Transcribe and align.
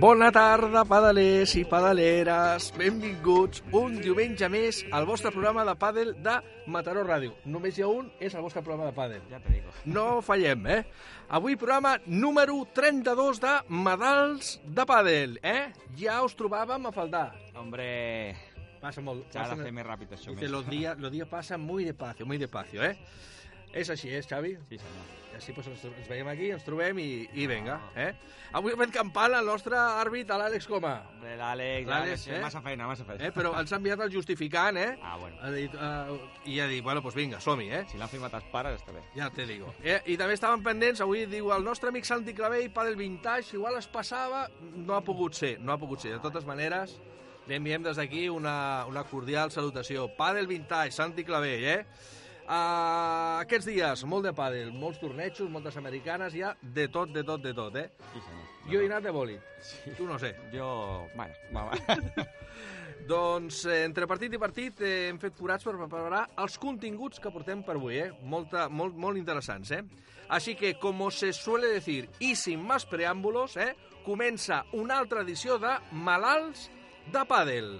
Bona 0.00 0.28
tarda, 0.34 0.82
pedalers 0.84 1.54
i 1.56 1.62
pedaleres. 1.68 2.66
Benvinguts 2.76 3.62
un 3.76 3.94
diumenge 4.02 4.48
més 4.52 4.80
al 4.94 5.06
vostre 5.08 5.30
programa 5.32 5.64
de 5.68 5.74
pàdel 5.80 6.10
de 6.24 6.34
Mataró 6.72 7.04
Ràdio. 7.06 7.32
Només 7.48 7.78
hi 7.78 7.84
ha 7.86 7.88
un, 7.88 8.10
és 8.20 8.34
el 8.34 8.42
vostre 8.44 8.62
programa 8.66 8.90
de 8.90 8.96
pàdel. 8.96 9.22
Ja 9.30 9.40
te 9.40 9.54
digo. 9.54 9.72
No 9.86 10.20
fallem, 10.26 10.66
eh? 10.74 10.80
Avui 11.38 11.56
programa 11.56 11.94
número 12.06 12.58
32 12.76 13.40
de 13.42 13.54
Medals 13.68 14.56
de 14.66 14.84
Pàdel, 14.90 15.38
eh? 15.42 15.70
Ja 16.00 16.18
us 16.26 16.36
trobàvem 16.36 16.90
a 16.90 16.92
faltar. 16.92 17.30
Hombre, 17.56 17.88
Passa 18.82 19.00
molt. 19.00 19.24
s'ha 19.32 19.44
de 19.46 19.48
passa- 19.54 19.62
fer 19.64 19.72
més 19.72 19.86
ràpid 19.86 20.12
això. 20.12 20.34
Dice, 20.34 20.48
los 20.52 20.68
días, 20.68 20.98
los 20.98 21.10
días 21.12 21.28
pasan 21.28 21.60
muy 21.62 21.84
despacio, 21.84 22.26
muy 22.26 22.36
despacio, 22.38 22.82
eh? 22.84 22.98
És 23.72 23.90
així, 23.92 24.08
és, 24.16 24.26
Xavi? 24.28 24.54
Sí, 24.70 24.78
senyor. 24.78 25.12
I 25.32 25.36
així 25.36 25.52
pues, 25.52 25.66
ens, 25.68 25.82
ens 25.84 26.06
veiem 26.08 26.28
aquí, 26.32 26.46
ens 26.54 26.62
trobem 26.64 26.96
i, 27.02 27.26
i 27.36 27.44
vinga, 27.50 27.74
eh? 27.94 28.06
Avui 28.56 28.72
ha 28.72 28.78
fet 28.80 28.92
campana 28.94 29.42
el 29.42 29.50
nostre 29.50 29.76
àrbit, 29.76 30.30
l'Àlex 30.32 30.64
Coma, 30.70 30.94
Hombre, 31.10 31.34
l'Àlex, 31.36 31.88
L'Àlex, 31.90 32.22
eh? 32.30 32.38
massa 32.40 32.62
feina, 32.64 32.86
massa 32.88 33.04
feina. 33.04 33.26
eh? 33.26 33.32
però 33.36 33.50
ens 33.60 33.74
ha 33.74 33.76
enviat 33.76 34.00
el 34.06 34.14
justificant, 34.14 34.78
eh? 34.80 34.94
Ah, 35.04 35.18
bueno. 35.20 35.36
Ha 35.44 35.50
dit, 35.52 35.74
uh, 35.76 36.16
I 36.48 36.56
ha 36.64 36.68
dit, 36.70 36.80
bueno, 36.86 37.02
pues 37.04 37.18
vinga, 37.18 37.40
som-hi, 37.44 37.68
eh? 37.68 37.82
Si 37.90 38.00
l'han 38.00 38.08
firmat 38.08 38.38
els 38.40 38.48
pares, 38.54 38.78
està 38.80 38.94
bé. 38.96 39.02
Ja 39.18 39.28
te 39.34 39.44
digo. 39.44 39.74
Eh? 39.84 39.98
I 40.06 40.16
també 40.16 40.38
estaven 40.38 40.64
pendents, 40.64 41.04
avui 41.04 41.26
diu 41.28 41.52
el 41.52 41.66
nostre 41.68 41.92
amic 41.92 42.08
Santi 42.08 42.32
Clavell, 42.32 42.70
Padel 42.72 42.96
Vintage, 42.96 43.58
igual 43.58 43.76
es 43.76 43.90
passava, 43.92 44.46
no 44.72 44.96
ha 44.96 45.02
pogut 45.04 45.36
ser, 45.36 45.58
no 45.60 45.74
ha 45.74 45.78
pogut 45.82 46.00
ser. 46.00 46.14
De 46.16 46.22
totes 46.24 46.48
maneres, 46.48 46.96
li 47.46 47.60
enviem 47.60 47.84
des 47.84 48.00
d'aquí 48.00 48.30
una, 48.32 48.86
una 48.88 49.04
cordial 49.04 49.52
salutació. 49.52 50.08
Padel 50.16 50.48
Vintage, 50.48 50.96
Santi 50.96 51.28
Clavell, 51.28 51.68
eh? 51.76 52.14
Uh, 52.46 53.40
aquests 53.42 53.66
dies, 53.66 54.04
molt 54.06 54.22
de 54.28 54.30
pàdel, 54.36 54.68
molts 54.70 55.00
tornejos, 55.02 55.48
moltes 55.50 55.74
americanes, 55.80 56.34
hi 56.38 56.44
ha 56.46 56.52
de 56.62 56.84
tot, 56.94 57.10
de 57.10 57.24
tot, 57.26 57.42
de 57.42 57.52
tot, 57.56 57.74
eh? 57.80 57.88
Sí, 58.12 58.20
senyor. 58.22 58.44
Jo 58.70 58.82
he 58.82 58.86
anat 58.86 59.02
de 59.02 59.12
bòlit, 59.14 59.48
Sí. 59.66 59.90
tu 59.98 60.06
no 60.06 60.18
sé. 60.18 60.30
Jo... 60.52 61.08
Bueno, 61.16 61.34
va, 61.54 61.64
va. 61.72 62.26
Doncs 63.10 63.64
eh, 63.66 63.84
entre 63.86 64.06
partit 64.10 64.32
i 64.34 64.38
partit 64.38 64.80
eh, 64.82 65.08
hem 65.08 65.18
fet 65.22 65.34
forats 65.38 65.66
per 65.66 65.74
preparar 65.76 66.24
els 66.42 66.56
continguts 66.58 67.18
que 67.22 67.30
portem 67.34 67.62
per 67.66 67.76
avui, 67.80 67.98
eh? 68.02 68.08
Molta, 68.22 68.68
molt, 68.68 68.94
molt 68.94 69.18
interessants, 69.18 69.70
eh? 69.74 69.82
Així 70.28 70.54
que, 70.58 70.72
com 70.82 71.04
se 71.14 71.32
suele 71.32 71.68
decir, 71.74 72.08
y 72.18 72.34
sin 72.34 72.62
más 72.66 72.86
preàmbulos, 72.86 73.56
eh? 73.56 73.74
Comença 74.06 74.64
una 74.72 74.98
altra 74.98 75.22
edició 75.26 75.58
de 75.58 75.74
Malalts 75.92 76.68
de 77.12 77.26
Pàdel. 77.26 77.74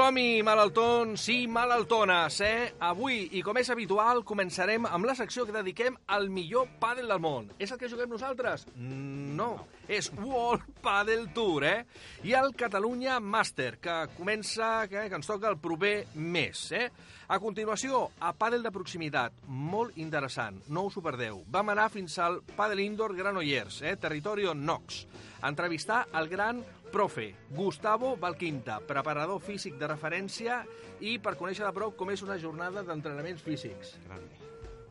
Som-hi, 0.00 0.40
malaltons 0.40 1.26
i 1.28 1.42
malaltones, 1.44 2.38
eh? 2.40 2.70
Avui, 2.88 3.18
i 3.36 3.42
com 3.44 3.58
és 3.60 3.68
habitual, 3.68 4.22
començarem 4.24 4.86
amb 4.88 5.04
la 5.04 5.12
secció 5.18 5.44
que 5.44 5.52
dediquem 5.52 5.98
al 6.16 6.30
millor 6.32 6.70
pàdel 6.80 7.10
del 7.12 7.20
món. 7.20 7.50
És 7.60 7.68
el 7.68 7.76
que 7.76 7.90
juguem 7.92 8.08
nosaltres? 8.08 8.64
Mm, 8.78 9.36
No, 9.36 9.66
és 9.88 10.08
World 10.16 10.64
Padel 10.80 11.28
Tour, 11.36 11.64
eh? 11.64 11.84
I 12.24 12.32
el 12.32 12.54
Catalunya 12.56 13.18
Master, 13.20 13.76
que 13.76 13.98
comença, 14.16 14.88
que, 14.88 15.04
que 15.08 15.20
ens 15.20 15.28
toca 15.28 15.52
el 15.52 15.60
proper 15.60 16.06
mes, 16.14 16.64
eh? 16.72 16.88
A 17.28 17.38
continuació, 17.38 18.06
a 18.24 18.32
pàdel 18.32 18.64
de 18.64 18.72
proximitat, 18.72 19.36
molt 19.46 20.00
interessant, 20.00 20.62
no 20.68 20.86
us 20.88 20.96
ho 20.96 21.04
perdeu. 21.04 21.44
Vam 21.52 21.76
anar 21.76 21.90
fins 21.92 22.16
al 22.18 22.40
Padel 22.56 22.86
Indoor 22.88 23.14
Granollers, 23.20 23.82
eh? 23.84 23.98
Territorio 24.00 24.56
Nox, 24.56 25.04
entrevistar 25.46 26.06
el 26.18 26.28
gran 26.28 26.64
profe 26.92 27.34
Gustavo 27.50 28.16
Valquinta, 28.16 28.80
preparador 28.80 29.40
físic 29.40 29.76
de 29.78 29.86
referència 29.88 30.64
i 31.00 31.18
per 31.22 31.36
conèixer 31.38 31.64
de 31.64 31.72
prop 31.72 31.94
com 31.96 32.10
és 32.10 32.22
una 32.26 32.36
jornada 32.38 32.82
d'entrenaments 32.82 33.42
físics. 33.42 33.94
Grande. 34.06 34.38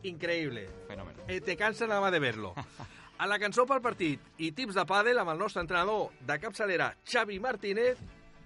Increïble. 0.08 0.66
Fenomen. 0.88 1.14
Eh, 1.28 1.40
te 1.40 1.56
cansa 1.60 1.86
nada 1.86 2.00
más 2.00 2.12
de 2.12 2.18
verlo. 2.18 2.54
A 3.20 3.26
la 3.28 3.36
cançó 3.38 3.66
pel 3.68 3.82
partit 3.84 4.20
i 4.40 4.48
tips 4.56 4.74
de 4.78 4.86
pàdel 4.88 5.18
amb 5.20 5.34
el 5.34 5.38
nostre 5.38 5.60
entrenador 5.60 6.08
de 6.24 6.38
capçalera 6.40 6.94
Xavi 7.04 7.36
Martínez 7.38 7.98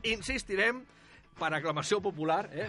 insistirem 0.02 0.82
per 1.38 1.52
aclamació 1.54 2.00
popular, 2.02 2.48
eh? 2.52 2.68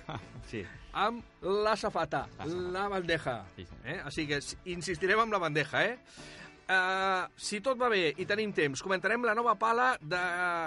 Sí. 0.50 0.60
amb 0.92 1.24
la 1.42 1.74
safata, 1.76 2.26
La 2.38 2.44
safata. 2.44 2.70
la 2.72 2.88
bandeja. 2.88 3.34
Sí, 3.56 3.64
senyor. 3.66 3.88
Eh? 3.88 3.96
Així 4.04 4.26
que 4.28 4.38
insistirem 4.72 5.18
amb 5.24 5.32
la 5.34 5.40
bandeja, 5.42 5.82
eh? 5.84 5.98
Uh, 6.66 7.28
si 7.38 7.60
tot 7.62 7.78
va 7.78 7.86
bé 7.92 8.08
i 8.18 8.24
tenim 8.26 8.50
temps, 8.50 8.80
comentarem 8.82 9.22
la 9.22 9.36
nova 9.38 9.54
pala 9.54 9.92
de 10.02 10.18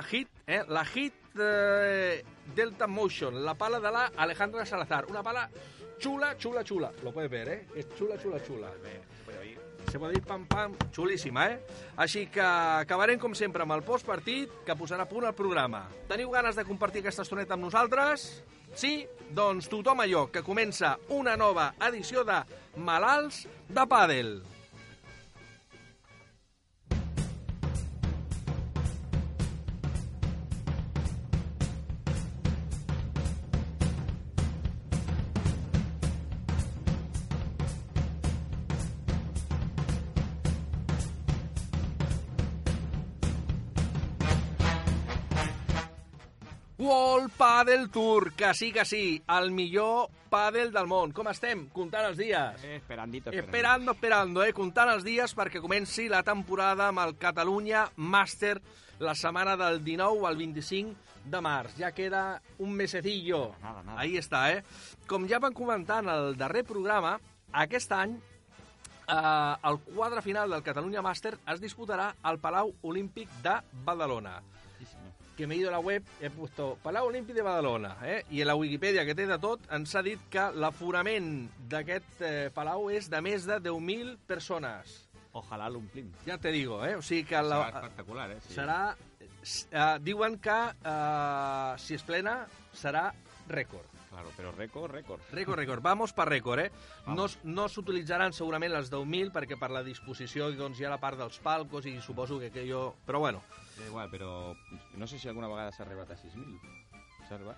Hit, 0.08 0.30
eh? 0.48 0.62
la 0.72 0.86
Hit 0.88 1.36
eh, 1.36 2.24
Delta 2.56 2.88
Motion, 2.88 3.42
la 3.44 3.54
pala 3.56 3.82
de 3.84 3.92
la 3.92 4.06
Alejandra 4.16 4.66
Salazar. 4.66 5.06
Una 5.10 5.24
pala 5.24 5.50
chula, 6.00 6.38
chula, 6.38 6.64
chula. 6.64 6.92
Lo 7.04 7.12
puedes 7.12 7.30
ver, 7.30 7.50
eh? 7.50 7.68
Es 7.76 7.90
chula, 7.98 8.18
chula, 8.22 8.42
chula. 8.44 8.72
Se 9.92 9.98
puede 9.98 10.14
ir 10.14 10.22
pam, 10.22 10.46
pam, 10.46 10.76
xulíssima, 10.94 11.48
eh? 11.50 11.60
Així 11.98 12.28
que 12.32 12.44
acabarem, 12.44 13.20
com 13.20 13.34
sempre, 13.36 13.66
amb 13.66 13.74
el 13.74 13.84
postpartit, 13.84 14.54
que 14.66 14.76
posarà 14.78 15.04
a 15.04 15.10
punt 15.10 15.26
el 15.26 15.34
programa. 15.36 15.88
Teniu 16.08 16.30
ganes 16.32 16.56
de 16.56 16.64
compartir 16.68 17.02
aquesta 17.02 17.26
estoneta 17.26 17.58
amb 17.58 17.66
nosaltres? 17.66 18.30
Sí? 18.78 19.02
Doncs 19.34 19.68
tothom 19.72 20.06
allò, 20.06 20.28
que 20.32 20.46
comença 20.46 20.94
una 21.10 21.36
nova 21.36 21.74
edició 21.90 22.24
de 22.24 22.40
Malalts 22.78 23.48
de 23.68 23.88
Pàdel. 23.90 24.34
World 46.80 47.32
Padel 47.36 47.90
Tour, 47.90 48.32
que 48.32 48.54
sí, 48.54 48.72
que 48.72 48.86
sí, 48.86 49.22
el 49.28 49.52
millor 49.52 50.08
pàdel 50.32 50.70
del 50.72 50.88
món. 50.88 51.12
Com 51.12 51.28
estem? 51.28 51.66
Comptant 51.76 52.06
els 52.08 52.16
dies. 52.16 52.62
Eh, 52.64 52.78
esperandito, 52.78 53.28
esperandito. 53.28 53.34
Esperando, 53.44 53.92
esperando, 53.98 54.44
eh? 54.46 54.54
Comptant 54.56 54.94
els 54.94 55.04
dies 55.04 55.34
perquè 55.36 55.60
comenci 55.60 56.08
la 56.08 56.22
temporada 56.24 56.88
amb 56.88 57.02
el 57.04 57.18
Catalunya 57.20 57.82
Master 57.98 58.62
la 59.04 59.12
setmana 59.12 59.58
del 59.60 59.84
19 59.84 60.24
al 60.30 60.40
25 60.40 61.26
de 61.28 61.42
març. 61.44 61.76
Ja 61.82 61.92
queda 61.92 62.40
un 62.64 62.72
mesecillo. 62.80 63.58
Nada, 63.60 63.84
nada. 63.84 64.00
Ahí 64.00 64.16
està, 64.16 64.46
eh? 64.54 64.64
Com 65.08 65.28
ja 65.28 65.42
van 65.44 65.58
comentar 65.58 66.00
en 66.00 66.14
el 66.14 66.38
darrer 66.40 66.64
programa, 66.64 67.18
aquest 67.52 67.92
any 67.92 68.16
eh, 68.16 69.56
el 69.68 69.82
quadre 69.92 70.24
final 70.24 70.56
del 70.56 70.64
Catalunya 70.64 71.04
Master 71.04 71.36
es 71.44 71.60
disputarà 71.60 72.14
al 72.24 72.40
Palau 72.40 72.72
Olímpic 72.88 73.28
de 73.44 73.58
Badalona. 73.84 74.38
Que 75.40 75.48
me 75.48 75.56
he 75.56 75.60
ido 75.64 75.70
a 75.70 75.72
la 75.72 75.80
web, 75.80 76.04
he 76.20 76.30
puesto 76.30 76.74
Palau 76.84 77.08
Olímpic 77.08 77.34
de 77.38 77.42
Badalona, 77.46 77.94
eh? 78.04 78.26
i 78.36 78.42
a 78.44 78.46
la 78.50 78.56
Wikipedia 78.60 79.06
que 79.08 79.16
té 79.16 79.24
de 79.30 79.38
tot 79.40 79.64
ens 79.72 79.94
ha 79.96 80.02
dit 80.04 80.20
que 80.30 80.50
l'aforament 80.60 81.46
d'aquest 81.72 82.22
eh, 82.28 82.50
Palau 82.54 82.90
és 82.92 83.08
de 83.10 83.22
més 83.24 83.46
de 83.48 83.58
10.000 83.64 84.18
persones. 84.28 85.06
Ojalà 85.40 85.70
l'omplim. 85.72 86.10
Ja 86.26 86.36
te 86.42 86.52
digo, 86.52 86.82
eh? 86.84 86.96
O 86.98 87.02
sigui 87.06 87.24
que 87.30 87.38
Serà 87.38 87.48
la, 87.48 87.62
espectacular, 87.70 88.32
eh? 88.36 88.40
Sí. 88.48 88.54
serà... 88.58 88.80
Eh, 89.40 90.00
diuen 90.04 90.36
que 90.44 90.58
eh, 90.84 91.74
si 91.80 91.96
es 91.96 92.04
plena 92.04 92.42
serà 92.76 93.08
rècord. 93.48 93.86
Claro, 94.10 94.32
però 94.36 94.50
rècord, 94.52 94.92
rècord. 94.92 95.22
Rècord, 95.32 95.60
rècord. 95.62 95.84
Vamos 95.86 96.12
per 96.18 96.26
rècord, 96.28 96.66
eh? 96.66 96.72
No, 97.06 97.14
Vamos. 97.14 97.38
s- 97.38 97.40
no 97.48 97.70
s'utilitzaran 97.70 98.34
segurament 98.34 98.74
les 98.74 98.90
10.000 98.92 99.32
perquè 99.32 99.56
per 99.62 99.70
la 99.72 99.84
disposició 99.86 100.50
doncs, 100.58 100.82
hi 100.82 100.86
ha 100.90 100.92
la 100.92 101.00
part 101.00 101.18
dels 101.22 101.38
palcos 101.40 101.86
i 101.88 101.96
suposo 102.02 102.40
que 102.42 102.50
aquello... 102.52 102.96
Però 103.06 103.22
bueno, 103.24 103.44
Da 103.80 103.86
igual, 103.88 104.10
però 104.12 104.54
no 104.98 105.08
sé 105.08 105.18
si 105.20 105.28
alguna 105.30 105.48
vegada 105.48 105.72
s'ha 105.72 105.84
arribat 105.86 106.12
a 106.12 106.18
6.000. 106.18 106.60
S'ha 107.28 107.36
arribat? 107.36 107.58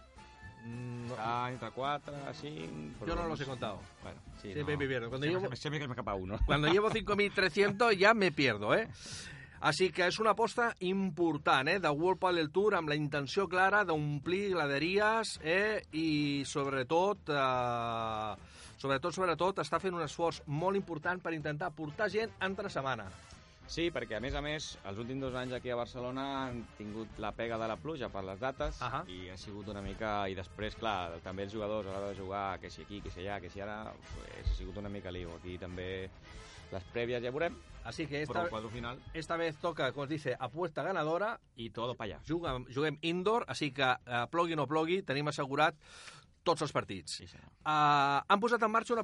mm, 0.63 1.07
no, 1.09 1.15
Està 1.15 1.49
entre 1.51 1.71
4, 1.71 2.13
5... 2.41 3.05
yo 3.07 3.15
no 3.15 3.27
los 3.27 3.41
he 3.41 3.45
contado. 3.45 3.79
Bueno, 4.03 4.19
sí, 4.41 4.53
Siempre 4.53 4.77
me 4.77 4.87
pierdo. 4.87 5.09
Cuando 5.09 5.25
siempre, 5.25 5.49
llevo- 5.49 5.55
siempre 5.55 5.79
que 5.79 5.87
me 5.87 5.93
escapa 5.93 6.13
uno. 6.13 6.37
Cuando 6.45 6.67
llevo 6.67 6.89
5.300 6.91 7.97
ya 7.97 8.13
me 8.13 8.31
pierdo, 8.31 8.75
eh? 8.75 8.87
Així 9.61 9.91
que 9.93 10.07
és 10.09 10.15
una 10.17 10.31
aposta 10.33 10.71
important, 10.81 11.67
eh, 11.69 11.75
de 11.79 11.89
World 11.93 12.17
Padel 12.17 12.47
Tour 12.49 12.73
amb 12.73 12.89
la 12.89 12.95
intenció 12.97 13.43
clara 13.47 13.83
d'omplir 13.85 14.47
graderies 14.55 15.35
eh, 15.45 15.83
i 15.93 16.41
sobretot, 16.49 17.29
eh, 17.29 18.33
sobretot, 18.81 19.13
sobretot, 19.13 19.61
està 19.61 19.77
fent 19.79 19.93
un 19.93 20.01
esforç 20.01 20.39
molt 20.47 20.79
important 20.79 21.21
per 21.21 21.35
intentar 21.37 21.69
portar 21.77 22.09
gent 22.09 22.33
entre 22.41 22.73
setmana. 22.73 23.05
Sí, 23.71 23.85
perquè 23.95 24.17
a 24.17 24.19
més 24.19 24.33
a 24.35 24.41
més, 24.43 24.65
els 24.89 24.97
últims 24.99 25.23
dos 25.23 25.35
anys 25.39 25.53
aquí 25.55 25.69
a 25.71 25.77
Barcelona 25.79 26.25
han 26.41 26.57
tingut 26.75 27.21
la 27.23 27.29
pega 27.31 27.55
de 27.61 27.69
la 27.71 27.77
pluja 27.79 28.09
per 28.11 28.25
les 28.27 28.41
dates 28.41 28.81
Ahà. 28.83 29.05
i 29.07 29.29
ha 29.31 29.37
sigut 29.39 29.69
una 29.71 29.79
mica... 29.85 30.25
I 30.27 30.35
després, 30.35 30.75
clar, 30.75 31.21
també 31.23 31.45
els 31.47 31.55
jugadors 31.55 31.87
a 31.87 31.93
l'hora 31.93 32.09
de 32.11 32.17
jugar, 32.19 32.59
que 32.59 32.69
si 32.69 32.83
aquí, 32.83 32.99
que 32.99 33.13
si 33.15 33.23
allà, 33.23 33.39
que 33.39 33.49
si 33.53 33.63
ara, 33.63 33.93
pues, 34.11 34.51
ha 34.51 34.57
sigut 34.57 34.81
una 34.83 34.91
mica 34.91 35.13
lío. 35.15 35.37
Aquí 35.39 35.55
també 35.61 35.87
les 36.71 36.89
prèvies 36.91 37.23
ja 37.23 37.31
veurem, 37.31 37.55
Así 37.83 38.05
que 38.05 38.21
esta, 38.21 38.43
el 38.43 38.49
quadre 38.49 38.69
final 38.69 38.99
esta 39.13 39.37
vez 39.37 39.55
toca, 39.57 39.91
com 39.91 40.03
es 40.03 40.09
dice, 40.11 40.35
apuesta 40.37 40.83
ganadora, 40.83 41.39
i 41.55 41.71
todo 41.73 41.95
pa 41.97 42.05
allà. 42.05 42.19
juguem, 42.27 42.67
juguem 42.69 42.99
indoor, 43.01 43.47
així 43.47 43.71
que 43.73 43.87
eh, 43.87 44.25
plogui 44.29 44.53
o 44.53 44.59
no 44.59 44.67
plogui, 44.69 45.01
tenim 45.01 45.31
assegurat 45.31 45.79
tots 46.43 46.63
els 46.65 46.73
partits. 46.73 47.17
Sí, 47.19 47.27
senyor. 47.29 47.47
Uh, 47.61 48.21
han 48.25 48.41
posat 48.41 48.63
en 48.65 48.71
marxa 48.73 48.95
una, 48.95 49.03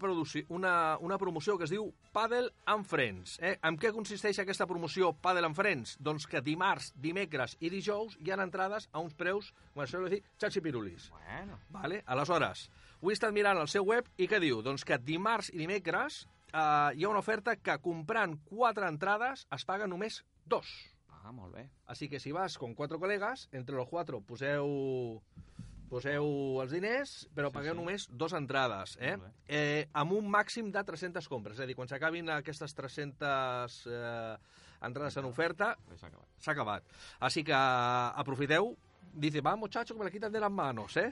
una, 0.50 0.74
una 1.00 1.18
promoció 1.22 1.58
que 1.58 1.68
es 1.68 1.74
diu 1.74 1.92
Padel 2.14 2.50
and 2.66 2.88
Friends. 2.90 3.38
Eh? 3.42 3.58
En 3.68 3.78
què 3.78 3.92
consisteix 3.94 4.40
aquesta 4.42 4.68
promoció 4.70 5.14
Padel 5.14 5.46
and 5.50 5.58
Friends? 5.58 5.98
Doncs 6.02 6.28
que 6.30 6.42
dimarts, 6.42 6.92
dimecres 6.96 7.58
i 7.60 7.70
dijous 7.74 8.18
hi 8.22 8.34
ha 8.34 8.40
entrades 8.42 8.90
a 8.92 9.04
uns 9.04 9.14
preus, 9.18 9.54
com 9.74 9.86
sol 9.88 10.10
dir, 10.10 10.24
xaxipirulis. 10.42 11.12
Bueno, 11.14 11.60
Vale? 11.70 12.02
Aleshores, 12.06 12.68
ho 13.02 13.12
he 13.12 13.14
estat 13.14 13.34
mirant 13.34 13.60
al 13.62 13.70
seu 13.70 13.86
web 13.86 14.10
i 14.18 14.28
què 14.30 14.42
diu? 14.42 14.64
Doncs 14.66 14.86
que 14.88 14.98
dimarts 14.98 15.52
i 15.54 15.62
dimecres 15.62 16.26
uh, 16.54 16.94
hi 16.94 17.06
ha 17.06 17.10
una 17.10 17.22
oferta 17.22 17.56
que 17.56 17.78
comprant 17.84 18.38
quatre 18.50 18.90
entrades 18.90 19.46
es 19.54 19.66
paguen 19.66 19.94
només 19.94 20.24
dos. 20.46 20.70
ah, 21.28 21.32
molt 21.32 21.54
bé. 21.54 21.70
Así 21.86 22.08
que 22.08 22.20
si 22.20 22.32
vas 22.32 22.58
con 22.58 22.74
cuatro 22.74 23.00
colegas, 23.00 23.50
entre 23.52 23.76
los 23.76 23.90
cuatro 23.90 24.22
poseu, 24.22 25.22
poseu 25.90 26.60
els 26.62 26.72
diners, 26.74 27.28
però 27.36 27.50
Sí, 27.52 27.56
pagueu 27.58 27.74
sí. 27.74 27.80
només 27.80 28.08
dos 28.12 28.34
entrades, 28.34 28.98
eh? 29.00 29.18
Eh? 29.48 29.88
Amb 29.94 30.12
un 30.18 30.28
màxim 30.30 30.72
de 30.72 30.84
300 30.84 31.28
compres. 31.32 31.58
És 31.58 31.64
a 31.64 31.68
dir, 31.70 31.76
quan 31.76 31.88
s'acabin 31.88 32.30
aquestes 32.30 32.74
300 32.76 33.78
eh, 33.88 34.38
entrades 34.82 35.18
en 35.18 35.26
oferta, 35.26 35.76
s'ha 35.96 36.08
acabat. 36.08 36.28
s'ha 36.40 36.52
acabat. 36.52 36.84
Així 37.20 37.44
que 37.44 37.54
aprofiteu, 37.56 38.76
dice, 39.14 39.42
va, 39.42 39.56
muchacho, 39.56 39.94
que 39.96 40.00
me 40.00 40.06
la 40.06 40.12
quitan 40.12 40.32
de 40.32 40.40
las 40.40 40.52
manos, 40.52 40.98
eh? 40.98 41.12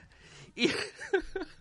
I, 0.56 0.68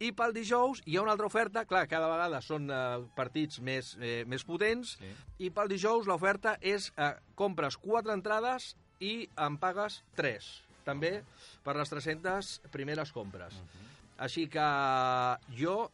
I 0.00 0.10
pel 0.16 0.32
dijous 0.34 0.80
hi 0.88 0.96
ha 0.96 1.02
una 1.04 1.12
altra 1.12 1.26
oferta, 1.28 1.64
clar, 1.68 1.84
cada 1.90 2.08
vegada 2.10 2.40
són 2.42 2.70
eh, 2.72 3.02
partits 3.14 3.60
més, 3.60 3.92
eh, 4.00 4.24
més 4.26 4.42
potents, 4.48 4.96
Sí. 4.98 5.10
i 5.46 5.50
pel 5.50 5.68
dijous 5.68 6.08
l'oferta 6.08 6.56
és 6.60 6.88
eh, 6.96 7.12
compres 7.36 7.76
quatre 7.76 8.12
entrades 8.16 8.74
i 9.00 9.28
en 9.36 9.58
pagues 9.60 10.00
tres, 10.16 10.48
també 10.90 11.14
per 11.64 11.76
les 11.78 11.90
300 11.92 12.52
primeres 12.74 13.12
compres. 13.14 13.54
Uh 13.54 13.64
-huh. 13.64 13.88
Així 14.26 14.48
que 14.52 14.66
jo 15.56 15.90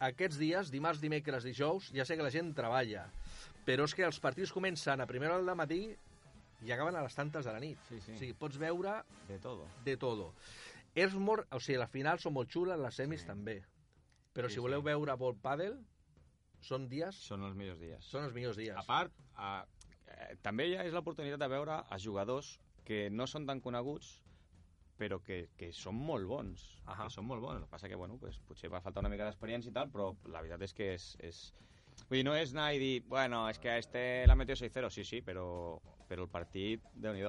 aquests 0.00 0.38
dies, 0.40 0.70
dimarts, 0.72 1.00
dimecres, 1.00 1.44
dijous, 1.44 1.90
ja 1.94 2.04
sé 2.08 2.16
que 2.16 2.22
la 2.24 2.30
gent 2.32 2.54
treballa, 2.56 3.04
però 3.66 3.84
és 3.84 3.94
que 3.94 4.04
els 4.06 4.18
partits 4.20 4.52
comencen 4.52 5.00
a 5.00 5.06
primera 5.06 5.34
hora 5.36 5.44
del 5.44 5.56
matí 5.56 5.82
i 6.62 6.72
acaben 6.72 6.96
a 6.96 7.02
les 7.02 7.14
tantes 7.14 7.44
de 7.44 7.52
la 7.52 7.60
nit. 7.60 7.78
Sí, 7.88 8.00
sí. 8.00 8.12
O 8.12 8.18
sigui, 8.18 8.32
pots 8.34 8.58
veure 8.58 9.02
De 9.28 9.38
todo. 9.38 9.66
de 9.84 9.96
todo. 9.96 10.32
És 10.94 11.14
molt... 11.14 11.46
O 11.54 11.60
sigui, 11.60 11.78
les 11.78 11.90
finals 11.90 12.22
són 12.22 12.32
molt 12.34 12.50
xules, 12.50 12.78
les 12.80 12.94
semis 12.94 13.20
Sí. 13.20 13.26
també. 13.26 13.62
Però 14.34 14.48
Sí, 14.48 14.54
si 14.54 14.60
voleu 14.60 14.80
sí. 14.80 14.84
veure 14.86 15.14
vol 15.16 15.36
pàdel, 15.36 15.78
són 16.60 16.88
dies... 16.88 17.14
Són 17.16 17.44
els 17.44 17.54
millors 17.56 17.78
dies. 17.80 18.04
Són 18.04 18.24
els 18.24 18.34
millors 18.34 18.56
dies. 18.56 18.76
A 18.76 18.82
part, 18.82 19.12
eh, 19.38 19.62
eh, 20.08 20.36
també 20.42 20.66
ja 20.74 20.82
és 20.84 20.92
l'oportunitat 20.92 21.38
de 21.40 21.48
veure 21.48 21.84
a 21.88 21.98
jugadors 21.98 22.58
que 22.84 23.08
no 23.10 23.26
són 23.26 23.46
tan 23.46 23.60
coneguts, 23.60 24.22
però 25.00 25.18
que, 25.24 25.46
que 25.56 25.70
són 25.76 25.96
molt 25.96 26.28
bons. 26.28 26.66
Ahà. 26.84 27.06
Que 27.06 27.14
són 27.14 27.26
molt 27.30 27.42
bons. 27.44 27.56
El 27.56 27.64
que 27.64 27.72
passa 27.72 27.88
que, 27.88 27.98
bueno, 27.98 28.18
pues, 28.20 28.38
potser 28.48 28.70
va 28.72 28.82
faltar 28.84 29.04
una 29.04 29.12
mica 29.12 29.26
d'experiència 29.28 29.72
i 29.72 29.76
tal, 29.76 29.88
però 29.92 30.12
la 30.28 30.44
veritat 30.44 30.68
és 30.68 30.76
que 30.76 30.92
és... 30.96 31.10
és... 31.24 31.42
Vull 32.08 32.20
dir, 32.20 32.24
no 32.26 32.34
és 32.34 32.52
anar 32.54 32.70
i 32.74 32.80
dir, 32.80 32.94
bueno, 33.08 33.42
és 33.50 33.58
que 33.60 33.76
este 33.78 34.02
la 34.26 34.36
metió 34.38 34.56
6-0, 34.56 34.88
sí, 34.90 35.04
sí, 35.04 35.20
però, 35.24 35.44
però 36.08 36.24
el 36.24 36.32
partit, 36.32 36.84
déu 36.96 37.14
nhi 37.14 37.26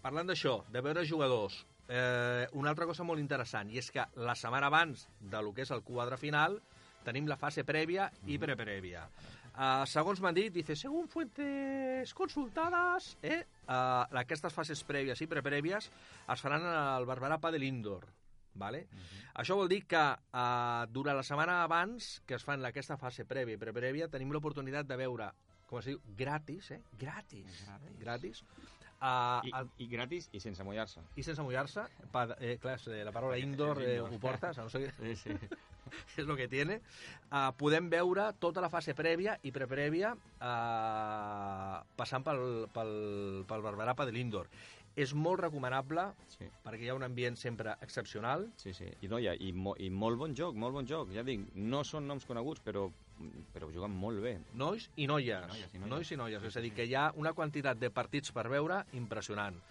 Parlant 0.00 0.30
d'això, 0.30 0.54
de 0.72 0.80
veure 0.80 1.02
jugadors, 1.04 1.58
eh, 1.90 2.46
una 2.56 2.70
altra 2.70 2.86
cosa 2.88 3.04
molt 3.04 3.20
interessant, 3.20 3.68
i 3.68 3.76
és 3.82 3.90
que 3.92 4.06
la 4.16 4.36
setmana 4.38 4.70
abans 4.70 5.02
de 5.20 5.42
lo 5.44 5.52
que 5.52 5.66
és 5.66 5.72
el 5.74 5.82
quadre 5.84 6.16
final, 6.16 6.56
tenim 7.04 7.28
la 7.28 7.36
fase 7.36 7.66
prèvia 7.68 8.08
i 8.28 8.38
preprèvia. 8.40 9.04
Uh, 9.60 9.82
segons 9.84 10.22
m'han 10.24 10.32
dit, 10.32 10.48
dice, 10.54 10.72
según 10.78 11.04
fuentes 11.12 12.14
consultades, 12.16 13.10
eh, 13.20 13.42
uh, 13.66 14.06
aquestes 14.22 14.54
fases 14.56 14.80
prèvies 14.88 15.20
i 15.20 15.28
preprèvies 15.28 15.90
es 15.92 16.40
faran 16.40 16.64
al 16.64 17.04
Barberà 17.04 17.36
Padel 17.42 17.66
Indoor. 17.68 18.06
Vale? 18.56 18.86
Això 19.38 19.54
vol 19.60 19.68
dir 19.68 19.82
que 19.86 20.00
uh, 20.00 20.86
durant 20.88 21.18
la 21.20 21.22
setmana 21.26 21.60
abans 21.66 22.08
que 22.26 22.38
es 22.38 22.44
fan 22.44 22.64
aquesta 22.64 22.96
fase 22.96 23.28
prèvia 23.28 23.58
i 23.58 23.60
preprèvia 23.60 24.08
tenim 24.08 24.32
l'oportunitat 24.32 24.88
de 24.88 24.96
veure, 24.96 25.28
com 25.68 25.78
es 25.78 25.92
diu, 25.92 26.00
gratis, 26.16 26.72
eh? 26.74 26.80
Gratis. 26.98 27.60
Gratis. 27.68 27.92
Eh? 27.92 27.98
gratis 28.00 28.44
uh, 29.00 29.40
I, 29.44 29.52
el, 29.60 29.68
I 29.78 29.86
gratis 29.92 30.28
i 30.32 30.40
sense 30.42 30.64
mullar-se. 30.66 31.04
i 31.16 31.22
sense 31.24 31.42
mullar-se, 31.44 31.84
eh, 32.40 32.56
clar, 32.60 32.78
eh, 32.88 33.04
la 33.06 33.12
paraula 33.12 33.38
indoor, 33.38 33.80
eh, 33.82 33.96
Indoor. 33.98 34.12
ho 34.16 34.18
portes, 34.20 34.58
no 34.58 34.68
sé, 34.68 34.90
Sí, 34.98 35.16
sí. 35.16 35.36
és 36.18 36.26
el 36.26 36.36
que 36.38 36.48
tiene. 36.50 36.80
Uh, 37.30 37.50
podem 37.58 37.90
veure 37.92 38.30
tota 38.42 38.62
la 38.62 38.70
fase 38.72 38.94
prèvia 38.98 39.36
i 39.46 39.52
preprèvia 39.54 40.12
uh, 40.16 41.78
passant 41.96 42.26
pel, 42.26 42.44
pel, 42.74 42.92
pel 43.48 43.64
Barberà 43.64 43.94
de 44.04 44.14
l'Indoor. 44.14 44.50
És 44.98 45.12
molt 45.14 45.38
recomanable 45.40 46.08
sí. 46.32 46.48
perquè 46.64 46.84
hi 46.84 46.90
ha 46.90 46.96
un 46.98 47.06
ambient 47.06 47.38
sempre 47.38 47.76
excepcional. 47.84 48.48
Sí, 48.58 48.72
sí. 48.74 48.88
I, 49.00 49.10
no, 49.12 49.20
i, 49.22 49.30
i, 49.46 49.52
mo, 49.54 49.76
I 49.78 49.90
molt 49.90 50.18
bon 50.18 50.34
joc, 50.36 50.58
molt 50.58 50.74
bon 50.74 50.88
joc. 50.88 51.12
Ja 51.14 51.22
dic, 51.26 51.46
no 51.54 51.84
són 51.86 52.08
noms 52.10 52.26
coneguts, 52.26 52.62
però, 52.66 52.88
però 53.54 53.70
juguen 53.70 53.94
molt 53.94 54.20
bé. 54.24 54.34
Nois 54.58 54.88
i 54.96 55.06
noies. 55.10 55.46
I 55.46 55.54
noies, 55.54 55.70
i 55.70 55.78
noies. 55.78 55.92
Nois 55.94 56.10
i 56.10 56.18
noies. 56.18 56.50
És 56.50 56.58
a 56.58 56.64
dir, 56.64 56.74
que 56.74 56.88
hi 56.90 56.98
ha 56.98 57.10
una 57.22 57.32
quantitat 57.38 57.78
de 57.78 57.92
partits 57.94 58.34
per 58.34 58.48
veure 58.50 58.82
impressionant. 58.98 59.62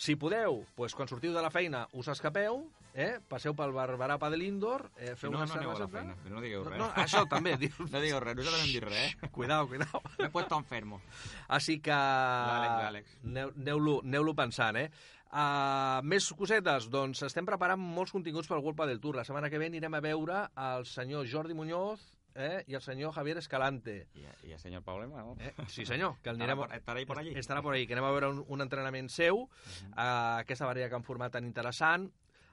Si 0.00 0.14
podeu, 0.16 0.62
doncs, 0.78 0.94
quan 0.96 1.08
sortiu 1.10 1.34
de 1.34 1.42
la 1.44 1.50
feina, 1.52 1.82
us 2.00 2.08
escapeu, 2.08 2.62
eh? 2.96 3.18
passeu 3.28 3.52
pel 3.54 3.74
Barberà 3.76 4.16
de 4.32 4.38
l'Indoor, 4.40 4.86
eh? 4.96 5.10
Si 5.12 5.20
feu 5.26 5.30
no, 5.34 5.42
una 5.42 5.46
no 5.50 5.58
aneu 5.58 5.70
a 5.74 5.78
la 5.82 5.88
feina, 5.92 6.14
no 6.30 6.40
digueu 6.40 6.64
No, 6.64 6.70
res. 6.70 6.78
no, 6.80 6.86
això 7.02 7.26
també. 7.28 7.52
diu- 7.60 7.84
No 7.90 8.00
digueu 8.00 8.20
res, 8.24 8.36
nosaltres 8.38 8.56
no 8.56 8.64
hem 8.64 8.72
dit 8.72 8.86
res. 8.86 9.12
eh? 9.20 9.28
Cuidao, 9.34 9.68
cuidao. 9.68 10.00
M'he 10.22 10.30
puesto 10.32 10.56
enfermo. 10.56 11.02
Així 11.48 11.78
que... 11.84 11.92
L'Àlex, 11.92 12.78
l'Àlex. 12.86 13.18
Aneu- 13.28 13.52
Aneu-lo 13.60 13.98
aneu 14.06 14.34
pensant, 14.34 14.80
eh? 14.80 14.88
Uh, 15.30 16.00
més 16.10 16.24
cosetes, 16.34 16.88
doncs 16.90 17.20
estem 17.28 17.46
preparant 17.46 17.78
molts 17.78 18.10
continguts 18.16 18.48
pel 18.50 18.64
World 18.64 18.80
del 18.88 18.98
Tour. 19.04 19.20
La 19.20 19.26
setmana 19.28 19.50
que 19.52 19.60
ve 19.62 19.68
anirem 19.70 19.94
a 19.94 20.00
veure 20.02 20.40
el 20.72 20.88
senyor 20.90 21.28
Jordi 21.30 21.54
Muñoz 21.54 22.00
eh, 22.34 22.64
i 22.66 22.74
el 22.74 22.80
senyor 22.82 23.12
Javier 23.12 23.38
Escalante. 23.38 24.06
I, 24.14 24.24
i 24.48 24.52
el 24.52 24.58
senyor 24.58 24.82
Pablo 24.82 25.04
Emo. 25.04 25.36
Eh? 25.40 25.52
Sí, 25.68 25.84
senyor, 25.86 26.16
que 26.22 26.30
el 26.30 26.36
Estarà 26.36 26.52
anirem... 26.52 26.58
por- 26.58 26.74
estarà 26.76 26.98
ahí 26.98 27.06
por 27.06 27.18
allí? 27.18 27.34
Estarà 27.36 27.62
por 27.62 27.74
ahí, 27.74 27.86
que 27.86 27.94
anem 27.94 28.04
a 28.04 28.10
veure 28.14 28.28
un, 28.32 28.44
un 28.48 28.60
entrenament 28.64 29.08
seu, 29.10 29.44
uh, 29.44 30.38
aquesta 30.40 30.66
barrera 30.66 30.88
que 30.88 30.94
han 30.98 31.04
format 31.06 31.32
tan 31.32 31.44
interessant. 31.44 32.10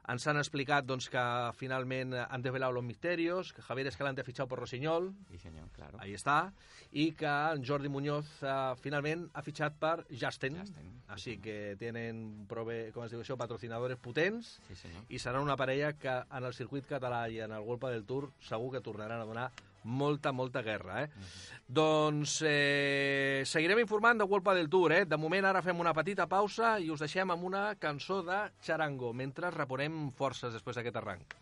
Ens 0.07 0.23
han 0.31 0.37
explicat 0.39 0.85
doncs, 0.87 1.09
que 1.11 1.21
finalment 1.59 2.13
han 2.15 2.41
desvelat 2.41 2.71
los 2.71 2.83
misterios, 2.83 3.49
que 3.51 3.61
Javier 3.61 3.89
Escalante 3.89 4.21
ha 4.23 4.27
fitxat 4.27 4.47
per 4.47 4.57
Rossinyol, 4.61 5.09
Sí, 5.29 5.37
senyor, 5.37 5.67
claro. 5.75 5.97
ahí 5.99 6.13
està, 6.15 6.53
i 6.95 7.09
que 7.11 7.27
en 7.27 7.65
Jordi 7.67 7.89
Muñoz 7.91 8.29
uh, 8.41 8.75
finalment 8.79 9.25
ha 9.35 9.43
fitxat 9.43 9.75
per 9.81 10.05
Justin. 10.07 10.55
Justin, 10.61 10.87
sí, 10.93 11.03
Així 11.11 11.33
senyor. 11.35 11.43
que 11.43 11.75
tenen, 11.79 12.21
prove, 12.47 12.91
com 12.95 13.03
es 13.03 13.11
diu 13.11 13.19
això, 13.19 13.35
patrocinadores 13.37 13.99
potents 13.99 14.53
Sí, 14.69 14.75
senyor. 14.79 15.03
i 15.09 15.19
serà 15.19 15.41
una 15.43 15.57
parella 15.59 15.91
que 15.99 16.15
en 16.23 16.43
el 16.47 16.53
circuit 16.55 16.87
català 16.87 17.25
i 17.29 17.41
en 17.43 17.51
el 17.51 17.63
Golpa 17.67 17.91
del 17.91 18.05
Tour 18.07 18.31
segur 18.39 18.71
que 18.71 18.81
tornaran 18.81 19.19
a 19.19 19.25
donar 19.27 19.51
molta, 19.87 20.31
molta 20.31 20.61
guerra. 20.61 21.01
Eh? 21.03 21.09
Doncs 21.67 22.41
eh, 22.47 23.43
seguirem 23.47 23.81
informant 23.81 24.21
de 24.21 24.27
Golpa 24.27 24.53
del 24.53 24.69
Tour. 24.69 24.93
Eh? 24.93 25.05
De 25.05 25.17
moment 25.17 25.47
ara 25.47 25.63
fem 25.65 25.79
una 25.79 25.95
petita 25.95 26.27
pausa 26.27 26.77
i 26.79 26.91
us 26.91 27.03
deixem 27.03 27.31
amb 27.31 27.47
una 27.47 27.63
cançó 27.79 28.21
de 28.27 28.43
Charango 28.63 29.13
mentre 29.13 29.51
reponem 29.55 30.11
forces 30.15 30.53
després 30.53 30.77
d'aquest 30.77 31.01
arranc. 31.01 31.37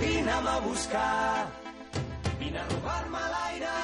Vine'm 0.00 0.46
a 0.48 0.58
buscar, 0.64 1.46
vine 2.40 2.58
a 2.58 2.66
robar-me 2.70 3.20
l'aire, 3.34 3.74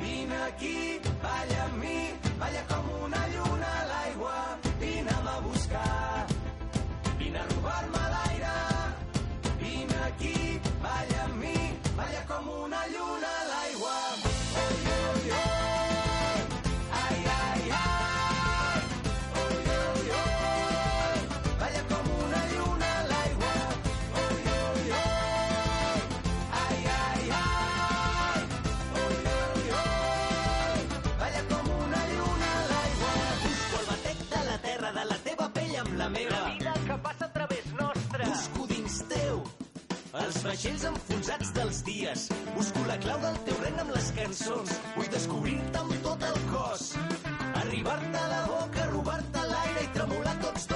vine 0.00 0.40
aquí, 0.48 0.93
vaixells 40.54 40.84
enfonsats 40.86 41.48
dels 41.54 41.78
dies. 41.82 42.28
Busco 42.54 42.82
la 42.86 42.94
la 42.94 42.98
clau 43.02 43.18
del 43.24 43.38
teu 43.46 43.56
regne 43.62 43.82
amb 43.82 43.90
les 43.96 44.10
cançons. 44.18 44.76
Vull 44.94 45.10
descobrir-te 45.14 45.80
amb 45.80 45.96
tot 46.06 46.22
el 46.28 46.38
cos. 46.52 46.84
Arribar-te 47.64 48.22
a 48.22 48.28
la 48.36 48.40
boca, 48.52 48.86
robar-te 48.92 49.48
l'aire 49.50 49.88
i 49.88 49.92
tremolar 49.98 50.38
tots 50.46 50.68
dos 50.70 50.73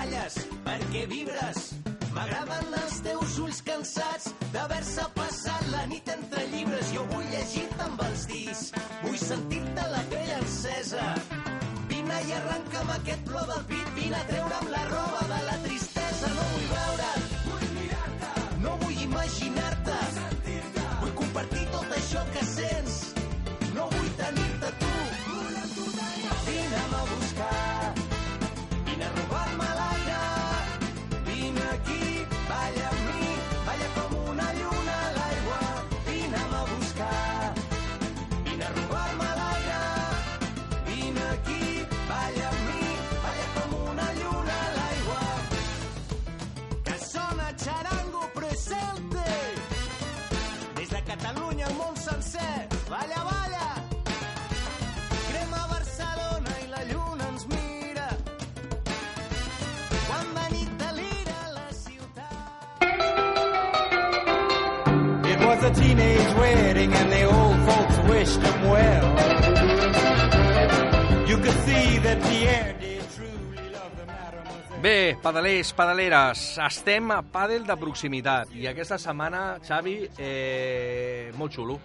perquè 0.00 0.08
balles, 0.08 0.34
perquè 0.64 1.06
vibres. 1.08 1.74
M'agraden 2.14 2.74
els 2.74 3.00
teus 3.04 3.38
ulls 3.38 3.60
cansats 3.62 4.32
d'haver-se 4.52 5.04
passat 5.14 5.66
la 5.70 5.84
nit 5.86 6.08
entre 6.08 6.46
llibres. 6.52 6.92
Jo 6.92 7.04
vull 7.10 7.26
llegir-te 7.30 7.82
amb 7.84 8.00
els 8.02 8.26
dits, 8.26 8.72
vull 9.02 9.18
sentir-te 9.18 9.88
la 9.92 10.02
pell 10.10 10.32
encesa. 10.38 11.14
Vine 11.88 12.22
i 12.28 12.32
arrenca'm 12.32 12.90
aquest 12.96 13.28
plor 13.28 13.46
del 13.52 13.64
pit, 13.68 13.92
vine 13.98 14.16
a 14.16 14.24
treure'm 14.30 14.72
la 14.72 14.84
roba 14.88 15.28
de 15.28 15.44
la 15.44 15.58
tristesa. 15.58 15.79
Wedding 66.40 66.92
and 66.94 67.12
the 67.12 67.24
old 67.24 67.58
folks 67.68 67.96
wished 68.10 68.40
him 68.40 68.60
well. 68.70 69.08
You 71.28 71.36
could 71.38 71.58
see 71.66 71.98
that 72.06 72.18
Pierre 72.26 72.74
did 72.80 73.04
truly 73.14 73.64
love 73.76 73.92
the 73.98 74.06
mademoiselle. 74.06 74.80
Bé, 74.82 75.16
pedalers, 75.22 75.72
pedaleres, 75.76 76.58
estem 76.66 77.12
a 77.12 77.20
pàdel 77.22 77.66
de 77.68 77.76
proximitat 77.76 78.50
i 78.56 78.66
aquesta 78.70 78.98
setmana, 78.98 79.60
Xavi, 79.62 79.96
eh, 80.18 81.30
molt 81.36 81.54
xulo. 81.54 81.78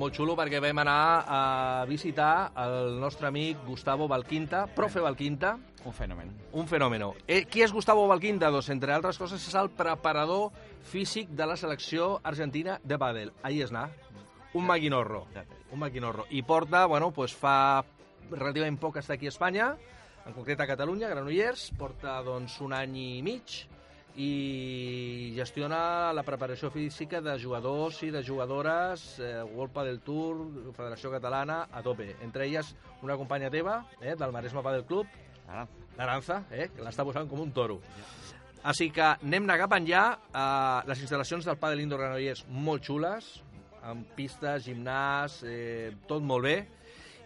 Molt 0.00 0.16
xulo 0.16 0.32
perquè 0.38 0.56
vam 0.62 0.78
anar 0.80 1.24
a 1.28 1.40
visitar 1.88 2.50
el 2.62 2.94
nostre 3.00 3.28
amic 3.28 3.60
Gustavo 3.66 4.06
Valquinta, 4.08 4.64
profe 4.74 5.00
Valquinta, 5.04 5.58
Un 5.84 5.92
fenomen. 5.92 6.30
un 6.52 6.66
fenòmeno. 6.66 7.14
Eh, 7.26 7.44
qui 7.44 7.60
és 7.62 7.72
Gustavo 7.72 8.06
Valquinta? 8.08 8.50
Doncs, 8.50 8.70
entre 8.70 8.92
altres 8.94 9.18
coses, 9.18 9.46
és 9.46 9.54
el 9.54 9.68
preparador 9.70 10.50
físic 10.82 11.28
de 11.28 11.46
la 11.46 11.56
selecció 11.56 12.20
argentina 12.24 12.80
de 12.82 12.98
pàdel. 12.98 13.32
Ahí 13.42 13.60
és 13.60 13.70
anar. 13.70 13.90
Un 14.54 14.66
maquinorro. 14.66 15.26
Un 15.72 15.78
maquinorro. 15.78 16.26
I 16.30 16.42
porta, 16.42 16.86
bueno, 16.86 17.10
pues 17.10 17.34
fa 17.34 17.84
relativament 18.30 18.78
poc 18.78 18.96
està 18.96 19.14
aquí 19.14 19.26
a 19.26 19.28
Espanya, 19.28 19.76
en 20.24 20.32
concret 20.32 20.60
a 20.60 20.66
Catalunya, 20.66 21.08
Granollers, 21.08 21.70
porta 21.76 22.22
doncs 22.22 22.60
un 22.60 22.72
any 22.72 22.96
i 22.96 23.22
mig 23.22 23.66
i 24.16 25.32
gestiona 25.36 26.12
la 26.12 26.24
preparació 26.26 26.70
física 26.70 27.22
de 27.24 27.38
jugadors 27.40 28.02
i 28.04 28.10
de 28.12 28.22
jugadores, 28.24 29.18
eh, 29.18 29.42
World 29.42 29.72
Padel 29.72 30.00
Tour, 30.04 30.42
Federació 30.76 31.10
Catalana, 31.10 31.68
a 31.72 31.82
tope. 31.82 32.16
Entre 32.20 32.46
elles, 32.46 32.74
una 33.02 33.16
companya 33.16 33.50
teva, 33.50 33.86
eh, 34.00 34.14
del 34.16 34.32
Maresme 34.32 34.62
Padel 34.62 34.84
Club, 34.84 35.06
Ara, 35.48 35.66
Naranza, 35.96 36.44
eh, 36.50 36.68
que 36.74 36.84
l'està 36.84 37.04
posant 37.04 37.28
com 37.28 37.40
un 37.40 37.52
toro. 37.52 37.80
Així 38.62 38.90
que 38.94 39.02
anem 39.02 39.44
anar 39.44 39.58
cap 39.58 39.72
enllà. 39.72 40.04
Eh, 40.32 40.88
les 40.88 41.02
instal·lacions 41.02 41.44
del 41.44 41.58
Padel 41.58 41.80
Indoor 41.80 42.04
Granollers 42.04 42.44
molt 42.48 42.84
xules, 42.84 43.42
amb 43.82 44.06
pistes, 44.14 44.68
gimnàs, 44.68 45.42
eh, 45.42 45.92
tot 46.06 46.22
molt 46.22 46.44
bé. 46.44 46.66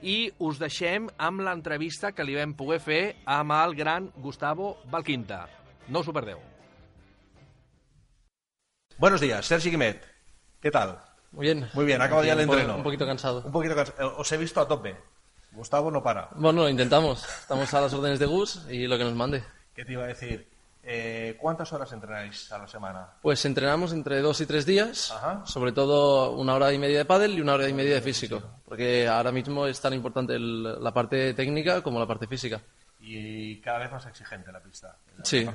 I 0.02 0.32
us 0.38 0.58
deixem 0.58 1.08
amb 1.18 1.40
l'entrevista 1.40 2.12
que 2.12 2.24
li 2.24 2.34
vam 2.36 2.54
poder 2.54 2.80
fer 2.80 3.16
amb 3.24 3.52
el 3.52 3.74
gran 3.74 4.12
Gustavo 4.16 4.76
Valquinta. 4.90 5.46
No 5.88 6.00
us 6.00 6.08
ho 6.08 6.12
perdeu. 6.12 6.55
Buenos 8.98 9.20
días, 9.20 9.44
Sergi 9.46 9.70
Guimet. 9.70 10.02
¿Qué 10.60 10.70
tal? 10.70 10.98
Muy 11.32 11.46
bien. 11.46 11.68
Muy 11.74 11.84
bien, 11.84 12.00
acabo 12.00 12.24
ya 12.24 12.32
el 12.32 12.40
entreno. 12.40 12.76
Un 12.76 12.82
poquito 12.82 13.06
cansado. 13.06 13.42
Un 13.44 13.52
poquito 13.52 13.74
cansado. 13.74 14.16
Os 14.16 14.32
he 14.32 14.36
visto 14.36 14.60
a 14.60 14.66
tope. 14.68 14.96
Gustavo 15.52 15.90
no 15.90 16.02
para. 16.02 16.28
Bueno, 16.34 16.62
lo 16.62 16.68
intentamos. 16.68 17.24
Estamos 17.40 17.72
a 17.74 17.80
las 17.80 17.92
órdenes 17.92 18.18
de 18.18 18.26
Gus 18.26 18.62
y 18.70 18.86
lo 18.86 18.96
que 18.98 19.04
nos 19.04 19.14
mande. 19.14 19.44
¿Qué 19.74 19.84
te 19.84 19.92
iba 19.92 20.04
a 20.04 20.08
decir? 20.08 20.48
Eh, 20.88 21.36
¿Cuántas 21.40 21.72
horas 21.72 21.92
entrenáis 21.92 22.50
a 22.52 22.58
la 22.58 22.68
semana? 22.68 23.08
Pues 23.20 23.44
entrenamos 23.44 23.92
entre 23.92 24.20
dos 24.20 24.40
y 24.40 24.46
tres 24.46 24.64
días, 24.64 25.10
Ajá. 25.10 25.44
sobre 25.44 25.72
todo 25.72 26.30
una 26.32 26.54
hora 26.54 26.72
y 26.72 26.78
media 26.78 26.98
de 26.98 27.04
pádel 27.04 27.32
y 27.36 27.40
una 27.40 27.54
hora 27.54 27.68
y 27.68 27.72
media 27.72 27.94
de 27.94 28.00
físico, 28.02 28.40
porque 28.64 29.08
ahora 29.08 29.32
mismo 29.32 29.66
es 29.66 29.80
tan 29.80 29.94
importante 29.94 30.34
el- 30.36 30.82
la 30.82 30.94
parte 30.94 31.34
técnica 31.34 31.82
como 31.82 31.98
la 31.98 32.06
parte 32.06 32.28
física. 32.28 32.60
Y 33.08 33.60
cada 33.60 33.78
vez 33.78 33.92
más 33.92 34.04
exigente 34.06 34.50
la 34.50 34.60
pista. 34.60 34.98
Sí. 35.22 35.46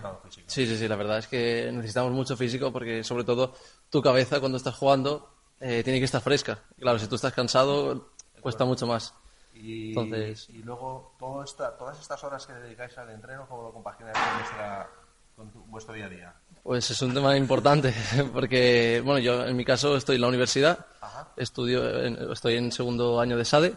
sí, 0.47 0.65
sí, 0.65 0.77
sí, 0.77 0.87
la 0.87 0.95
verdad 0.95 1.17
es 1.17 1.27
que 1.27 1.69
necesitamos 1.73 2.13
mucho 2.13 2.37
físico 2.37 2.71
porque 2.71 3.03
sobre 3.03 3.25
todo 3.25 3.53
tu 3.89 4.01
cabeza 4.01 4.39
cuando 4.39 4.57
estás 4.57 4.75
jugando 4.75 5.29
eh, 5.59 5.83
tiene 5.83 5.99
que 5.99 6.05
estar 6.05 6.21
fresca. 6.21 6.59
Claro, 6.79 6.97
si 6.97 7.07
tú 7.07 7.15
estás 7.15 7.33
cansado 7.33 8.11
cuesta 8.41 8.63
mucho 8.63 8.87
más. 8.87 9.13
Y, 9.53 9.89
Entonces- 9.89 10.49
y 10.49 10.63
luego 10.63 11.13
todo 11.19 11.43
esta, 11.43 11.77
todas 11.77 11.99
estas 11.99 12.23
horas 12.23 12.47
que 12.47 12.53
dedicáis 12.53 12.97
al 12.97 13.09
entreno, 13.09 13.45
¿cómo 13.49 13.63
lo 13.63 13.73
compagináis 13.73 14.17
con, 14.17 14.37
vuestra- 14.37 14.89
con 15.35 15.51
tu- 15.51 15.63
vuestro 15.65 15.93
día 15.93 16.05
a 16.05 16.09
día? 16.09 16.33
Pues 16.63 16.89
es 16.89 17.01
un 17.01 17.13
tema 17.13 17.35
importante, 17.35 17.93
porque, 18.33 19.01
bueno, 19.03 19.19
yo 19.19 19.45
en 19.45 19.55
mi 19.57 19.65
caso 19.65 19.97
estoy 19.97 20.15
en 20.15 20.21
la 20.21 20.27
universidad, 20.29 20.85
Ajá. 21.01 21.27
estudio, 21.35 22.01
en- 22.03 22.31
estoy 22.31 22.55
en 22.55 22.71
segundo 22.71 23.19
año 23.19 23.35
de 23.37 23.43
SADE, 23.45 23.75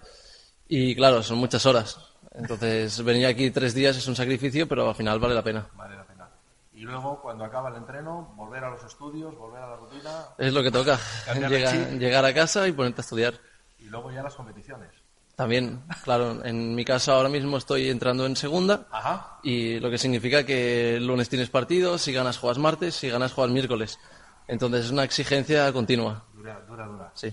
y 0.68 0.94
claro, 0.94 1.22
son 1.24 1.38
muchas 1.38 1.66
horas. 1.66 1.98
Entonces, 2.34 3.02
venir 3.04 3.26
aquí 3.26 3.50
tres 3.50 3.74
días 3.74 3.96
es 3.96 4.06
un 4.08 4.16
sacrificio, 4.16 4.66
pero 4.68 4.88
al 4.88 4.94
final 4.94 5.18
vale 5.20 5.34
la 5.34 5.42
pena. 5.42 5.66
Vale 5.74 5.96
la 5.96 6.04
pena. 6.04 6.28
Y 6.72 6.80
luego, 6.80 7.20
cuando 7.22 7.44
acaba 7.44 7.68
el 7.70 7.76
entreno, 7.76 8.32
volver 8.36 8.64
a 8.64 8.70
los 8.70 8.82
estudios, 8.84 9.36
volver 9.36 9.62
a 9.62 9.68
la 9.70 9.76
rutina 9.76 10.10
Es 10.38 10.52
lo 10.52 10.62
que 10.62 10.70
toca, 10.72 10.98
Cambiar 11.24 11.50
de 11.50 11.58
Llega- 11.58 11.90
llegar 11.98 12.24
a 12.24 12.34
casa 12.34 12.66
y 12.66 12.72
ponerte 12.72 13.00
a 13.00 13.04
estudiar. 13.04 13.34
y 13.78 13.84
luego 13.84 14.10
ya 14.10 14.22
las 14.22 14.34
competiciones. 14.34 14.90
También, 15.36 15.82
claro, 16.04 16.44
en 16.44 16.74
mi 16.76 16.84
caso 16.84 17.12
ahora 17.12 17.28
mismo 17.28 17.56
estoy 17.56 17.90
entrando 17.90 18.24
en 18.26 18.36
segunda, 18.36 18.86
Ajá. 18.90 19.38
y 19.42 19.80
lo 19.80 19.90
que 19.90 19.98
significa 19.98 20.44
que 20.44 20.96
el 20.96 21.06
lunes 21.06 21.28
tienes 21.28 21.50
partido, 21.50 21.98
si 21.98 22.12
ganas 22.12 22.38
juegas 22.38 22.58
martes, 22.58 22.94
si 22.94 23.08
ganas 23.10 23.32
juegas 23.32 23.52
miércoles. 23.52 23.98
Entonces 24.46 24.84
es 24.86 24.90
una 24.92 25.02
exigencia 25.04 25.72
continua, 25.72 26.24
Dura, 26.34 26.60
dura, 26.68 26.86
dura. 26.86 27.10
sí. 27.14 27.32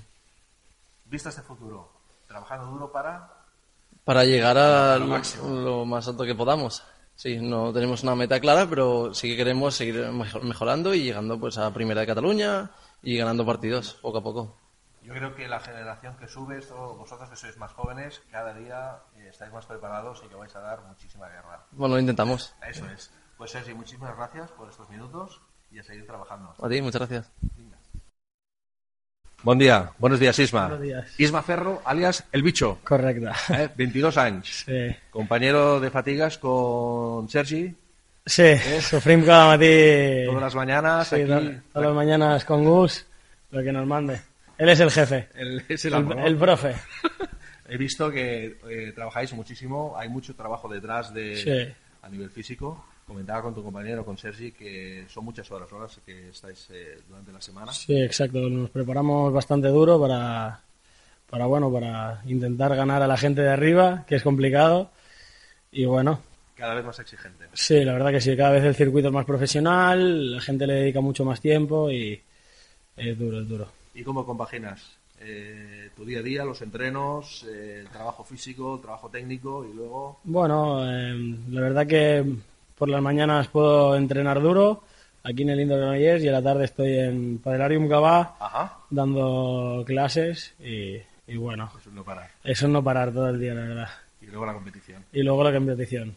Vista 1.05 1.29
este 1.29 1.41
futuro. 1.41 1.91
Trabajando 2.27 2.67
duro 2.67 2.91
para... 2.91 3.40
para 4.03 4.23
llegar 4.25 4.57
a 4.57 4.97
lo 4.97 5.05
lo, 5.05 5.11
máximo. 5.11 5.49
lo 5.59 5.85
más 5.85 6.07
alto 6.07 6.23
que 6.25 6.35
podamos. 6.35 6.83
Sí, 7.15 7.37
no 7.39 7.71
tenemos 7.71 8.01
una 8.03 8.15
meta 8.15 8.39
clara, 8.39 8.65
pero 8.67 9.13
sí 9.13 9.29
que 9.29 9.37
queremos 9.37 9.75
seguir 9.75 9.95
mejo- 10.11 10.39
mejorando 10.41 10.93
y 10.93 11.03
llegando 11.03 11.39
pues 11.39 11.57
a 11.57 11.71
Primera 11.73 12.01
de 12.01 12.07
Cataluña 12.07 12.71
y 13.03 13.15
ganando 13.17 13.45
partidos 13.45 13.93
poco 14.01 14.17
a 14.19 14.23
poco. 14.23 14.55
Yo 15.03 15.13
creo 15.13 15.35
que 15.35 15.47
la 15.47 15.59
generación 15.59 16.15
que 16.17 16.27
sube, 16.27 16.57
esto, 16.59 16.95
vosotros 16.95 17.29
que 17.29 17.35
sois 17.35 17.57
más 17.57 17.71
jóvenes, 17.73 18.21
cada 18.31 18.53
día 18.53 18.99
eh, 19.17 19.27
estáis 19.29 19.51
más 19.51 19.65
preparados 19.65 20.21
y 20.25 20.29
que 20.29 20.35
vais 20.35 20.55
a 20.55 20.59
dar 20.61 20.81
muchísima 20.83 21.27
guerra. 21.27 21.63
Bueno, 21.71 21.95
lo 21.95 22.01
intentamos. 22.01 22.53
Eso 22.67 22.85
es. 22.89 23.11
Pues 23.37 23.51
Sergi, 23.51 23.73
muchísimas 23.73 24.15
gracias 24.15 24.51
por 24.51 24.69
estos 24.69 24.87
minutos 24.89 25.41
y 25.71 25.79
a 25.79 25.83
seguir 25.83 26.05
trabajando. 26.05 26.53
A 26.61 26.69
ti, 26.69 26.81
muchas 26.81 27.01
gracias. 27.01 27.31
Buen 29.43 29.57
día, 29.57 29.91
buenos 29.97 30.19
días 30.19 30.37
Isma. 30.37 30.67
Buenos 30.67 30.81
días. 30.83 31.19
Isma 31.19 31.41
Ferro, 31.41 31.81
alias 31.85 32.23
El 32.31 32.43
Bicho, 32.43 32.77
Correcte. 32.83 33.27
eh, 33.53 33.69
22 33.75 34.17
anys, 34.17 34.63
Sí. 34.65 34.95
compañero 35.09 35.79
de 35.79 35.89
fatigas 35.89 36.37
con 36.37 37.27
Sergi 37.27 37.75
Sí, 38.23 38.55
sufrim 38.81 39.25
cada 39.25 39.47
matí. 39.47 40.25
Todas 40.27 40.41
las 40.43 40.55
mañanas 40.55 41.07
Sí, 41.07 41.15
aquí. 41.15 41.25
to- 41.25 41.41
todas 41.73 41.87
las 41.87 41.95
mañanas 41.95 42.45
con 42.45 42.63
Gus, 42.63 43.05
lo 43.49 43.63
que 43.63 43.71
nos 43.71 43.87
mande. 43.87 44.21
Él 44.59 44.69
es 44.69 44.79
el 44.79 44.91
jefe, 44.91 45.29
El- 45.33 45.65
es 45.67 45.85
el 45.85 45.93
el, 45.95 46.37
profe. 46.37 46.75
He 47.67 47.77
visto 47.77 48.11
que 48.11 48.59
eh, 48.69 48.91
trabajáis 48.93 49.33
muchísimo, 49.33 49.95
hay 49.97 50.07
mucho 50.07 50.35
trabajo 50.35 50.69
detrás 50.69 51.11
de 51.15 51.35
Sí. 51.35 51.73
a 52.03 52.09
nivel 52.09 52.29
físico. 52.29 52.85
Comentaba 53.11 53.41
con 53.41 53.53
tu 53.53 53.61
compañero, 53.61 54.05
con 54.05 54.17
Sergi, 54.17 54.53
que 54.53 55.03
son 55.09 55.25
muchas 55.25 55.51
horas, 55.51 55.69
horas 55.73 55.99
que 56.05 56.29
estáis 56.29 56.69
eh, 56.71 56.97
durante 57.09 57.33
la 57.33 57.41
semana. 57.41 57.73
Sí, 57.73 58.01
exacto. 58.01 58.39
Nos 58.49 58.69
preparamos 58.69 59.33
bastante 59.33 59.67
duro 59.67 59.99
para, 59.99 60.61
para, 61.29 61.45
bueno, 61.45 61.69
para 61.69 62.21
intentar 62.25 62.73
ganar 62.73 63.01
a 63.01 63.07
la 63.07 63.17
gente 63.17 63.41
de 63.41 63.49
arriba, 63.49 64.05
que 64.07 64.15
es 64.15 64.23
complicado. 64.23 64.91
Y 65.73 65.83
bueno, 65.83 66.21
Cada 66.55 66.73
vez 66.73 66.85
más 66.85 66.99
exigente. 66.99 67.47
sí, 67.51 67.83
la 67.83 67.91
verdad 67.91 68.11
que 68.11 68.21
sí, 68.21 68.37
cada 68.37 68.51
vez 68.51 68.63
el 68.63 68.75
circuito 68.75 69.09
es 69.09 69.13
más 69.13 69.25
profesional, 69.25 70.31
la 70.31 70.39
gente 70.39 70.65
le 70.65 70.75
dedica 70.75 71.01
mucho 71.01 71.25
más 71.25 71.41
tiempo 71.41 71.91
y 71.91 72.17
es 72.95 73.19
duro, 73.19 73.41
es 73.41 73.49
duro. 73.49 73.67
¿Y 73.93 74.03
cómo 74.03 74.25
compaginas 74.25 74.97
eh, 75.19 75.89
tu 75.97 76.05
día 76.05 76.19
a 76.19 76.23
día, 76.23 76.45
los 76.45 76.61
entrenos, 76.61 77.43
eh, 77.43 77.79
el 77.81 77.89
trabajo 77.89 78.23
físico, 78.23 78.75
el 78.75 78.81
trabajo 78.81 79.09
técnico 79.09 79.65
y 79.65 79.73
luego... 79.73 80.21
Bueno, 80.23 80.89
eh, 80.89 81.13
la 81.49 81.59
verdad 81.61 81.85
que 81.85 82.25
por 82.81 82.89
las 82.89 83.01
mañanas 83.03 83.47
puedo 83.47 83.95
entrenar 83.95 84.41
duro 84.41 84.81
aquí 85.23 85.43
en 85.43 85.51
el 85.51 85.59
Indoor 85.59 85.81
Granollers 85.81 86.23
y 86.23 86.27
a 86.29 86.31
la 86.31 86.41
tarde 86.41 86.65
estoy 86.65 86.97
en 86.97 87.37
Padelarium 87.37 87.87
Gabá 87.87 88.35
Ajá, 88.39 88.79
dando 88.89 89.83
clases 89.85 90.55
y, 90.59 90.97
y 91.27 91.35
bueno, 91.37 91.71
eso 91.79 91.91
no 91.91 92.03
parar. 92.03 92.31
eso 92.43 92.65
es 92.65 92.71
no 92.71 92.83
parar 92.83 93.11
todo 93.13 93.29
el 93.29 93.39
día, 93.39 93.53
la 93.53 93.61
verdad. 93.61 93.87
Y 94.19 94.25
luego 94.25 94.47
la 94.47 94.53
competición. 94.55 95.05
Y 95.13 95.21
luego 95.21 95.43
la 95.43 95.53
competición. 95.53 96.15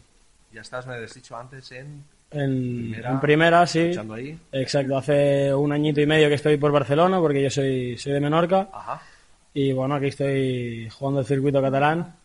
Ya 0.51 0.61
estás, 0.61 0.87
me 0.87 0.95
habías 0.95 1.13
dicho 1.13 1.37
antes, 1.37 1.71
en... 1.71 2.03
En 2.31 2.89
Primera, 2.89 3.11
en 3.11 3.19
primera, 3.19 3.67
sí. 3.67 3.91
ahí. 4.11 4.39
Exacto, 4.51 4.97
hace 4.97 5.53
un 5.53 5.71
añito 5.71 6.01
y 6.01 6.07
medio 6.07 6.29
que 6.29 6.33
estoy 6.33 6.57
por 6.57 6.71
Barcelona 6.71 7.19
porque 7.19 7.43
yo 7.43 7.51
soy, 7.51 7.95
soy 7.99 8.11
de 8.13 8.19
Menorca 8.21 8.69
Ajá. 8.73 9.01
y 9.53 9.71
bueno, 9.71 9.93
aquí 9.93 10.07
estoy 10.07 10.89
jugando 10.89 11.19
el 11.19 11.27
circuito 11.27 11.61
catalán 11.61 12.15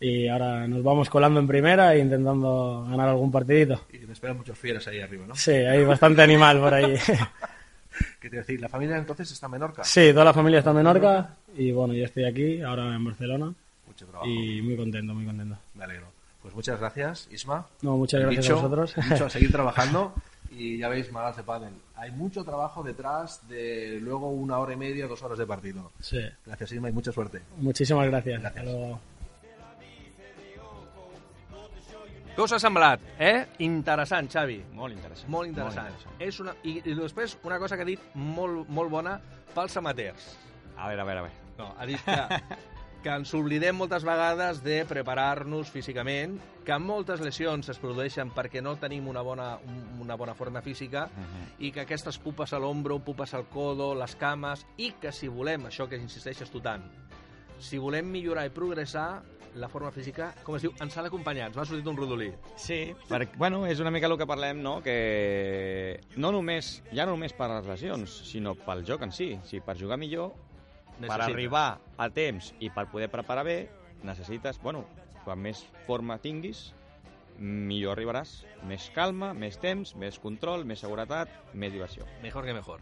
y 0.00 0.28
ahora 0.28 0.66
nos 0.68 0.82
vamos 0.82 1.08
colando 1.10 1.40
en 1.40 1.46
primera 1.46 1.94
e 1.94 1.98
intentando 2.00 2.86
ganar 2.88 3.08
algún 3.08 3.30
partidito. 3.32 3.80
Y 3.92 3.98
me 4.06 4.12
esperan 4.12 4.36
muchos 4.36 4.58
fieras 4.58 4.86
ahí 4.88 5.00
arriba, 5.00 5.26
¿no? 5.26 5.34
Sí, 5.34 5.52
hay 5.52 5.84
bastante 5.84 6.22
animal 6.22 6.60
por 6.60 6.74
ahí. 6.74 6.96
¿Qué 8.20 8.28
te 8.28 8.36
decir? 8.36 8.60
¿La 8.60 8.68
familia 8.68 8.96
entonces 8.98 9.30
está 9.32 9.46
en 9.46 9.52
Menorca? 9.52 9.82
Sí, 9.84 10.10
toda 10.12 10.24
la 10.26 10.34
familia 10.34 10.58
está 10.58 10.70
en 10.70 10.76
Menorca 10.76 11.36
y 11.56 11.72
bueno, 11.72 11.94
yo 11.94 12.04
estoy 12.04 12.24
aquí, 12.24 12.60
ahora 12.60 12.94
en 12.94 13.02
Barcelona 13.04 13.54
Mucho 13.86 14.06
trabajo. 14.06 14.30
y 14.30 14.60
muy 14.60 14.76
contento, 14.76 15.14
muy 15.14 15.24
contento. 15.24 15.56
Me 15.74 15.84
alegro. 15.84 16.06
Pues 16.42 16.54
muchas 16.54 16.78
gracias, 16.78 17.26
Isma. 17.32 17.66
No, 17.82 17.96
muchas 17.96 18.20
gracias 18.20 18.44
Dicho- 18.44 18.58
a 18.58 18.62
vosotros. 18.62 18.94
dicho, 19.10 19.24
a 19.26 19.30
seguir 19.30 19.50
trabajando. 19.52 20.12
Y 20.50 20.78
ya 20.78 20.88
veis, 20.88 21.10
Magal 21.10 21.34
de 21.36 21.42
Padel. 21.42 21.72
Hay 21.96 22.10
mucho 22.12 22.44
trabajo 22.44 22.82
detrás 22.82 23.46
de 23.48 23.98
luego 24.00 24.30
una 24.30 24.58
hora 24.58 24.74
y 24.74 24.76
media, 24.76 25.06
dos 25.06 25.22
horas 25.22 25.38
de 25.38 25.46
partido. 25.46 25.90
Sí, 26.00 26.20
Gracias, 26.46 26.72
Isma, 26.72 26.88
y 26.88 26.92
mucha 26.92 27.12
suerte. 27.12 27.40
muchísimas 27.58 28.06
gracias. 28.08 28.40
Gracias. 28.40 28.64
Hasta 28.64 28.78
luego. 28.78 29.00
Què 32.36 32.44
us 32.44 32.52
ha 32.52 32.58
semblat? 32.60 33.00
Eh? 33.18 33.46
Interessant, 33.64 34.28
Xavi. 34.28 34.58
Molt 34.76 34.92
interessant. 34.92 35.30
Molt 35.32 35.48
interessant. 35.48 35.88
Molt 35.96 36.22
És 36.22 36.38
una... 36.42 36.52
I, 36.68 36.74
I 36.84 36.94
després, 36.98 37.38
una 37.48 37.56
cosa 37.62 37.78
que 37.78 37.86
ha 37.86 37.88
dit 37.88 38.02
molt, 38.14 38.68
molt 38.68 38.92
bona 38.92 39.14
pels 39.54 39.76
amateurs. 39.80 40.34
A 40.76 40.90
veure, 40.90 41.00
a 41.00 41.06
veure, 41.08 41.22
a 41.22 41.28
veure. 41.30 41.44
No, 41.56 41.70
ha 41.80 41.86
dit 41.88 42.02
que, 42.04 42.56
que 43.06 43.14
ens 43.14 43.32
oblidem 43.38 43.78
moltes 43.80 44.04
vegades 44.04 44.60
de 44.66 44.82
preparar-nos 44.84 45.70
físicament, 45.72 46.34
que 46.66 46.76
moltes 46.82 47.22
lesions 47.24 47.70
es 47.72 47.80
produeixen 47.80 48.28
perquè 48.36 48.60
no 48.60 48.74
tenim 48.76 49.08
una 49.08 49.22
bona, 49.24 49.54
un- 49.64 50.02
una 50.04 50.18
bona 50.20 50.34
forma 50.36 50.60
física 50.60 51.06
i 51.64 51.70
que 51.72 51.86
aquestes 51.86 52.18
pupes 52.20 52.52
a 52.52 52.60
l'ombro, 52.60 52.98
pupes 53.00 53.32
al 53.38 53.46
codo, 53.48 53.94
les 53.96 54.12
cames, 54.20 54.66
i 54.76 54.90
que 55.00 55.08
si 55.14 55.28
volem, 55.32 55.70
això 55.70 55.88
que 55.88 55.96
insisteixes 55.96 56.52
tu 56.52 56.60
tant, 56.60 56.84
si 57.64 57.78
volem 57.80 58.04
millorar 58.12 58.44
i 58.44 58.52
progressar, 58.52 59.22
la 59.56 59.68
forma 59.72 59.90
física, 59.90 60.30
com 60.44 60.56
es 60.58 60.64
diu, 60.66 60.72
ens 60.84 60.96
ha 60.96 61.02
d'acompanyar. 61.04 61.48
Ens 61.50 61.56
m'ha 61.56 61.64
sortit 61.68 61.86
un 61.88 61.96
rodolí. 61.96 62.28
Sí, 62.60 62.80
perquè, 63.08 63.38
bueno, 63.40 63.64
és 63.66 63.80
una 63.80 63.90
mica 63.94 64.08
el 64.10 64.16
que 64.20 64.28
parlem, 64.28 64.60
no?, 64.62 64.78
que 64.84 66.00
no 66.16 66.32
només, 66.34 66.82
ja 66.92 67.06
no 67.06 67.16
només 67.16 67.34
per 67.36 67.48
les 67.54 67.68
lesions, 67.72 68.20
sinó 68.28 68.54
pel 68.66 68.84
joc 68.86 69.06
en 69.06 69.14
si. 69.16 69.32
Sigui, 69.48 69.62
per 69.64 69.78
jugar 69.80 69.98
millor, 70.00 70.34
per 70.96 71.08
Necessita. 71.08 71.28
arribar 71.30 71.66
a 71.96 72.08
temps 72.10 72.52
i 72.60 72.70
per 72.72 72.86
poder 72.92 73.10
preparar 73.12 73.44
bé, 73.48 73.58
necessites, 74.06 74.60
bueno, 74.62 74.84
quan 75.24 75.40
més 75.42 75.64
forma 75.86 76.18
tinguis, 76.22 76.70
millor 77.38 77.96
arribaràs. 77.96 78.38
Més 78.68 78.90
calma, 78.94 79.32
més 79.36 79.58
temps, 79.60 79.94
més 79.96 80.20
control, 80.22 80.64
més 80.64 80.80
seguretat, 80.84 81.32
més 81.54 81.72
diversió. 81.72 82.06
Mejor 82.22 82.44
que 82.44 82.54
mejor. 82.56 82.80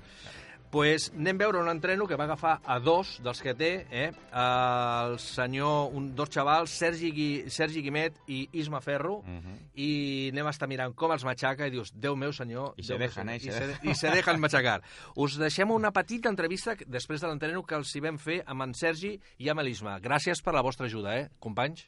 Pues 0.75 1.05
anem 1.15 1.37
a 1.39 1.45
veure 1.45 1.61
un 1.63 1.69
entreno 1.71 2.03
que 2.11 2.17
va 2.19 2.25
agafar 2.27 2.57
a 2.67 2.81
dos 2.83 3.21
dels 3.23 3.39
que 3.45 3.53
té, 3.55 3.69
eh? 3.95 4.09
el 4.35 5.13
senyor, 5.23 5.93
un, 5.95 6.09
dos 6.19 6.33
xavals, 6.35 6.73
Sergi, 6.75 7.13
Gui, 7.15 7.29
Sergi 7.55 7.79
Guimet 7.85 8.17
i 8.27 8.49
Isma 8.59 8.81
Ferro, 8.83 9.21
Mhm. 9.23 9.55
i 9.79 10.31
anem 10.33 10.47
a 10.47 10.51
estar 10.51 10.67
mirant 10.67 10.97
com 10.99 11.13
els 11.15 11.23
matxaca 11.25 11.69
i 11.69 11.71
dius, 11.71 11.93
Déu 11.95 12.17
meu 12.17 12.33
senyor... 12.33 12.75
I 12.77 12.83
se 12.83 12.99
Déu 12.99 13.09
senyor", 13.09 13.35
eh, 13.35 13.39
i 13.39 13.53
se. 13.53 13.79
I 13.91 13.95
se 13.95 14.11
dejan 14.11 14.41
matxacar. 14.43 14.81
Us 15.15 15.39
deixem 15.39 15.71
una 15.71 15.93
petita 15.93 16.29
entrevista 16.29 16.75
després 16.87 17.21
de 17.23 17.29
l'entreno 17.31 17.63
que 17.63 17.77
els 17.79 17.95
hi 17.95 18.01
vam 18.01 18.19
fer 18.19 18.43
amb 18.45 18.67
en 18.67 18.75
Sergi 18.75 19.15
i 19.39 19.49
amb 19.49 19.63
l'Isma. 19.63 20.01
Gràcies 20.01 20.43
per 20.43 20.55
la 20.55 20.63
vostra 20.63 20.87
ajuda, 20.91 21.21
eh, 21.21 21.29
companys? 21.39 21.87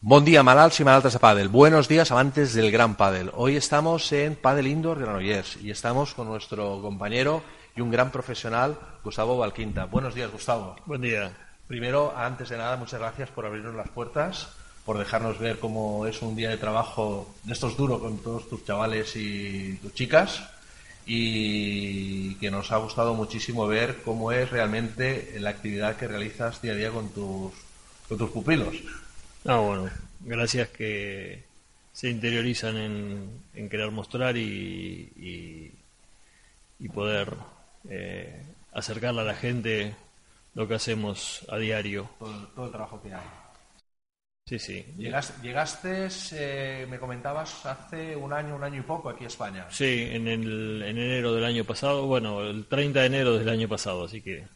Buen 0.00 0.24
día, 0.24 0.44
malalts 0.44 0.78
y 0.78 0.84
malaltas 0.84 1.14
de 1.14 1.18
pádel. 1.18 1.48
Buenos 1.48 1.88
días, 1.88 2.12
amantes 2.12 2.54
del 2.54 2.70
gran 2.70 2.94
pádel. 2.94 3.32
Hoy 3.34 3.56
estamos 3.56 4.12
en 4.12 4.36
Padel 4.36 4.68
Indoor 4.68 5.00
Granollers 5.00 5.56
y 5.60 5.72
estamos 5.72 6.14
con 6.14 6.28
nuestro 6.28 6.80
compañero 6.80 7.42
y 7.74 7.80
un 7.80 7.90
gran 7.90 8.12
profesional, 8.12 8.78
Gustavo 9.02 9.38
Valquinta. 9.38 9.86
Buenos 9.86 10.14
días, 10.14 10.30
Gustavo. 10.30 10.76
Buen 10.86 11.00
día. 11.00 11.32
Primero, 11.66 12.14
antes 12.16 12.48
de 12.48 12.58
nada, 12.58 12.76
muchas 12.76 13.00
gracias 13.00 13.30
por 13.30 13.44
abrirnos 13.44 13.74
las 13.74 13.88
puertas, 13.88 14.50
por 14.84 14.98
dejarnos 14.98 15.40
ver 15.40 15.58
cómo 15.58 16.06
es 16.06 16.22
un 16.22 16.36
día 16.36 16.50
de 16.50 16.58
trabajo 16.58 17.34
de 17.42 17.52
estos 17.52 17.76
duros 17.76 18.00
con 18.00 18.18
todos 18.18 18.48
tus 18.48 18.64
chavales 18.64 19.16
y 19.16 19.78
tus 19.82 19.94
chicas 19.94 20.44
y 21.06 22.36
que 22.36 22.52
nos 22.52 22.70
ha 22.70 22.76
gustado 22.76 23.14
muchísimo 23.14 23.66
ver 23.66 24.00
cómo 24.04 24.30
es 24.30 24.48
realmente 24.48 25.34
la 25.40 25.50
actividad 25.50 25.96
que 25.96 26.06
realizas 26.06 26.62
día 26.62 26.74
a 26.74 26.76
día 26.76 26.92
con 26.92 27.08
tus, 27.08 27.52
con 28.08 28.16
tus 28.16 28.30
pupilos. 28.30 28.76
Ah, 29.44 29.58
bueno, 29.58 29.90
gracias 30.20 30.68
que 30.68 31.44
se 31.92 32.10
interiorizan 32.10 32.76
en, 32.76 33.42
en 33.54 33.68
querer 33.68 33.90
mostrar 33.90 34.36
y, 34.36 35.12
y, 35.16 35.72
y 36.78 36.88
poder 36.88 37.34
eh, 37.88 38.42
acercarle 38.72 39.20
a 39.22 39.24
la 39.24 39.34
gente 39.34 39.94
lo 40.54 40.66
que 40.68 40.74
hacemos 40.74 41.44
a 41.48 41.56
diario. 41.58 42.10
Todo, 42.18 42.48
todo 42.48 42.66
el 42.66 42.72
trabajo 42.72 43.00
que 43.02 43.14
hay. 43.14 43.26
Sí, 44.46 44.58
sí. 44.58 44.84
Llegaste, 44.96 45.42
llegaste 45.42 46.08
eh, 46.32 46.86
me 46.88 46.98
comentabas, 46.98 47.66
hace 47.66 48.16
un 48.16 48.32
año, 48.32 48.56
un 48.56 48.64
año 48.64 48.80
y 48.80 48.82
poco 48.82 49.10
aquí 49.10 49.24
a 49.24 49.26
España. 49.26 49.66
Sí, 49.70 50.08
en, 50.10 50.26
el, 50.26 50.82
en 50.82 50.96
enero 50.98 51.34
del 51.34 51.44
año 51.44 51.64
pasado, 51.64 52.06
bueno, 52.06 52.40
el 52.40 52.64
30 52.66 53.00
de 53.00 53.06
enero 53.06 53.38
del 53.38 53.48
año 53.48 53.68
pasado, 53.68 54.04
así 54.04 54.22
que 54.22 54.46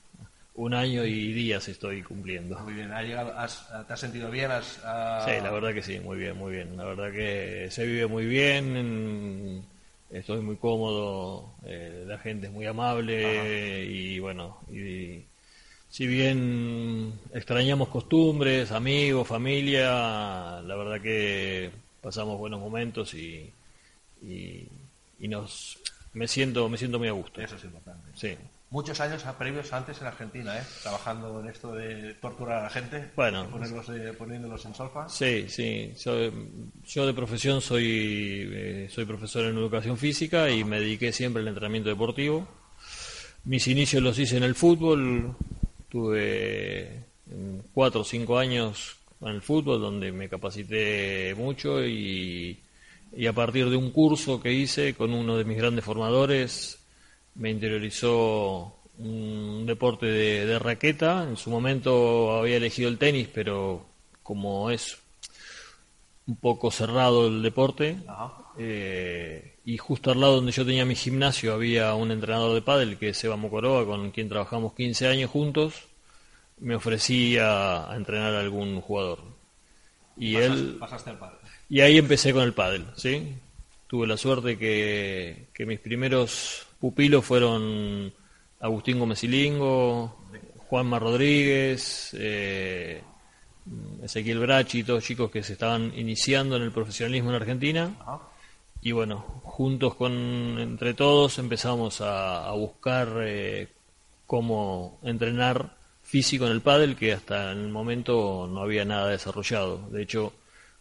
un 0.55 0.75
año 0.75 1.05
y 1.05 1.33
días 1.33 1.69
estoy 1.69 2.03
cumpliendo. 2.03 2.59
Muy 2.61 2.75
bien, 2.75 2.93
¿ha 2.93 3.03
llegado, 3.03 3.33
has- 3.39 3.69
¿te 3.87 3.93
has 3.93 4.01
sentido 4.01 4.31
bien? 4.31 4.51
Has, 4.51 4.81
ah, 4.85 5.21
Sí, 5.25 5.41
la 5.43 5.51
verdad 5.51 5.73
que 5.75 5.83
sí, 5.83 6.01
muy 6.01 6.19
bien, 6.19 6.37
muy 6.37 6.53
bien. 6.53 6.77
La 6.77 6.85
verdad 6.85 7.13
que 7.13 7.69
se 7.71 7.87
vive 7.87 8.07
muy 8.07 8.27
bien, 8.27 8.77
en- 8.77 9.65
estoy 10.11 10.41
muy 10.43 10.57
cómodo, 10.57 11.55
eh, 11.65 12.05
la 12.07 12.19
gente 12.19 12.47
es 12.49 12.53
muy 12.53 12.67
amable 12.67 13.85
y 13.87 14.19
bueno, 14.19 14.59
y 14.71 15.23
si 15.91 16.07
bien 16.07 17.13
extrañamos 17.35 17.89
costumbres, 17.89 18.73
amigos, 18.73 19.29
familia, 19.29 20.63
la 20.63 20.77
verdad 20.77 21.01
que 21.01 21.71
pasamos 22.03 22.39
buenos 22.39 22.61
momentos 22.61 23.15
y, 23.15 23.51
y, 24.23 24.69
y 25.21 25.29
nos 25.29 25.79
me 26.15 26.29
siento 26.29 26.69
me 26.69 26.79
siento 26.79 26.99
muy 26.99 27.09
a 27.09 27.13
gusto. 27.13 27.41
Eso 27.41 27.57
es 27.57 27.65
importante. 27.65 28.09
Sí. 28.15 28.37
Muchos 28.73 28.99
años 29.01 29.23
previos 29.39 29.71
antes 29.75 30.01
en 30.01 30.07
Argentina, 30.07 30.59
¿eh? 30.59 30.63
Trabajando 30.81 31.41
en 31.41 31.49
esto 31.51 31.75
de 31.75 32.15
torturar 32.15 32.61
a 32.61 32.63
la 32.63 32.71
gente. 32.71 33.11
Bueno. 33.15 33.47
Ponerlos, 33.51 33.87
eh, 33.91 34.15
poniéndolos 34.17 34.65
en 34.65 34.75
solfa. 34.75 35.07
Sí, 35.11 35.45
sí. 35.51 35.93
Yo, 36.03 36.31
yo 36.87 37.07
de 37.07 37.13
profesión 37.13 37.61
soy, 37.61 38.49
eh, 38.51 38.89
soy 38.91 39.05
profesor 39.05 39.45
en 39.45 39.59
educación 39.59 39.99
física 39.99 40.49
y 40.49 40.65
me 40.65 40.81
dediqué 40.81 41.13
siempre 41.13 41.43
al 41.43 41.49
entrenamiento 41.49 41.91
deportivo. 41.91 42.49
Mis 43.45 43.69
inicios 43.69 44.03
los 44.03 44.19
hice 44.19 44.39
en 44.39 44.45
el 44.45 44.55
fútbol. 44.55 45.37
Tuve 45.91 47.05
mm, 47.27 47.59
cuatro 47.75 48.01
o 48.01 48.05
cinco 48.05 48.39
años 48.39 48.97
en 49.21 49.29
el 49.29 49.43
fútbol 49.43 49.83
donde 49.83 50.13
me 50.13 50.31
capacité 50.31 51.35
mucho 51.37 51.85
y, 51.85 52.59
y 53.15 53.27
a 53.27 53.35
partir 53.35 53.69
de 53.69 53.77
un 53.77 53.91
curso 53.91 54.41
que 54.41 54.51
hice 54.51 54.95
con 54.95 55.13
uno 55.13 55.37
de 55.37 55.45
mis 55.45 55.59
grandes 55.59 55.85
formadores 55.85 56.82
me 57.35 57.51
interiorizó 57.51 58.77
un 58.99 59.65
deporte 59.67 60.07
de, 60.07 60.47
de 60.47 60.59
raqueta. 60.59 61.25
En 61.29 61.37
su 61.37 61.51
momento 61.51 62.33
había 62.37 62.57
elegido 62.57 62.89
el 62.89 62.99
tenis, 62.99 63.29
pero 63.33 63.85
como 64.23 64.71
es 64.71 64.99
un 66.27 66.37
poco 66.37 66.71
cerrado 66.71 67.27
el 67.29 67.43
deporte. 67.43 67.97
eh, 68.59 69.57
y 69.65 69.79
justo 69.79 70.11
al 70.11 70.21
lado 70.21 70.37
donde 70.37 70.53
yo 70.53 70.65
tenía 70.67 70.85
mi 70.85 70.95
gimnasio 70.97 71.55
había 71.55 71.95
un 71.95 72.11
entrenador 72.11 72.53
de 72.55 72.63
pádel 72.63 72.99
que 72.99 73.11
es 73.11 73.25
Eva 73.25 73.37
Mocoroa, 73.37 73.87
con 73.87 74.11
quien 74.11 74.29
trabajamos 74.29 74.75
15 74.75 75.07
años 75.09 75.31
juntos. 75.31 75.75
Me 76.59 76.75
ofrecía 76.77 77.91
a 77.91 77.97
entrenar 77.97 78.35
a 78.35 78.41
algún 78.41 78.81
jugador. 78.81 79.21
Y 80.17 80.37
él 80.37 80.77
Pasaste 80.79 81.11
al 81.11 81.19
padre. 81.19 81.39
y 81.69 81.81
ahí 81.81 81.97
empecé 81.99 82.33
con 82.33 82.43
el 82.45 82.53
pádel, 82.53 82.87
¿sí? 82.97 83.35
Tuve 83.89 84.07
la 84.07 84.17
suerte 84.17 84.59
que, 84.59 85.47
que 85.55 85.67
mis 85.67 85.81
primeros 85.81 86.67
pupilos 86.83 87.25
fueron 87.25 88.13
Agustín 88.59 88.99
Gómez 88.99 89.23
Ilingo, 89.23 90.17
Juanma 90.67 90.99
Rodríguez, 90.99 92.11
eh, 92.19 93.01
Ezequiel 94.03 94.41
Brachi, 94.41 94.83
todos 94.83 95.05
chicos 95.05 95.31
que 95.31 95.45
se 95.45 95.53
estaban 95.53 95.97
iniciando 95.97 96.57
en 96.57 96.63
el 96.63 96.73
profesionalismo 96.73 97.31
en 97.31 97.37
Argentina. 97.37 97.95
Y 98.81 98.91
bueno, 98.91 99.21
juntos 99.45 99.95
con 99.95 100.13
entre 100.59 100.93
todos 100.95 101.39
empezamos 101.39 102.01
a, 102.01 102.49
a 102.49 102.51
buscar 102.51 103.15
eh, 103.21 103.69
cómo 104.27 104.99
entrenar 105.05 105.77
físico 106.03 106.47
en 106.47 106.53
el 106.53 106.63
pádel, 106.63 106.97
que 106.97 107.13
hasta 107.13 107.53
el 107.53 107.69
momento 107.69 108.49
no 108.53 108.61
había 108.61 108.85
nada 108.85 109.07
desarrollado. 109.07 109.89
De 109.91 110.03
hecho, 110.03 110.33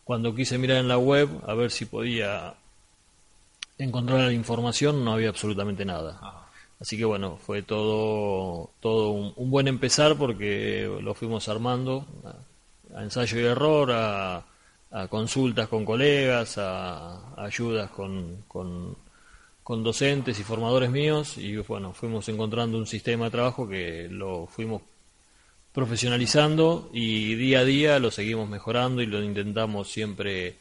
cuando 0.04 0.34
quise 0.34 0.58
mirar 0.58 0.78
en 0.78 0.88
la 0.88 0.98
web 0.98 1.30
a 1.46 1.54
ver 1.54 1.70
si 1.70 1.86
podía 1.86 2.56
encontrar 3.84 4.20
la 4.22 4.34
información, 4.34 5.04
no 5.04 5.14
había 5.14 5.30
absolutamente 5.30 5.86
nada. 5.86 6.48
Así 6.80 6.98
que 6.98 7.06
bueno, 7.06 7.38
fue 7.38 7.62
todo, 7.62 8.72
todo 8.80 9.12
un, 9.12 9.34
un 9.36 9.52
buen 9.52 9.68
empezar 9.68 10.18
porque 10.18 10.90
lo 11.02 11.14
fuimos 11.14 11.48
armando 11.48 12.06
a, 12.96 13.04
ensayo 13.04 13.40
y 13.40 13.46
error, 13.46 13.92
a, 13.92 14.46
a 14.92 15.08
consultas 15.08 15.68
con 15.68 15.86
colegas, 15.86 16.58
a, 16.58 17.36
ayudas 17.44 17.92
con, 17.92 18.44
con 18.48 19.84
docentes 19.84 20.40
y 20.40 20.44
formadores 20.44 20.90
míos 20.90 21.38
y 21.38 21.56
bueno, 21.58 21.94
fuimos 21.94 22.28
encontrando 22.30 22.78
un 22.78 22.88
sistema 22.88 23.26
de 23.26 23.32
trabajo 23.32 23.70
que 23.70 24.08
lo 24.10 24.48
fuimos 24.48 24.82
profesionalizando 25.72 26.90
y 26.94 27.36
día 27.36 27.60
a 27.60 27.64
día 27.64 28.00
lo 28.00 28.12
seguimos 28.12 28.50
mejorando 28.50 29.02
y 29.02 29.06
lo 29.06 29.24
intentamos 29.24 29.90
siempre 29.90 30.58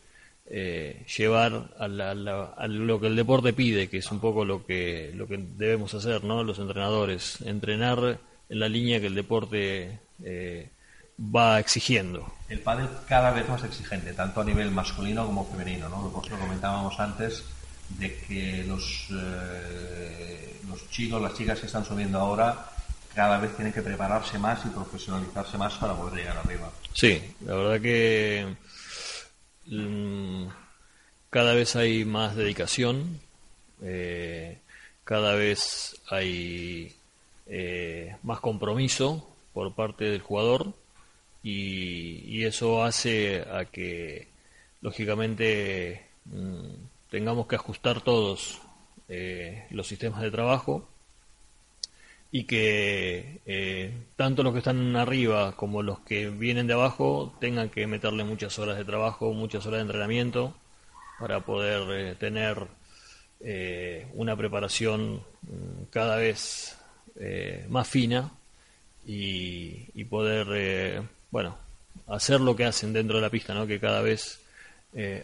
eh, 0.53 1.05
llevar 1.17 1.71
a, 1.79 1.87
la- 1.89 2.15
la- 2.15 2.53
a 2.57 2.67
lo 2.67 2.99
que 3.01 3.07
el 3.07 3.15
deporte 3.17 3.53
pide, 3.53 3.89
que 3.89 3.99
es 3.99 4.11
un 4.11 4.19
poco 4.21 4.45
lo 4.45 4.67
que, 4.67 5.13
lo 5.15 5.27
que 5.29 5.37
debemos 5.39 5.95
hacer, 5.95 6.25
¿no? 6.25 6.43
Los 6.43 6.59
entrenadores, 6.59 7.41
entrenar 7.43 8.19
en 8.49 8.59
la 8.59 8.69
línea 8.69 9.01
que 9.01 9.07
el 9.07 9.15
deporte 9.15 10.01
eh, 10.25 10.69
va 11.19 11.61
exigiendo. 11.61 12.27
El 12.49 12.59
pádel 12.61 12.89
cada 13.07 13.31
vez 13.31 13.49
más 13.49 13.63
exigente, 13.63 14.13
tanto 14.13 14.41
a 14.41 14.45
nivel 14.45 14.71
masculino 14.73 15.25
como 15.25 15.49
femenino, 15.49 15.89
¿no? 15.89 16.03
Lo 16.13 16.39
comentábamos 16.39 16.99
antes 16.99 17.45
de 17.99 18.15
que 18.27 18.65
los, 18.67 19.07
eh, 19.13 20.57
los 20.69 20.89
chicos, 20.91 21.23
las 21.23 21.35
chicas 21.35 21.61
que 21.61 21.67
están 21.67 21.85
subiendo 21.85 22.19
ahora, 22.19 22.67
cada 23.15 23.39
vez 23.39 23.55
tienen 23.57 23.73
que 23.73 23.83
prepararse 23.83 24.39
más 24.39 24.65
y 24.65 24.69
profesionalizarse 24.69 25.59
más 25.59 25.75
para 25.75 25.95
poder 25.95 26.15
llegar 26.21 26.37
arriba. 26.39 26.71
Sí, 26.93 27.21
la 27.45 27.55
verdad 27.55 27.81
que 27.81 28.47
cada 31.31 31.55
vez 31.55 31.77
hay 31.77 32.05
más 32.05 32.37
dedicación, 32.37 33.21
eh, 33.83 34.59
cada 35.05 35.35
vez 35.35 36.01
hay 36.09 36.95
eh, 37.47 38.17
más 38.23 38.41
compromiso 38.41 39.29
por 39.53 39.75
parte 39.75 40.05
del 40.05 40.21
jugador 40.21 40.73
y, 41.43 42.23
y 42.27 42.45
eso 42.45 42.85
hace 42.85 43.43
a 43.43 43.65
que 43.65 44.29
lógicamente 44.81 46.07
mm, 46.27 46.69
tengamos 47.11 47.47
que 47.47 47.57
ajustar 47.57 48.01
todos 48.01 48.61
eh, 49.09 49.67
los 49.71 49.87
sistemas 49.87 50.23
de 50.23 50.31
trabajo 50.31 50.89
y 52.33 52.45
que 52.45 53.41
eh, 53.47 53.93
tanto 54.17 54.43
los 54.43 54.53
que 54.53 54.59
están 54.61 54.95
arriba 54.97 55.57
como 55.57 55.83
los 55.83 56.01
que 56.01 56.31
vienen 56.31 56.67
de 56.69 56.75
abajo 56.75 57.35
tengan 57.41 57.71
que 57.71 57.87
meterle 57.89 58.23
muchas 58.25 58.59
horas 58.59 58.77
de 58.79 58.85
trabajo, 58.85 59.33
muchas 59.33 59.67
horas 59.67 59.79
de 59.79 59.83
entrenamiento 59.83 60.55
para 61.19 61.41
poder 61.41 61.83
eh, 62.13 62.15
tener 62.17 62.67
eh, 63.41 64.07
una 64.15 64.37
preparación 64.37 65.23
mm, 65.43 65.85
cada 65.91 66.17
vez 66.17 66.77
eh, 67.19 67.67
más 67.69 67.89
fina 67.89 68.31
y, 69.07 69.87
y 69.95 70.05
poder, 70.05 70.47
eh, 70.55 71.03
bueno, 71.31 71.57
hacer 72.09 72.41
lo 72.41 72.55
que 72.55 72.65
hacen 72.65 72.93
dentro 72.93 73.17
de 73.17 73.23
la 73.23 73.31
pista, 73.31 73.55
¿no? 73.55 73.67
Que 73.67 73.81
cada 73.81 74.03
vez 74.03 74.41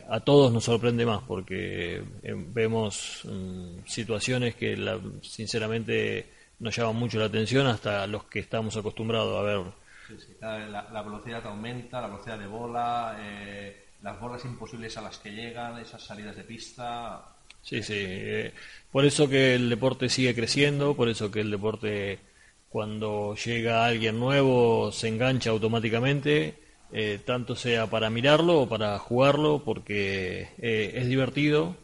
a 0.08 0.20
todos 0.20 0.52
nos 0.52 0.62
sorprende 0.62 1.04
más 1.04 1.22
porque 1.26 2.00
vemos 2.22 3.22
mm, 3.24 3.78
situaciones 3.84 4.54
que 4.54 4.76
la- 4.76 5.00
sinceramente 5.22 6.26
nos 6.58 6.76
llaman 6.76 6.96
mucho 6.96 7.18
la 7.18 7.26
atención 7.26 7.66
hasta 7.66 8.06
los 8.06 8.24
que 8.24 8.40
estamos 8.40 8.76
acostumbrados 8.76 9.38
a 9.38 9.42
ver. 9.42 9.62
Sí, 10.06 10.16
sí, 10.18 10.36
cada 10.40 10.58
vez 10.58 10.68
La, 10.70 10.88
la 10.90 11.02
velocidad 11.02 11.44
aumenta, 11.46 12.00
la 12.00 12.06
velocidad 12.08 12.38
de 12.38 12.46
bola, 12.46 13.16
eh, 13.20 13.94
las 14.02 14.18
bolas 14.20 14.44
imposibles 14.44 14.96
a 14.96 15.02
las 15.02 15.18
que 15.18 15.30
llegan, 15.32 15.78
esas 15.78 16.02
salidas 16.02 16.36
de 16.36 16.44
pista. 16.44 17.36
Sí, 17.62 17.82
sí. 17.82 17.94
eh, 17.96 18.54
por 18.92 19.04
eso 19.04 19.28
que 19.28 19.54
el 19.54 19.68
deporte 19.68 20.08
sigue 20.08 20.34
creciendo, 20.34 20.94
por 20.94 21.08
eso 21.08 21.30
que 21.30 21.40
el 21.40 21.50
deporte 21.50 22.20
cuando 22.68 23.34
llega 23.34 23.84
alguien 23.86 24.20
nuevo 24.20 24.92
se 24.92 25.08
engancha 25.08 25.50
automáticamente, 25.50 26.58
eh, 26.92 27.20
tanto 27.24 27.56
sea 27.56 27.88
para 27.88 28.10
mirarlo 28.10 28.60
o 28.62 28.68
para 28.68 28.98
jugarlo, 28.98 29.64
porque 29.64 30.48
es 30.58 31.08
divertido 31.08 31.76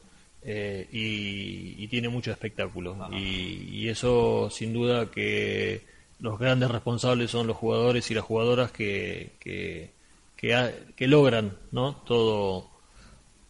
eh, 0.44 0.88
y, 0.92 1.82
y 1.82 1.88
tiene 1.88 2.08
mucho 2.08 2.30
espectáculo. 2.32 2.96
Y, 3.12 3.68
y 3.72 3.88
eso 3.88 4.48
sin 4.50 4.72
duda 4.72 5.10
que 5.10 5.82
los 6.20 6.38
grandes 6.38 6.70
responsables 6.70 7.30
son 7.30 7.46
los 7.46 7.56
jugadores 7.56 8.10
y 8.10 8.14
las 8.14 8.24
jugadoras 8.24 8.70
que, 8.72 9.32
que, 9.40 9.90
que, 10.36 10.54
ha- 10.54 10.72
que 10.96 11.06
logran 11.08 11.56
¿no? 11.72 11.94
todo, 12.06 12.70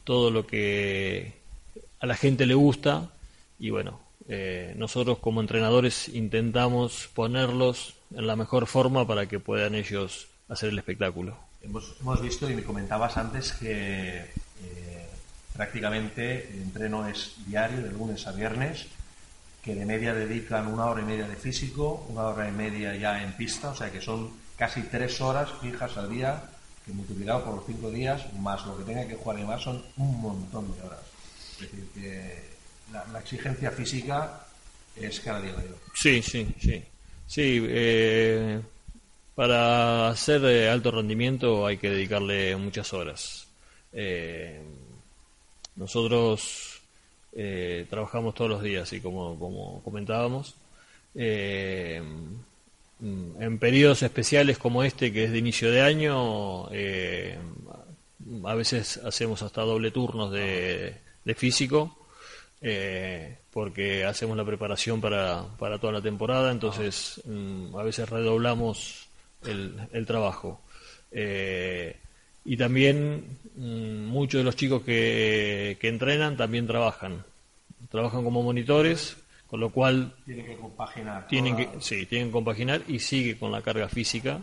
todo 0.04 0.30
lo 0.30 0.46
que 0.46 1.34
a 2.00 2.06
la 2.06 2.16
gente 2.16 2.46
le 2.46 2.54
gusta 2.54 3.10
y 3.58 3.70
bueno, 3.70 4.00
eh, 4.28 4.74
nosotros 4.76 5.18
como 5.18 5.40
entrenadores 5.40 6.08
intentamos 6.08 7.08
ponerlos 7.14 7.94
en 8.14 8.26
la 8.26 8.36
mejor 8.36 8.66
forma 8.66 9.06
para 9.06 9.26
que 9.26 9.38
puedan 9.38 9.74
ellos 9.74 10.28
hacer 10.48 10.70
el 10.70 10.78
espectáculo. 10.78 11.36
Hemos, 11.62 11.94
hemos 12.00 12.20
visto 12.20 12.50
y 12.50 12.54
me 12.54 12.62
comentabas 12.64 13.16
antes 13.16 13.52
que 13.52 14.24
prácticamente 15.54 16.48
el 16.52 16.62
entreno 16.62 17.06
es 17.06 17.34
diario, 17.46 17.82
de 17.82 17.90
lunes 17.90 18.26
a 18.26 18.32
viernes, 18.32 18.86
que 19.62 19.74
de 19.74 19.86
media 19.86 20.12
dedican 20.12 20.66
una 20.66 20.86
hora 20.86 21.02
y 21.02 21.04
media 21.04 21.28
de 21.28 21.36
físico, 21.36 22.06
una 22.08 22.22
hora 22.22 22.48
y 22.48 22.52
media 22.52 22.96
ya 22.96 23.22
en 23.22 23.32
pista, 23.34 23.70
o 23.70 23.74
sea 23.74 23.90
que 23.90 24.00
son 24.00 24.30
casi 24.56 24.82
tres 24.82 25.20
horas 25.20 25.50
fijas 25.60 25.96
al 25.96 26.10
día, 26.10 26.42
que 26.84 26.92
multiplicado 26.92 27.44
por 27.44 27.54
los 27.56 27.66
cinco 27.66 27.90
días, 27.90 28.32
más 28.34 28.66
lo 28.66 28.76
que 28.76 28.84
tenga 28.84 29.06
que 29.06 29.14
jugar 29.14 29.38
y 29.38 29.44
más, 29.44 29.62
son 29.62 29.82
un 29.96 30.20
montón 30.20 30.74
de 30.74 30.82
horas. 30.82 31.00
Es 31.54 31.60
decir, 31.60 31.88
que 31.94 32.52
la, 32.92 33.20
exigencia 33.20 33.70
física 33.70 34.46
es 34.96 35.20
cada 35.20 35.40
día 35.40 35.52
mayor. 35.52 35.78
Sí, 35.94 36.20
sí, 36.22 36.46
sí. 36.60 36.82
Sí, 37.26 37.64
eh, 37.68 38.60
para 39.34 40.08
hacer 40.08 40.44
eh, 40.44 40.68
alto 40.68 40.90
rendimiento 40.90 41.66
hay 41.66 41.78
que 41.78 41.90
dedicarle 41.90 42.56
muchas 42.56 42.92
horas. 42.92 43.46
Eh, 43.92 44.60
nosotros 45.76 46.80
eh, 47.34 47.86
trabajamos 47.88 48.34
todos 48.34 48.50
los 48.50 48.62
días, 48.62 48.92
y 48.92 49.00
como, 49.00 49.80
comentábamos. 49.82 50.54
Eh, 51.14 52.02
en 53.00 53.58
periodos 53.58 54.02
especiales 54.02 54.58
como 54.58 54.84
este, 54.84 55.12
que 55.12 55.24
es 55.24 55.32
de 55.32 55.38
inicio 55.38 55.70
de 55.72 55.80
año, 55.80 56.68
eh, 56.72 57.36
a 58.44 58.54
veces 58.54 58.98
hacemos 58.98 59.42
hasta 59.42 59.62
doble 59.62 59.90
turnos 59.90 60.30
de, 60.30 60.94
físico, 61.34 61.96
porque 63.50 64.04
hacemos 64.04 64.36
la 64.36 64.44
preparación 64.44 65.00
para, 65.00 65.44
para 65.58 65.78
toda 65.78 65.94
la 65.94 66.00
temporada, 66.00 66.52
entonces 66.52 67.20
mm, 67.24 67.74
a 67.76 67.82
veces 67.82 68.08
redoblamos 68.08 69.08
el, 69.44 70.06
trabajo. 70.06 70.60
Y 72.44 72.56
también 72.56 73.38
mm, 73.56 74.06
muchos 74.06 74.38
de 74.40 74.44
los 74.44 74.56
chicos 74.56 74.82
que, 74.82 75.76
que 75.80 75.88
entrenan 75.88 76.36
también 76.36 76.66
trabajan. 76.66 77.24
Trabajan 77.90 78.24
como 78.24 78.42
monitores, 78.42 79.16
con 79.46 79.60
lo 79.60 79.70
cual 79.70 80.14
Tiene 80.24 80.44
que 80.44 80.56
compaginar. 80.56 81.26
tienen 81.28 81.56
que, 81.56 81.68
sí, 81.80 82.06
tienen 82.06 82.28
que 82.28 82.32
compaginar 82.32 82.82
y 82.88 82.98
sigue 82.98 83.36
con 83.38 83.52
la 83.52 83.62
carga 83.62 83.88
física. 83.88 84.40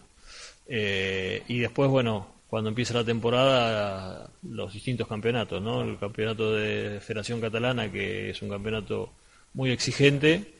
Eh, 0.67 1.41
y 1.47 1.59
después, 1.59 1.89
bueno, 1.89 2.27
cuando 2.47 2.69
empieza 2.69 2.93
la 2.93 3.03
temporada, 3.03 4.29
los 4.43 4.73
distintos 4.73 5.07
campeonatos, 5.07 5.61
¿no? 5.61 5.81
El 5.81 5.97
campeonato 5.97 6.53
de 6.53 6.99
Federación 6.99 7.41
Catalana, 7.41 7.91
que 7.91 8.29
es 8.31 8.41
un 8.41 8.49
campeonato 8.49 9.11
muy 9.53 9.71
exigente, 9.71 10.53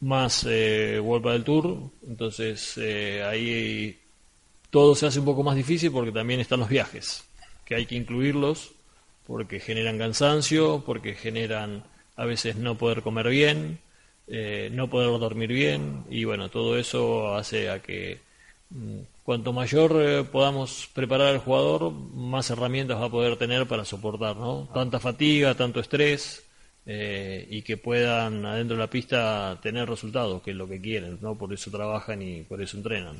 más 0.00 0.44
eh, 0.48 0.98
World 1.00 1.26
del 1.28 1.44
Tour, 1.44 1.78
entonces 2.06 2.74
eh, 2.78 3.22
ahí 3.24 3.98
todo 4.70 4.94
se 4.94 5.06
hace 5.06 5.20
un 5.20 5.24
poco 5.24 5.42
más 5.42 5.56
difícil 5.56 5.90
porque 5.90 6.12
también 6.12 6.40
están 6.40 6.60
los 6.60 6.68
viajes. 6.68 7.24
que 7.64 7.74
hay 7.74 7.86
que 7.86 7.96
incluirlos 7.96 8.72
porque 9.26 9.60
generan 9.60 9.98
cansancio, 9.98 10.82
porque 10.86 11.14
generan 11.14 11.84
a 12.16 12.24
veces 12.24 12.56
no 12.56 12.76
poder 12.78 13.02
comer 13.02 13.28
bien, 13.28 13.78
eh, 14.26 14.70
no 14.72 14.88
poder 14.88 15.08
dormir 15.20 15.52
bien 15.52 16.04
y 16.10 16.24
bueno, 16.24 16.48
todo 16.48 16.78
eso 16.78 17.34
hace 17.36 17.70
a 17.70 17.80
que 17.80 18.20
mm, 18.70 19.00
cuanto 19.22 19.52
mayor 19.52 20.00
eh, 20.02 20.24
podamos 20.24 20.88
preparar 20.94 21.28
al 21.28 21.38
jugador, 21.38 21.92
más 21.92 22.48
herramientas 22.50 22.98
va 22.98 23.06
a 23.06 23.10
poder 23.10 23.36
tener 23.36 23.66
para 23.66 23.84
soportar, 23.84 24.36
¿no? 24.36 24.68
Tanta 24.72 24.98
fatiga, 24.98 25.54
tanto 25.54 25.80
estrés 25.80 26.44
eh, 26.86 27.46
y 27.50 27.60
que 27.60 27.76
puedan 27.76 28.46
adentro 28.46 28.76
de 28.76 28.82
la 28.82 28.90
pista 28.90 29.58
tener 29.62 29.88
resultados, 29.88 30.42
que 30.42 30.52
es 30.52 30.56
lo 30.56 30.66
que 30.66 30.80
quieren, 30.80 31.18
¿no? 31.20 31.34
Por 31.36 31.52
eso 31.52 31.70
trabajan 31.70 32.22
y 32.22 32.42
por 32.42 32.62
eso 32.62 32.78
entrenan. 32.78 33.16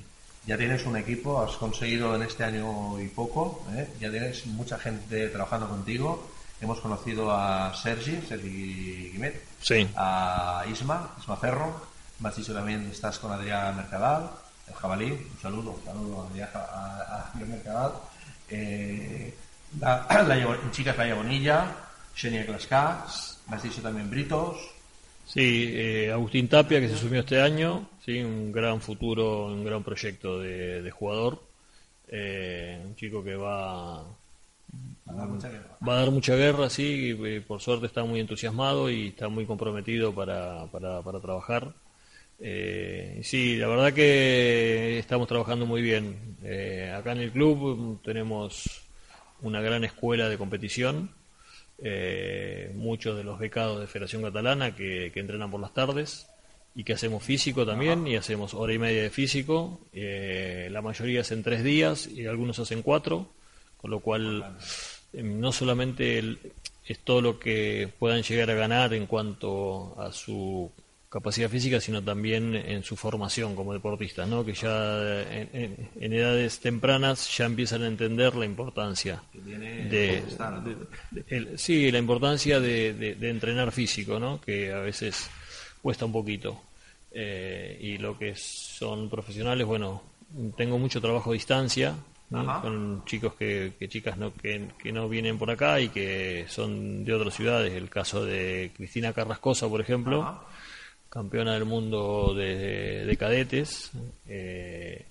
Ya 0.49 0.57
tienes 0.57 0.87
un 0.87 0.97
equipo, 0.97 1.43
has 1.43 1.57
conseguido 1.57 2.17
en 2.17 2.23
este 2.23 2.43
año 2.43 2.99
y 2.99 3.09
poco, 3.09 3.67
¿eh? 3.77 3.87
ya 4.01 4.11
tienes 4.11 4.47
mucha 4.47 4.79
gente 4.79 5.29
trabajando 5.29 5.69
contigo. 5.69 6.27
Hemos 6.59 6.81
conocido 6.81 7.31
a 7.31 7.75
Sergi, 7.75 8.19
Sergi 8.27 9.11
Guimet, 9.13 9.43
Sí. 9.61 9.87
a 9.95 10.65
Isma, 10.73 11.11
Isma 11.21 11.37
Ferro, 11.37 11.69
me 12.21 12.31
has 12.31 12.37
dicho 12.37 12.55
también 12.55 12.89
estás 12.91 13.19
con 13.19 13.31
Adrián 13.31 13.77
Mercadal, 13.77 14.31
el 14.69 14.75
jabalí, 14.75 15.11
un 15.13 15.39
saludo, 15.43 15.73
un 15.73 15.85
saludo 15.85 16.23
a 16.23 16.27
Adrián, 16.31 16.49
a- 16.55 17.31
a 17.35 17.45
Mercadal, 17.45 17.93
eh, 18.49 19.35
la, 19.79 20.07
la, 20.27 20.71
chicas 20.73 20.97
Laia 20.97 21.15
Bonilla, 21.15 21.67
Xenia 22.17 22.47
Clascà, 22.47 23.05
me 23.51 23.57
has 23.57 23.63
dicho 23.63 23.83
también 23.83 24.09
Britos, 24.09 24.57
Sí, 25.27 25.73
eh, 25.75 26.11
Agustín 26.11 26.49
Tapia, 26.49 26.81
que 26.81 26.89
se 26.89 26.97
sumió 26.97 27.21
este 27.21 27.39
año, 27.43 27.87
sí, 28.09 28.23
un 28.23 28.51
gran 28.53 28.81
futuro, 28.81 29.49
un 29.49 29.63
gran 29.65 29.85
proyecto 29.85 30.41
de, 30.41 30.81
de 30.81 30.91
jugador. 30.91 31.43
Eh, 32.09 32.81
un 32.83 32.97
chico 32.97 33.23
que 33.23 33.37
va, 33.37 34.01
a 34.01 35.13
dar 35.13 35.29
mucha 35.29 35.51
guerra. 35.51 35.77
va 35.87 35.93
a 35.93 36.01
dar 36.01 36.11
mucha 36.11 36.35
guerra, 36.35 36.71
sí, 36.71 37.15
y, 37.19 37.27
eh, 37.27 37.43
por 37.47 37.61
suerte 37.61 37.85
está 37.85 38.05
muy 38.05 38.21
entusiasmado 38.21 38.89
y 38.91 39.09
está 39.09 39.29
muy 39.29 39.45
comprometido 39.45 40.15
para, 40.15 40.65
para, 40.73 41.03
para 41.03 41.21
trabajar. 41.21 41.75
Eh, 42.41 43.21
sí, 43.23 43.57
la 43.57 43.69
verdad 43.69 43.93
que 43.93 44.99
estamos 44.99 45.29
trabajando 45.29 45.67
muy 45.67 45.83
bien. 45.83 46.39
Eh, 46.43 46.91
acá 46.97 47.13
en 47.13 47.19
el 47.19 47.31
club 47.31 47.77
mm, 47.77 47.97
tenemos 48.03 48.85
una 49.43 49.61
gran 49.61 49.85
escuela 49.85 50.31
de 50.31 50.39
competición, 50.39 51.11
eh, 51.83 52.73
muchos 52.75 53.19
de 53.19 53.25
los 53.25 53.39
becados 53.39 53.81
de 53.81 53.87
Federación 53.87 54.23
Catalana 54.23 54.75
que, 54.75 55.11
que 55.13 55.21
entrenan 55.21 55.51
por 55.51 55.61
las 55.61 55.75
tardes 55.75 56.27
y 56.75 56.85
que 56.85 56.93
hacemos 56.93 57.23
físico 57.25 57.67
también 57.67 58.07
y 58.07 58.17
hacemos 58.17 58.55
hora 58.55 58.73
y 58.73 58.79
media 58.79 59.03
de 59.03 59.11
físico. 59.11 59.81
Eh, 59.93 60.69
la 60.71 60.81
mayoría 60.83 61.23
hacen 61.23 61.43
tres 61.43 61.65
días 61.65 62.07
y 62.07 62.27
algunos 62.27 62.59
hacen 62.59 62.83
cuatro, 62.83 63.33
con 63.77 63.91
lo 63.91 64.01
cual 64.01 64.57
eh, 65.13 65.23
no 65.23 65.51
solamente 65.53 66.19
el- 66.19 66.39
es 66.87 66.99
todo 67.01 67.21
lo 67.21 67.39
que 67.39 67.89
puedan 67.99 68.23
llegar 68.23 68.51
a 68.51 68.55
ganar 68.55 68.95
en 68.95 69.07
cuanto 69.07 69.95
a 70.01 70.11
su 70.13 70.71
capacidad 71.11 71.49
física, 71.51 71.81
sino 71.81 72.03
también 72.03 72.55
en 72.55 72.83
su 72.83 72.95
formación 72.97 73.57
como 73.57 73.73
deportistas, 73.73 74.29
¿no? 74.29 74.45
que 74.45 74.53
ya 74.53 75.23
en, 75.33 75.49
en- 75.55 75.91
en 76.01 76.13
edades 76.13 76.61
tempranas 76.61 77.35
ya 77.37 77.47
empiezan 77.47 77.83
a 77.83 77.87
entender 77.89 78.35
la 78.37 78.45
importancia 78.45 79.23
de, 79.35 80.19
estar, 80.19 80.53
¿no? 80.53 80.61
de- 80.63 80.77
de- 81.11 81.25
el- 81.37 81.59
sí, 81.59 81.91
la 81.91 81.99
importancia 81.99 82.61
de 82.61 83.17
entrenar 83.23 83.73
físico, 83.73 84.19
¿no? 84.21 84.41
que 84.41 84.71
a 84.73 84.81
veces 84.81 85.31
cuesta 85.83 86.05
un 86.05 86.13
poquito. 86.13 86.61
Eh, 87.11 87.79
y 87.81 87.99
lo 87.99 88.19
que 88.19 88.35
son 88.37 89.09
profesionales, 89.09 89.67
bueno, 89.67 90.03
tengo 90.57 90.79
mucho 90.79 91.01
trabajo 91.01 91.31
a 91.31 91.35
distancia, 91.35 91.95
con 92.31 93.05
chicos 93.07 93.35
que, 93.35 93.73
que 93.79 93.89
chicas 93.89 94.19
no, 94.19 94.35
que, 94.35 94.69
que 94.79 94.93
no 94.93 95.09
vienen 95.09 95.39
por 95.39 95.51
acá 95.51 95.81
y 95.81 95.89
que 95.89 96.45
son 96.49 97.03
de 97.05 97.15
otras 97.15 97.35
ciudades. 97.35 97.73
El 97.73 97.89
caso 97.89 98.25
de 98.25 98.71
Cristina 98.77 99.15
Carrascosa, 99.15 99.67
por 99.67 99.81
ejemplo, 99.81 100.23
Ajá. 100.23 100.43
campeona 101.09 101.55
del 101.55 101.65
mundo 101.65 102.35
de, 102.35 103.07
de 103.07 103.17
cadetes. 103.17 103.93
Eh, 104.27 105.07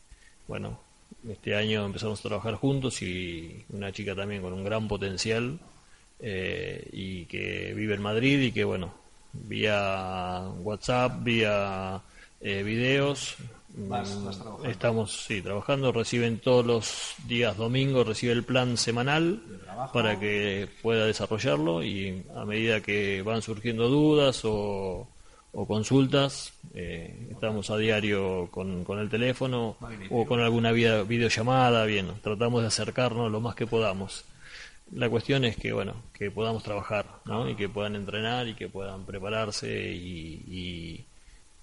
bueno, 0.47 0.79
este 1.27 1.55
año 1.55 1.85
empezamos 1.85 2.19
a 2.19 2.27
trabajar 2.29 2.53
juntos 2.55 3.01
y 3.01 3.65
una 3.69 3.91
chica 3.91 4.13
también 4.13 4.43
con 4.43 4.53
un 4.53 4.63
gran 4.63 4.87
potencial 4.87 5.59
eh, 6.19 6.87
y 6.93 7.25
que 7.25 7.73
vive 7.73 7.95
en 7.95 8.01
Madrid 8.03 8.39
y 8.41 8.51
que, 8.51 8.63
bueno, 8.63 8.93
vía 9.33 10.41
WhatsApp, 10.61 11.23
vía 11.23 12.01
eh, 12.41 12.63
videos. 12.63 13.35
Vas- 13.79 14.23
vas 14.23 14.39
trabajando. 14.39 14.69
Estamos, 14.69 15.25
sí, 15.27 15.41
trabajando. 15.41 15.91
Reciben 15.91 16.39
todos 16.39 16.65
los 16.65 17.13
días 17.27 17.55
domingos, 17.57 18.07
recibe 18.07 18.33
el 18.33 18.43
plan 18.43 18.77
semanal 18.77 19.39
para 19.93 20.19
que 20.19 20.67
pueda 20.81 21.05
desarrollarlo 21.05 21.83
y 21.83 22.23
a 22.35 22.43
medida 22.45 22.81
que 22.81 23.21
van 23.21 23.41
surgiendo 23.43 23.87
dudas 23.87 24.41
o, 24.45 25.07
o 25.53 25.67
consultas, 25.67 26.53
eh, 26.73 27.27
estamos 27.31 27.69
a 27.69 27.77
diario 27.77 28.47
con, 28.49 28.83
con 28.83 28.97
el 28.99 29.09
teléfono 29.09 29.77
Magnífico. 29.79 30.15
o 30.21 30.25
con 30.25 30.39
alguna 30.41 30.71
vía- 30.71 31.03
videollamada, 31.03 31.85
bien, 31.85 32.07
tratamos 32.23 32.61
de 32.61 32.67
acercarnos 32.69 33.31
lo 33.31 33.39
más 33.41 33.53
que 33.55 33.67
podamos. 33.67 34.25
La 34.93 35.09
cuestión 35.09 35.43
es 35.45 35.57
que, 35.57 35.73
bueno, 35.73 35.95
que 36.13 36.31
podamos 36.31 36.63
trabajar, 36.63 37.05
¿no? 37.25 37.49
Y 37.49 37.55
que 37.55 37.67
puedan 37.69 37.95
entrenar 37.95 38.47
y 38.47 38.53
que 38.55 38.69
puedan 38.69 39.05
prepararse 39.05 39.91
y, 39.93 40.41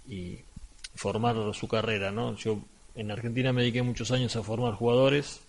y- 0.09 0.13
y 0.15 0.39
formar 0.95 1.37
su 1.55 1.67
carrera, 1.67 2.11
¿no? 2.13 2.37
Yo 2.37 2.61
en 2.95 3.11
Argentina 3.11 3.53
me 3.53 3.63
dediqué 3.63 3.83
muchos 3.83 4.11
años 4.11 4.37
a 4.37 4.43
formar 4.43 4.75
jugadores 4.75 5.41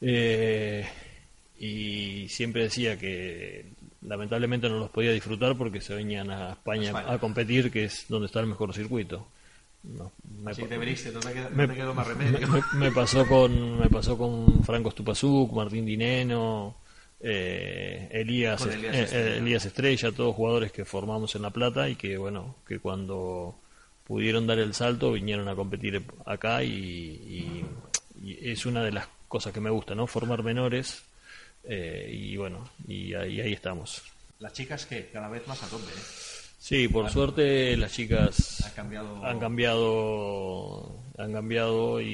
eh, 0.00 0.86
y 1.58 2.28
siempre 2.28 2.64
decía 2.64 2.98
que 2.98 3.64
lamentablemente 4.02 4.68
no 4.68 4.78
los 4.78 4.90
podía 4.90 5.12
disfrutar 5.12 5.56
porque 5.56 5.80
se 5.80 5.94
venían 5.94 6.30
a 6.30 6.52
España, 6.52 6.88
España. 6.88 7.12
a 7.12 7.18
competir, 7.18 7.70
que 7.72 7.84
es 7.84 8.04
donde 8.08 8.26
está 8.26 8.40
el 8.40 8.46
mejor 8.46 8.74
circuito. 8.74 9.26
No, 9.86 10.12
me 10.42 10.50
Así 10.50 10.62
pa- 10.62 10.68
te 10.68 10.78
veniste, 10.78 11.12
no 11.12 11.20
te 11.20 11.32
queda, 11.32 11.48
no 11.50 11.56
me, 11.56 11.68
te 11.68 11.74
quedó 11.74 11.94
más 11.94 12.06
remedio. 12.06 12.48
me- 12.48 12.62
me 12.74 12.92
pasó 12.92 13.26
con 13.26 13.78
me 13.78 13.88
pasó 13.88 14.18
con 14.18 14.64
Franco 14.64 14.90
Stupasuk, 14.90 15.52
Martín 15.52 15.86
Dineno, 15.86 16.76
eh, 17.20 18.08
Elías, 18.10 18.66
eh, 18.66 18.70
Estrella. 18.72 19.18
eh, 19.18 19.38
Elías 19.38 19.64
Estrella, 19.64 20.12
todos 20.12 20.34
jugadores 20.34 20.72
que 20.72 20.84
formamos 20.84 21.34
en 21.36 21.42
La 21.42 21.50
Plata 21.50 21.88
y 21.88 21.94
que 21.96 22.16
bueno, 22.18 22.56
que 22.66 22.78
cuando 22.80 23.58
pudieron 24.04 24.46
dar 24.46 24.58
el 24.58 24.74
salto 24.74 25.12
vinieron 25.12 25.48
a 25.48 25.54
competir 25.54 26.02
acá 26.24 26.62
y, 26.62 26.70
y- 26.70 27.66
y 28.22 28.50
es 28.50 28.66
una 28.66 28.82
de 28.82 28.92
las 28.92 29.08
cosas 29.28 29.52
que 29.52 29.60
me 29.60 29.70
gusta, 29.70 29.94
¿no? 29.94 30.06
Formar 30.06 30.42
menores 30.42 31.04
eh, 31.64 32.08
y 32.12 32.36
bueno, 32.36 32.68
y 32.88 33.14
ahí, 33.14 33.40
ahí 33.40 33.52
estamos. 33.52 34.02
Las 34.38 34.52
chicas 34.52 34.86
que 34.86 35.08
cada 35.10 35.28
vez 35.28 35.46
más 35.48 35.62
a 35.62 35.66
tope, 35.68 35.90
¿eh? 35.90 36.02
Sí, 36.68 36.88
por 36.88 37.08
suerte 37.10 37.76
las 37.76 37.92
chicas 37.92 38.64
Ha 38.66 38.74
cambiado. 38.74 39.24
han 39.24 39.38
cambiado 39.38 40.96
han 41.16 41.32
cambiado 41.32 42.00
y, 42.00 42.06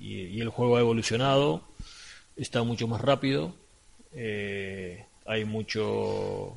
y- 0.00 0.28
y 0.32 0.40
el 0.40 0.48
juego 0.48 0.76
ha 0.78 0.80
evolucionado 0.80 1.60
está 2.34 2.62
mucho 2.62 2.88
más 2.88 3.02
rápido 3.02 3.54
eh, 4.14 5.04
hay 5.26 5.44
mucho 5.44 6.54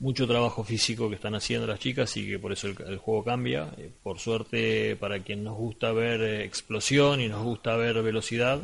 mucho 0.00 0.26
trabajo 0.26 0.64
físico 0.64 1.08
que 1.08 1.14
están 1.14 1.34
haciendo 1.34 1.66
las 1.66 1.80
chicas 1.80 2.14
y 2.18 2.26
que 2.28 2.38
por 2.38 2.52
eso 2.52 2.66
el, 2.68 2.76
el 2.86 2.98
juego 2.98 3.24
cambia 3.24 3.72
Eh, 3.78 3.90
por 4.02 4.18
suerte 4.18 4.96
para 4.96 5.20
quien 5.20 5.44
nos 5.44 5.56
gusta 5.56 5.92
ver 5.92 6.20
eh, 6.20 6.44
explosión 6.44 7.22
y 7.22 7.28
nos 7.28 7.42
gusta 7.42 7.74
ver 7.76 8.02
velocidad 8.02 8.60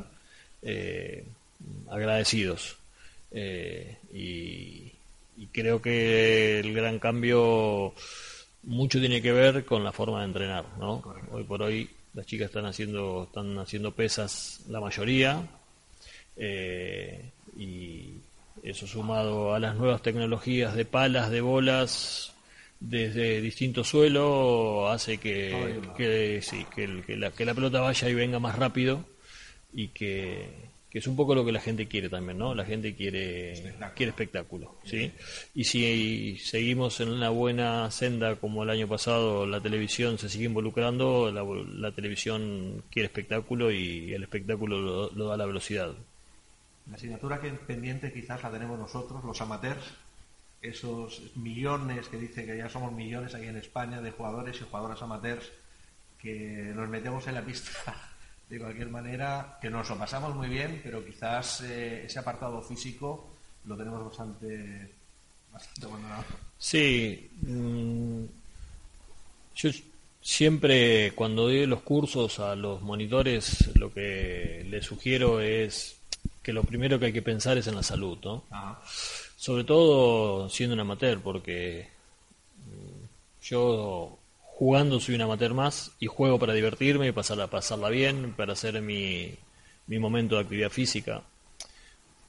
agradecidos 1.91 2.77
y, 4.15 4.92
y 5.43 5.47
creo 5.49 5.83
que 5.83 6.61
el 6.61 6.73
gran 6.73 6.99
cambio 6.99 7.93
mucho 8.63 9.01
tiene 9.01 9.21
que 9.21 9.33
ver 9.33 9.65
con 9.65 9.83
la 9.83 9.93
forma 9.93 10.21
de 10.21 10.27
entrenar, 10.27 10.65
¿no? 10.79 11.03
Hoy 11.33 11.43
por 11.45 11.63
hoy 11.63 11.91
las 12.15 12.27
chicas 12.27 12.47
están 12.47 12.67
haciendo 12.67 13.25
están 13.25 13.59
haciendo 13.59 13.93
pesas 13.93 14.61
la 14.69 14.81
mayoría 14.81 15.43
eh, 16.37 17.31
y 17.57 18.15
eso 18.63 18.87
sumado 18.87 19.55
a 19.55 19.59
las 19.59 19.75
nuevas 19.77 20.03
tecnologías 20.03 20.75
de 20.75 20.85
palas, 20.85 21.31
de 21.31 21.41
bolas 21.41 22.33
desde 22.81 23.41
distintos 23.41 23.89
suelos 23.89 24.91
hace 24.91 25.19
que, 25.19 25.81
que, 25.97 26.41
sí, 26.43 26.67
que, 26.75 26.85
el- 26.85 27.05
que 27.05 27.17
la, 27.17 27.31
que 27.31 27.45
la 27.45 27.55
pelota 27.55 27.81
vaya 27.81 28.09
y 28.09 28.15
venga 28.15 28.39
más 28.39 28.57
rápido 28.57 29.05
y 29.73 29.89
que, 29.89 30.49
que 30.93 30.99
es 30.99 31.07
un 31.07 31.17
poco 31.17 31.35
lo 31.35 31.43
que 31.43 31.53
la 31.53 31.61
gente 31.61 31.89
quiere 31.89 32.11
también, 32.11 32.37
¿no? 32.37 32.55
La 32.55 32.67
gente 32.67 32.95
quiere 32.95 33.75
quiere 33.97 34.11
espectáculo, 34.11 34.77
¿sí? 34.85 35.11
Y 35.55 35.65
si 35.65 36.37
seguimos 36.37 37.01
en 37.01 37.09
una 37.09 37.31
buena 37.31 37.91
senda 37.91 38.37
como 38.37 38.63
el 38.63 38.69
año 38.69 38.87
pasado, 38.87 39.47
la 39.47 39.63
televisión 39.63 40.19
se 40.19 40.29
sigue 40.29 40.45
involucrando, 40.45 41.33
la, 41.33 41.43
la 41.45 41.93
televisión 41.93 42.85
quiere 42.91 43.07
espectáculo 43.07 43.71
y 43.71 44.13
el 44.13 44.23
espectáculo 44.23 44.83
lo, 44.83 45.11
lo 45.13 45.29
da 45.29 45.39
la 45.39 45.47
velocidad. 45.47 45.95
La 46.91 46.97
asignatura 46.97 47.41
que 47.41 47.49
pendiente 47.53 48.13
quizás 48.13 48.43
la 48.43 48.51
tenemos 48.51 48.79
nosotros, 48.79 49.25
los 49.25 49.41
amateurs, 49.41 49.95
esos 50.61 51.23
millones 51.37 52.09
que 52.09 52.19
dice 52.19 52.45
que 52.45 52.59
ya 52.59 52.69
somos 52.69 52.93
millones 52.93 53.35
aquí 53.35 53.47
en 53.47 53.57
España 53.57 54.03
de 54.03 54.11
jugadores 54.11 54.61
y 54.61 54.65
jugadoras 54.65 55.01
amateurs 55.01 55.53
que 56.21 56.71
nos 56.75 56.91
metemos 56.91 57.27
en 57.29 57.35
la 57.37 57.43
pista 57.43 58.12
De 58.53 58.59
cualquier 58.59 58.91
manera, 58.91 59.57
que 59.63 59.71
nos 59.71 59.89
lo 59.89 59.97
pasamos 59.97 60.35
muy 60.37 60.47
bien, 60.47 60.79
pero 60.85 61.03
quizás 61.03 61.63
eh, 61.63 62.05
ese 62.05 62.19
apartado 62.19 62.61
físico 62.61 63.31
lo 63.65 63.75
tenemos 63.79 64.05
bastante, 64.05 64.91
bastante 65.51 65.87
abandonado. 65.87 66.25
Sí, 66.59 67.31
mm, 67.41 68.25
yo 69.55 69.71
siempre 70.21 71.13
cuando 71.15 71.45
doy 71.45 71.65
los 71.65 71.81
cursos 71.81 72.41
a 72.41 72.55
los 72.55 72.83
monitores 72.83 73.75
lo 73.75 73.91
que 73.91 74.67
les 74.69 74.85
sugiero 74.85 75.41
es 75.41 75.97
que 76.43 76.53
lo 76.53 76.63
primero 76.63 76.99
que 76.99 77.07
hay 77.07 77.13
que 77.15 77.23
pensar 77.23 77.57
es 77.57 77.67
en 77.69 77.77
la 77.77 77.83
salud, 77.83 78.19
¿no? 78.23 78.45
Ajá. 78.51 78.83
Sobre 79.35 79.65
todo 79.65 80.51
siendo 80.51 80.75
un 80.75 80.81
amateur, 80.81 81.23
porque 81.23 81.89
mm, 82.67 83.45
yo 83.45 84.19
jugando 84.63 85.01
soy 85.01 85.17
un 85.17 85.23
amateur 85.23 85.55
más 85.55 85.91
y 85.99 86.07
juego 86.07 86.39
para 86.39 86.53
divertirme 86.53 87.09
y 87.09 87.13
pasarla, 87.13 87.49
pasarla 87.49 87.89
bien, 87.89 88.33
para 88.37 88.53
hacer 88.53 88.81
mi, 88.81 89.35
mi 89.89 89.99
momento 89.99 90.37
de 90.37 90.43
actividad 90.43 90.71
física. 90.71 91.23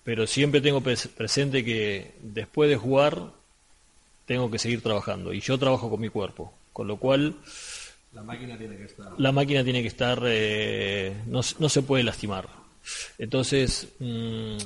Pero 0.03 0.25
siempre 0.25 0.59
tengo 0.59 0.81
pres- 0.81 1.09
presente 1.09 1.63
que 1.63 2.15
después 2.23 2.71
de 2.71 2.75
jugar 2.75 3.21
tengo 4.25 4.49
que 4.49 4.57
seguir 4.57 4.81
trabajando 4.81 5.31
y 5.31 5.41
yo 5.41 5.59
trabajo 5.59 5.91
con 5.91 6.01
mi 6.01 6.09
cuerpo, 6.09 6.51
con 6.73 6.87
lo 6.87 6.97
cual 6.97 7.35
La 8.13 8.23
máquina 8.23 8.57
tiene 8.57 8.77
que 8.77 8.85
estar. 8.85 9.11
la 9.15 9.31
máquina 9.31 9.63
tiene 9.63 9.83
que 9.83 9.87
estar, 9.89 10.19
eh, 10.25 11.13
no, 11.27 11.41
no 11.59 11.69
se 11.69 11.81
puede 11.83 12.03
lastimar. 12.03 12.49
Entonces, 13.19 13.89
mm, 13.99 14.57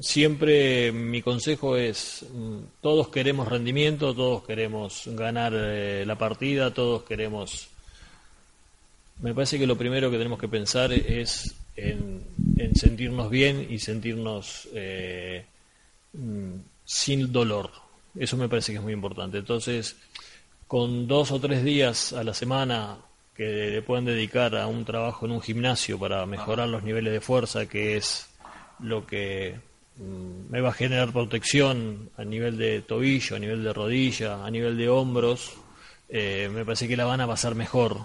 siempre 0.00 0.92
mi 0.92 1.22
consejo 1.22 1.76
es, 1.76 2.26
mm, 2.32 2.58
todos 2.80 3.08
queremos 3.08 3.48
rendimiento, 3.48 4.14
todos 4.14 4.44
queremos 4.44 5.04
ganar 5.06 5.52
eh, 5.54 6.04
la 6.06 6.16
partida, 6.16 6.72
todos 6.72 7.04
queremos... 7.04 7.68
Me 9.20 9.32
parece 9.32 9.58
que 9.58 9.66
lo 9.66 9.76
primero 9.76 10.10
que 10.10 10.18
tenemos 10.18 10.38
que 10.38 10.48
pensar 10.48 10.92
es 10.92 11.54
en, 11.76 12.22
en 12.56 12.74
sentirnos 12.74 13.30
bien 13.30 13.66
y 13.70 13.78
sentirnos 13.78 14.68
eh, 14.74 15.44
mm, 16.12 16.54
sin 16.84 17.32
dolor. 17.32 17.70
Eso 18.16 18.36
me 18.36 18.48
parece 18.48 18.72
que 18.72 18.78
es 18.78 18.84
muy 18.84 18.92
importante. 18.92 19.38
Entonces, 19.38 19.96
con 20.66 21.06
dos 21.06 21.30
o 21.30 21.40
tres 21.40 21.62
días 21.64 22.12
a 22.12 22.24
la 22.24 22.34
semana 22.34 22.98
que 23.36 23.70
le 23.70 23.82
puedan 23.82 24.04
dedicar 24.04 24.56
a 24.56 24.66
un 24.66 24.84
trabajo 24.84 25.26
en 25.26 25.32
un 25.32 25.40
gimnasio 25.40 25.98
para 25.98 26.24
mejorar 26.26 26.68
los 26.68 26.84
niveles 26.84 27.12
de 27.12 27.20
fuerza, 27.20 27.66
que 27.66 27.96
es 27.96 28.28
lo 28.78 29.06
que 29.06 29.58
me 29.96 30.60
va 30.60 30.70
a 30.70 30.72
generar 30.72 31.12
protección 31.12 32.10
a 32.16 32.24
nivel 32.24 32.58
de 32.58 32.82
tobillo, 32.82 33.36
a 33.36 33.38
nivel 33.38 33.62
de 33.62 33.72
rodilla, 33.72 34.44
a 34.44 34.50
nivel 34.50 34.76
de 34.76 34.88
hombros, 34.88 35.52
eh, 36.08 36.48
me 36.52 36.64
parece 36.64 36.88
que 36.88 36.96
la 36.96 37.04
van 37.04 37.20
a 37.20 37.26
pasar 37.26 37.54
mejor 37.54 37.98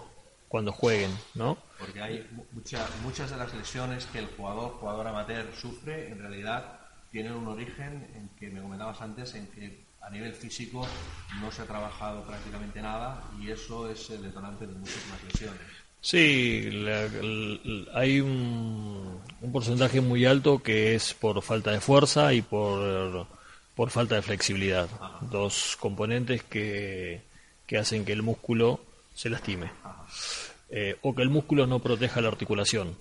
cuando 0.48 0.72
jueguen, 0.72 1.12
¿no? 1.36 1.58
Porque 1.78 2.02
hay 2.02 2.28
mu- 2.32 2.44
mucha- 2.52 2.88
muchas 3.04 3.32
de 3.32 3.38
las 3.38 3.54
lesiones 3.54 4.06
que 4.08 4.20
el 4.20 4.28
jugador, 4.28 4.72
jugador 4.74 5.08
amateur 5.08 5.46
sufre, 5.56 6.10
en 6.10 6.20
realidad 6.20 6.80
tienen 7.12 7.34
un 7.34 7.48
origen 7.48 8.08
en 8.16 8.30
que 8.38 8.50
me 8.50 8.62
comentabas 8.62 9.02
antes, 9.02 9.34
en 9.36 9.48
que 9.48 9.88
a 10.02 10.10
nivel 10.10 10.34
físico 10.34 10.86
no 11.42 11.52
se 11.52 11.62
ha 11.62 11.66
trabajado 11.66 12.24
prácticamente 12.26 12.82
nada 12.82 13.24
y 13.40 13.50
eso 13.52 13.90
es 13.90 14.10
el 14.12 14.22
detonante 14.24 14.66
de 14.68 14.74
muchísimas 14.74 15.24
lesiones. 15.24 15.62
Sí, 16.02 16.70
la- 16.72 17.10
hay 17.94 18.22
un, 18.22 19.20
porcentaje 19.52 20.02
muy 20.02 20.26
alto 20.26 20.60
que 20.64 20.96
es 20.96 21.14
por 21.14 21.42
falta 21.42 21.72
de 21.72 21.82
fuerza 21.82 22.34
y 22.34 22.42
por, 22.42 23.28
por 23.76 23.90
falta 23.90 24.16
de 24.16 24.22
flexibilidad. 24.22 24.88
Dos 25.30 25.76
componentes 25.80 26.44
que, 26.44 27.22
que 27.66 27.78
hacen 27.78 28.06
que 28.06 28.14
el 28.14 28.22
músculo 28.22 28.80
se 29.14 29.30
lastime. 29.30 29.72
Eh, 30.72 30.96
o 31.02 31.16
que 31.16 31.24
el 31.24 31.30
músculo 31.30 31.68
no 31.68 31.80
proteja 31.80 32.22
la 32.22 32.28
articulación. 32.30 32.96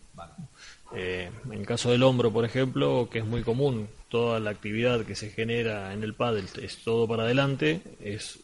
Eh, 0.95 1.31
en 1.53 1.65
caso 1.65 1.91
del 1.91 2.03
hombro, 2.03 2.33
por 2.33 2.45
ejemplo, 2.45 3.09
que 3.13 3.19
es 3.19 3.25
muy 3.25 3.43
común, 3.43 3.89
toda 4.09 4.41
la 4.41 4.51
actividad 4.51 5.05
que 5.05 5.15
se 5.15 5.31
genera 5.31 5.93
en 5.93 6.03
el 6.03 6.15
pádel 6.15 6.47
es 6.63 6.79
todo 6.83 7.07
para 7.07 7.25
adelante, 7.25 7.83
es 8.01 8.39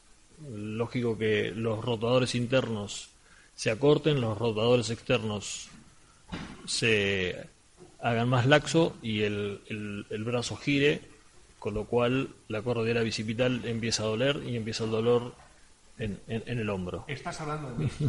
lógico 0.47 1.17
que 1.17 1.53
los 1.57 1.83
rotadores 1.83 2.35
internos 2.35 3.09
se 3.55 3.71
acorten, 3.71 4.21
los 4.21 4.37
rotadores 4.39 4.91
externos 4.91 5.69
se 6.67 7.47
hagan 8.01 8.29
más 8.29 8.47
laxo 8.47 8.97
y 9.03 9.23
el, 9.23 9.61
el- 9.69 10.07
el 10.11 10.25
brazo 10.25 10.57
gire, 10.57 11.01
con 11.59 11.75
lo 11.75 11.85
cual 11.87 12.29
la 12.49 12.63
cordillera 12.63 13.03
bicipital 13.03 13.65
empieza 13.65 14.03
a 14.03 14.07
doler 14.07 14.43
y 14.45 14.57
empieza 14.57 14.85
el 14.85 14.91
dolor 14.91 15.35
en, 15.99 16.19
en- 16.29 16.43
en 16.47 16.59
el 16.59 16.69
hombro. 16.71 17.05
Estás 17.09 17.41
hablando 17.41 17.71
de 17.71 17.85
mí. 17.85 17.91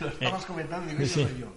Lo 0.00 0.08
estabas 0.08 0.44
comentando 0.44 0.92
y 0.92 0.96
no 0.96 1.06
soy 1.06 1.24
yo. 1.40 1.52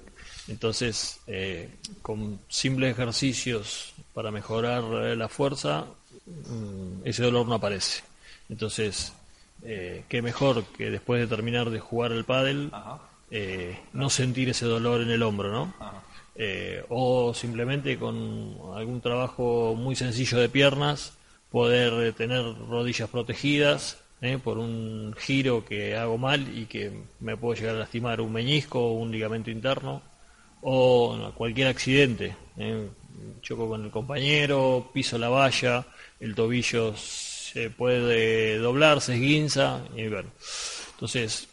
Entonces, 0.48 1.20
eh, 1.28 1.70
con 2.04 2.40
simples 2.48 2.92
ejercicios 2.92 3.94
para 4.14 4.30
mejorar 4.32 4.84
la 4.84 5.28
fuerza, 5.28 5.86
mm, 6.28 7.02
ese 7.04 7.24
dolor 7.24 7.48
no 7.48 7.56
aparece. 7.56 8.04
Entonces, 8.48 9.12
eh, 9.66 10.04
qué 10.08 10.22
mejor 10.22 10.64
que 10.78 10.92
después 10.92 11.20
de 11.20 11.28
terminar 11.28 11.70
de 11.70 11.80
jugar 11.80 12.12
el 12.12 12.24
pádel, 12.24 12.72
eh, 13.32 13.80
no 13.94 14.10
sentir 14.10 14.50
ese 14.50 14.66
dolor 14.66 15.02
en 15.02 15.10
el 15.10 15.24
hombro, 15.24 15.52
¿no? 15.52 15.74
Eh, 16.38 16.84
o 16.90 17.34
simplemente 17.34 17.98
con 17.98 18.58
algún 18.76 19.00
trabajo 19.00 19.74
muy 19.76 19.96
sencillo 19.96 20.38
de 20.38 20.50
piernas, 20.50 21.18
poder 21.50 21.94
eh, 22.08 22.12
tener 22.12 22.44
rodillas 22.68 23.10
protegidas 23.10 24.02
¿eh? 24.20 24.38
por 24.44 24.58
un 24.58 25.16
giro 25.18 25.64
que 25.64 25.96
hago 25.96 26.18
mal 26.18 26.46
y 26.58 26.66
que 26.66 26.92
me 27.22 27.38
puedo 27.38 27.56
llegar 27.56 27.78
a 27.78 27.80
lastimar 27.80 28.20
un 28.20 28.34
meñisco 28.34 28.80
o 28.82 28.94
un 28.96 29.12
ligamento 29.12 29.50
interno, 29.50 30.02
o 30.62 31.32
cualquier 31.36 31.70
accidente. 31.70 32.36
Choco 33.42 33.70
con 33.70 33.86
el 33.86 33.92
compañero, 33.92 34.90
piso 34.94 35.18
la 35.18 35.30
valla, 35.30 35.86
el 36.20 36.36
tobillo 36.36 36.94
se 37.56 37.70
puede 37.70 38.58
doblar, 38.58 39.00
se 39.00 39.14
esguinza, 39.14 39.80
y 39.96 40.10
bueno. 40.10 40.30
Entonces, 40.92 41.48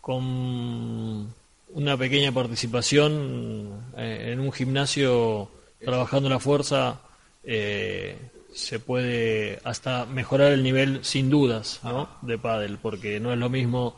con 0.00 1.32
una 1.68 1.96
pequeña 1.96 2.32
participación 2.32 3.92
eh, 3.96 4.30
en 4.32 4.40
un 4.40 4.50
gimnasio 4.50 5.48
trabajando 5.78 6.28
la 6.28 6.40
fuerza 6.40 7.02
eh, 7.44 8.18
se 8.52 8.80
puede 8.80 9.60
hasta 9.62 10.06
mejorar 10.06 10.50
el 10.50 10.64
nivel 10.64 11.04
sin 11.04 11.30
dudas 11.30 11.78
¿no? 11.84 12.08
de 12.22 12.36
pádel 12.36 12.78
porque 12.78 13.20
no 13.20 13.32
es 13.32 13.38
lo 13.38 13.48
mismo 13.48 13.94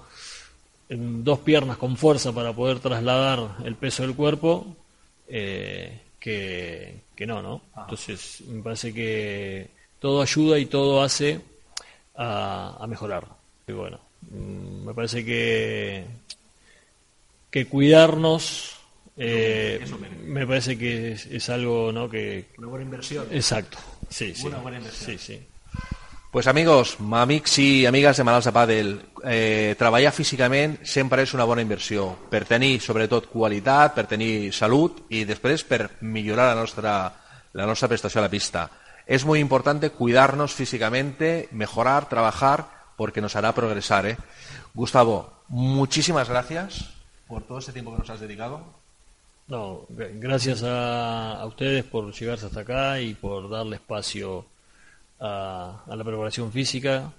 dos 0.91 1.39
piernas 1.39 1.79
con 1.79 1.97
fuerza 1.97 2.33
para 2.33 2.53
poder 2.53 2.81
trasladar 2.81 3.57
el 3.65 3.77
peso 3.77 4.03
del 4.03 4.15
cuerpo 4.15 4.77
eh, 5.27 6.03
que, 6.19 7.01
que 7.17 7.27
no, 7.27 7.41
¿no? 7.41 7.63
Entonces 7.79 8.43
me 8.47 8.63
parece 8.63 8.93
que 8.93 9.80
todo 10.01 10.23
ayuda 10.23 10.59
y 10.59 10.67
todo 10.67 11.03
hace 11.03 11.41
a, 12.17 12.77
a 12.81 12.87
mejorar. 12.89 13.27
Y 13.69 13.73
bueno, 13.73 14.01
mm, 14.31 14.87
me 14.87 14.95
parece 14.95 15.25
que 15.25 16.05
que 17.51 17.67
cuidarnos 17.67 18.77
eh, 19.17 19.85
me 20.25 20.47
parece 20.47 20.79
que 20.79 21.13
es, 21.13 21.27
es 21.27 21.49
algo 21.51 21.91
no 21.93 22.09
que 22.09 22.47
Una 22.59 22.69
buena 22.69 22.85
inversión. 22.85 23.27
exacto 23.31 23.79
sí 24.09 24.35
sí 24.35 24.47
Una 24.47 24.59
buena 24.59 24.79
inversión. 24.79 25.19
sí 25.19 25.19
sí 25.19 25.47
Pues 26.31 26.47
amigos, 26.47 26.97
amics 27.01 27.59
i 27.59 27.87
amigues 27.87 28.17
de 28.17 28.23
Malalts 28.23 28.47
de 28.47 28.53
Pàdel, 28.55 28.91
eh, 29.27 29.75
treballar 29.77 30.13
físicament 30.15 30.77
sempre 30.87 31.25
és 31.27 31.33
una 31.35 31.43
bona 31.43 31.59
inversió, 31.65 32.05
per 32.31 32.45
tenir 32.47 32.77
sobretot 32.79 33.27
qualitat, 33.33 33.97
per 33.97 34.05
tenir 34.07 34.53
salut 34.55 35.01
i 35.11 35.25
després 35.27 35.65
per 35.67 35.89
millorar 36.07 36.53
la 36.53 36.61
nostra, 36.61 36.93
la 37.53 37.67
nostra 37.67 37.89
prestació 37.91 38.21
a 38.23 38.29
la 38.29 38.31
pista. 38.31 38.63
Es 39.11 39.25
muy 39.25 39.41
importante 39.41 39.91
cuidarnos 39.91 40.55
físicamente, 40.55 41.49
mejorar, 41.51 42.09
trabajar, 42.09 42.69
porque 42.97 43.21
nos 43.21 43.35
hará 43.35 43.53
progresar. 43.53 44.07
¿eh? 44.07 44.17
Gustavo, 44.73 45.33
muchísimas 45.49 46.29
gracias. 46.29 46.91
Por 47.27 47.43
todo 47.43 47.59
este 47.59 47.73
tiempo 47.73 47.91
que 47.93 47.99
nos 47.99 48.11
has 48.11 48.21
dedicado. 48.21 48.63
No, 49.49 49.83
gra- 49.89 50.11
gracias 50.15 50.63
a, 50.63 51.41
a 51.41 51.47
ustedes 51.47 51.83
por 51.83 52.13
llegarse 52.15 52.47
hasta 52.47 52.61
acá 52.61 53.01
y 53.01 53.15
por 53.15 53.51
darle 53.51 53.77
espacio 53.77 54.47
a, 55.19 55.83
a 55.89 55.97
la 55.97 56.05
preparación 56.05 56.53
física, 56.53 57.11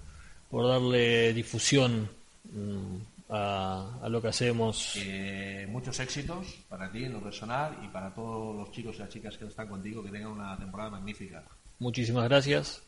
por 0.50 0.66
darle 0.66 1.34
difusión 1.34 2.08
mm, 2.52 2.96
a, 3.34 3.98
a 4.02 4.08
lo 4.08 4.22
que 4.22 4.28
hacemos. 4.28 4.94
Eh, 4.96 5.66
muchos 5.68 6.00
éxitos 6.00 6.46
para 6.70 6.90
ti 6.90 7.04
en 7.04 7.12
lo 7.12 7.20
personal 7.20 7.76
y 7.84 7.88
para 7.88 8.14
todos 8.14 8.56
los 8.56 8.72
chicos 8.72 8.96
y 8.96 9.00
las 9.00 9.10
chicas 9.10 9.36
que 9.36 9.44
están 9.44 9.68
contigo, 9.68 10.02
que 10.02 10.10
tengan 10.10 10.30
una 10.32 10.56
temporada 10.56 10.88
magnífica. 10.88 11.42
Muchísimas 11.82 12.28
gracias 12.28 12.80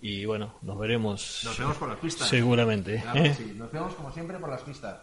y 0.00 0.24
bueno, 0.24 0.54
nos 0.62 0.78
veremos 0.78 1.42
Nos 1.44 1.58
vemos 1.58 1.76
por 1.76 1.90
las 1.90 1.98
pistas. 1.98 2.26
seguramente. 2.26 3.00
Claro 3.02 3.20
¿eh? 3.22 3.34
sí. 3.36 3.52
Nos 3.54 3.70
vemos 3.70 3.94
como 3.94 4.10
siempre 4.12 4.38
por 4.38 4.48
las 4.48 4.62
pistas. 4.62 4.98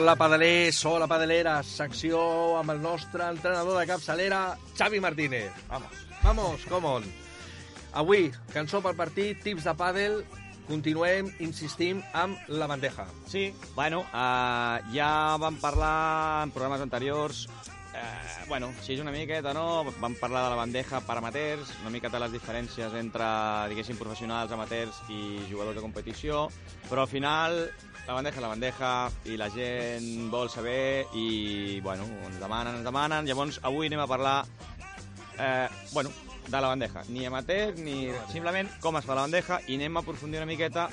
Hola, 0.00 0.14
pedalers, 0.16 0.78
hola, 0.88 1.04
pedaleres. 1.04 1.74
Secció 1.76 2.20
amb 2.56 2.72
el 2.72 2.78
nostre 2.80 3.26
entrenador 3.28 3.76
de 3.76 3.82
capçalera, 3.84 4.38
Xavi 4.78 4.96
Martínez. 5.04 5.50
Vamos. 5.68 5.98
Vamos, 6.22 6.64
come 6.70 6.88
on. 6.88 7.08
Avui, 8.00 8.30
cançó 8.54 8.80
pel 8.80 8.96
partit, 8.96 9.42
tips 9.44 9.68
de 9.68 9.74
pàdel, 9.76 10.16
continuem, 10.70 11.28
insistim, 11.44 12.00
amb 12.16 12.48
la 12.48 12.70
bandeja. 12.70 13.04
Sí, 13.28 13.50
bueno, 13.76 14.00
uh, 14.08 14.80
ja 14.96 15.36
vam 15.42 15.60
parlar 15.60 16.46
en 16.46 16.56
programes 16.56 16.88
anteriors 16.88 17.44
Eh, 17.92 18.44
bueno, 18.46 18.72
sí, 18.82 18.98
una 19.00 19.10
miqueta, 19.10 19.52
no? 19.52 19.84
Vam 19.98 20.14
parlar 20.14 20.44
de 20.44 20.50
la 20.50 20.56
bandeja 20.56 21.00
per 21.02 21.16
amateurs, 21.18 21.72
una 21.82 21.90
miqueta 21.90 22.20
les 22.22 22.32
diferències 22.32 22.94
entre, 22.94 23.26
diguéssim, 23.72 23.98
professionals, 23.98 24.52
amateurs 24.54 25.00
i 25.10 25.40
jugadors 25.50 25.76
de 25.76 25.82
competició, 25.82 26.46
però 26.88 27.02
al 27.04 27.10
final 27.10 27.58
la 28.06 28.14
bandeja, 28.14 28.40
la 28.40 28.48
bandeja, 28.48 29.10
i 29.24 29.36
la 29.38 29.50
gent 29.54 30.30
vol 30.32 30.50
saber 30.50 31.06
i, 31.14 31.80
bueno, 31.84 32.08
ens 32.26 32.40
demanen, 32.40 32.80
ens 32.80 32.86
demanen. 32.86 33.28
Llavors, 33.28 33.60
avui 33.62 33.90
anem 33.90 34.02
a 34.02 34.08
parlar, 34.10 34.38
eh, 35.38 35.68
bueno, 35.92 36.10
de 36.46 36.60
la 36.60 36.68
bandeja. 36.68 37.04
Ni 37.08 37.26
amateur, 37.26 37.76
ni 37.78 38.10
simplement 38.32 38.68
com 38.80 38.98
es 38.98 39.06
fa 39.06 39.14
la 39.14 39.26
bandeja, 39.28 39.60
i 39.68 39.78
anem 39.78 39.96
a 39.96 40.04
aprofundir 40.04 40.40
una 40.42 40.50
miqueta 40.50 40.88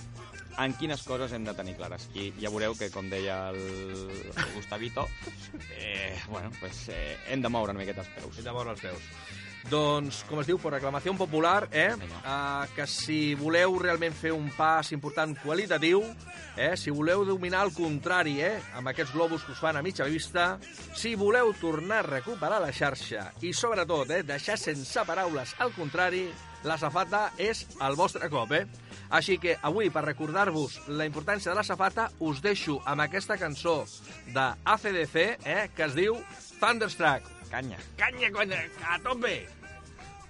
en 0.57 0.73
quines 0.73 1.03
coses 1.05 1.33
hem 1.33 1.45
de 1.45 1.53
tenir 1.53 1.75
clares. 1.77 2.07
I 2.17 2.31
ja 2.41 2.51
veureu 2.53 2.75
que, 2.77 2.89
com 2.93 3.09
deia 3.09 3.49
el, 3.53 3.59
el 4.33 4.53
Gustavito, 4.55 5.07
eh, 5.77 6.17
bueno, 6.29 6.51
pues, 6.59 6.87
eh, 6.89 7.17
hem 7.29 7.41
de 7.41 7.49
moure 7.49 7.73
una 7.73 7.81
miqueta 7.81 8.05
els 8.05 8.13
peus. 8.15 8.37
Hem 8.39 8.49
de 8.49 8.55
moure 8.55 8.73
els 8.73 8.81
peus. 8.81 9.11
Doncs, 9.67 10.21
com 10.29 10.39
es 10.39 10.47
diu, 10.47 10.59
per 10.61 10.71
reclamació 10.77 11.11
popular, 11.19 11.67
eh? 11.75 11.89
Uh, 12.21 12.63
que 12.75 12.85
si 12.87 13.35
voleu 13.35 13.75
realment 13.81 14.15
fer 14.15 14.31
un 14.31 14.47
pas 14.55 14.93
important 14.95 15.35
qualitatiu, 15.43 16.03
eh? 16.55 16.75
si 16.79 16.89
voleu 16.89 17.25
dominar 17.25 17.65
el 17.67 17.73
contrari, 17.75 18.39
eh? 18.41 18.57
amb 18.75 18.89
aquests 18.93 19.13
globus 19.13 19.43
que 19.43 19.51
us 19.51 19.61
fan 19.61 19.77
a 19.77 19.83
mitja 19.83 20.07
vista, 20.07 20.57
si 20.95 21.15
voleu 21.15 21.53
tornar 21.59 22.01
a 22.03 22.07
recuperar 22.07 22.61
la 22.63 22.71
xarxa 22.71 23.29
i, 23.41 23.53
sobretot, 23.53 24.11
eh? 24.11 24.23
deixar 24.23 24.57
sense 24.59 25.03
paraules 25.07 25.53
al 25.59 25.75
contrari, 25.75 26.27
la 26.63 26.79
safata 26.79 27.29
és 27.37 27.65
el 27.85 27.95
vostre 27.99 28.31
cop, 28.33 28.51
eh? 28.55 28.65
Així 29.13 29.37
que 29.39 29.55
avui, 29.63 29.91
per 29.93 30.03
recordar-vos 30.03 30.81
la 30.89 31.05
importància 31.07 31.53
de 31.53 31.59
la 31.59 31.63
safata, 31.63 32.09
us 32.19 32.41
deixo 32.43 32.81
amb 32.83 33.05
aquesta 33.05 33.37
cançó 33.39 33.79
de 34.33 34.49
ACDC, 34.65 35.15
eh? 35.45 35.69
que 35.75 35.87
es 35.87 35.95
diu 35.95 36.19
Thunderstruck. 36.59 37.36
Canya. 37.49 37.77
Canya, 37.97 38.29
canya, 38.31 38.59
a 38.83 38.99
tope! 38.99 39.47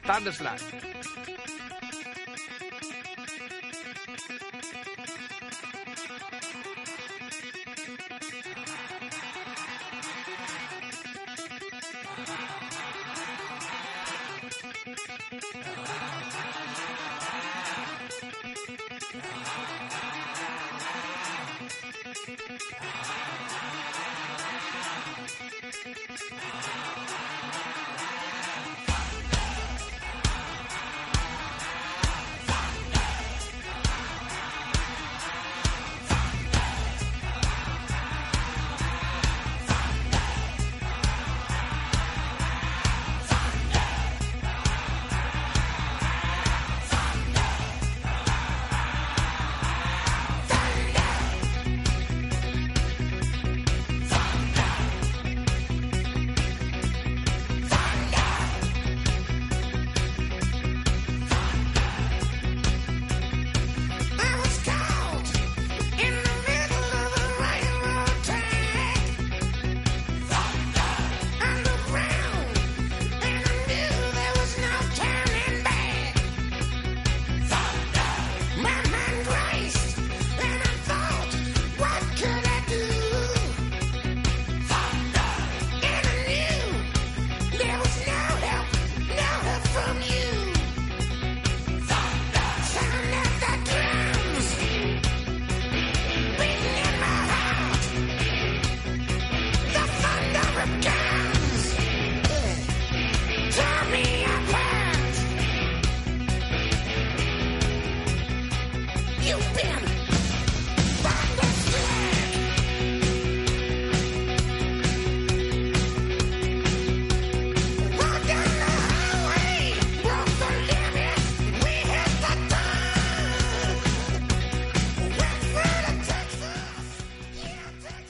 Thunderstruck. 0.05 0.61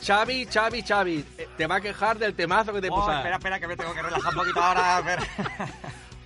Xavi, 0.07 0.45
Xavi, 0.45 0.81
Xavi, 0.83 1.25
eh, 1.37 1.47
te 1.57 1.67
va 1.67 1.75
a 1.75 1.81
quejar 1.81 2.17
del 2.17 2.33
temazo 2.33 2.71
que 2.71 2.79
te 2.79 2.87
he 2.87 2.89
Oh, 2.89 3.11
espera, 3.11 3.35
espera, 3.35 3.59
que 3.59 3.67
me 3.67 3.75
tengo 3.75 3.93
que 3.93 4.01
relajar 4.01 4.31
un 4.31 4.39
poquito 4.39 4.63
ahora. 4.63 4.95
A 4.95 5.01
ver. 5.01 5.19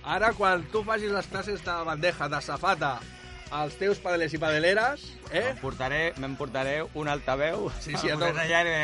Ara, 0.04 0.32
quan 0.34 0.62
tu 0.70 0.84
facis 0.84 1.10
les 1.10 1.26
classes 1.26 1.64
de 1.64 1.72
bandeja, 1.84 2.28
de 2.28 2.40
safata, 2.40 3.00
als 3.50 3.74
teus 3.80 3.98
padelers 3.98 4.34
i 4.34 4.38
padeleres, 4.38 5.02
eh? 5.32 5.42
M'emportaré, 5.48 6.00
m'emportaré 6.16 6.76
un 6.94 7.10
altaveu. 7.10 7.72
Sí, 7.80 7.96
sí, 7.98 8.08
a 8.08 8.14
allà 8.14 8.62
de... 8.62 8.76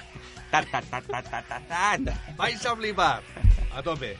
Ta, 0.50 0.64
ta, 0.64 0.80
ta, 0.82 1.02
ta, 1.02 1.22
ta, 1.22 1.42
ta, 1.46 1.60
ta. 1.68 2.14
Vais 2.36 2.64
a 2.66 2.74
flipar. 2.74 3.20
A 3.76 3.82
tope. 3.86 4.16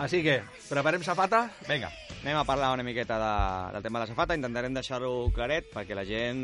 Així 0.00 0.22
que, 0.22 0.38
preparem 0.72 1.02
safata? 1.04 1.50
Vinga, 1.68 1.90
anem 2.22 2.38
a 2.40 2.46
parlar 2.48 2.70
una 2.72 2.84
miqueta 2.86 3.18
de, 3.20 3.72
del 3.74 3.82
tema 3.84 3.98
de 3.98 4.06
la 4.06 4.08
safata, 4.08 4.36
intentarem 4.38 4.72
deixar-ho 4.72 5.28
claret 5.36 5.68
perquè 5.68 5.92
la 5.92 6.04
gent, 6.08 6.40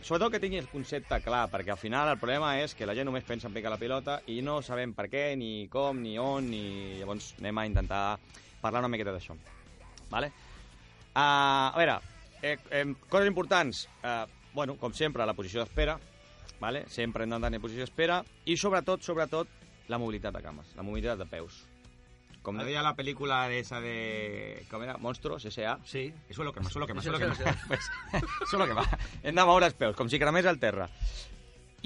sobretot 0.00 0.32
que 0.32 0.40
tingui 0.40 0.62
el 0.62 0.70
concepte 0.70 1.18
clar, 1.20 1.42
perquè 1.52 1.74
al 1.74 1.80
final 1.80 2.08
el 2.08 2.16
problema 2.16 2.54
és 2.62 2.72
que 2.72 2.88
la 2.88 2.94
gent 2.96 3.10
només 3.10 3.26
pensa 3.28 3.50
en 3.50 3.56
picar 3.56 3.74
la 3.74 3.80
pilota 3.80 4.16
i 4.32 4.38
no 4.40 4.62
sabem 4.64 4.96
per 4.96 5.10
què, 5.12 5.26
ni 5.36 5.68
com, 5.68 6.00
ni 6.00 6.16
on, 6.16 6.48
ni... 6.48 6.62
Llavors 7.02 7.34
anem 7.42 7.60
a 7.60 7.66
intentar 7.68 8.00
parlar 8.64 8.80
una 8.80 8.92
miqueta 8.94 9.12
d'això. 9.12 9.36
Vale? 10.08 10.32
Uh, 11.12 11.20
a 11.20 11.76
veure, 11.76 12.00
eh, 12.40 12.56
eh, 12.70 12.84
coses 13.12 13.28
importants. 13.28 13.84
Uh, 14.00 14.24
bueno, 14.56 14.80
com 14.80 14.96
sempre, 14.96 15.28
la 15.28 15.36
posició 15.36 15.60
d'espera, 15.60 16.00
vale? 16.64 16.86
sempre 16.88 17.28
hem 17.28 17.36
d'anar 17.36 17.52
en 17.52 17.60
posició 17.60 17.84
d'espera, 17.84 18.22
i 18.48 18.56
sobretot, 18.56 19.04
sobretot, 19.04 19.52
la 19.92 20.00
mobilitat 20.00 20.32
de 20.32 20.46
cames, 20.48 20.72
la 20.80 20.84
mobilitat 20.86 21.20
de 21.20 21.28
peus. 21.28 21.66
Com 22.46 22.60
deia 22.62 22.82
la 22.86 22.92
pel·lícula 22.94 23.40
de 23.50 23.58
esa 23.64 23.80
de... 23.82 24.62
Com 24.70 24.84
era? 24.86 24.94
Monstruos, 25.02 25.44
S.A. 25.50 25.76
Sí. 25.84 26.12
Eso 26.30 26.42
es 26.42 26.46
lo 26.46 26.52
que 26.54 26.60
más, 26.62 26.70
eso 26.70 26.78
es 26.78 26.80
lo 26.80 26.86
que 26.86 26.94
más, 26.94 27.04
eso 27.06 27.16
es 27.16 27.20
lo 27.20 27.34
sí, 27.34 27.42
que 27.42 27.50
más. 27.50 27.58
Pues, 27.66 27.90
eso 28.46 28.56
és 28.56 28.60
el 28.62 28.68
que 28.70 28.76
va. 28.78 28.84
Hem 29.24 29.34
de 29.34 29.44
moure 29.48 29.66
els 29.66 29.74
peus, 29.74 29.96
com 29.98 30.06
si 30.12 30.20
cremés 30.22 30.46
el 30.46 30.60
terra. 30.62 30.86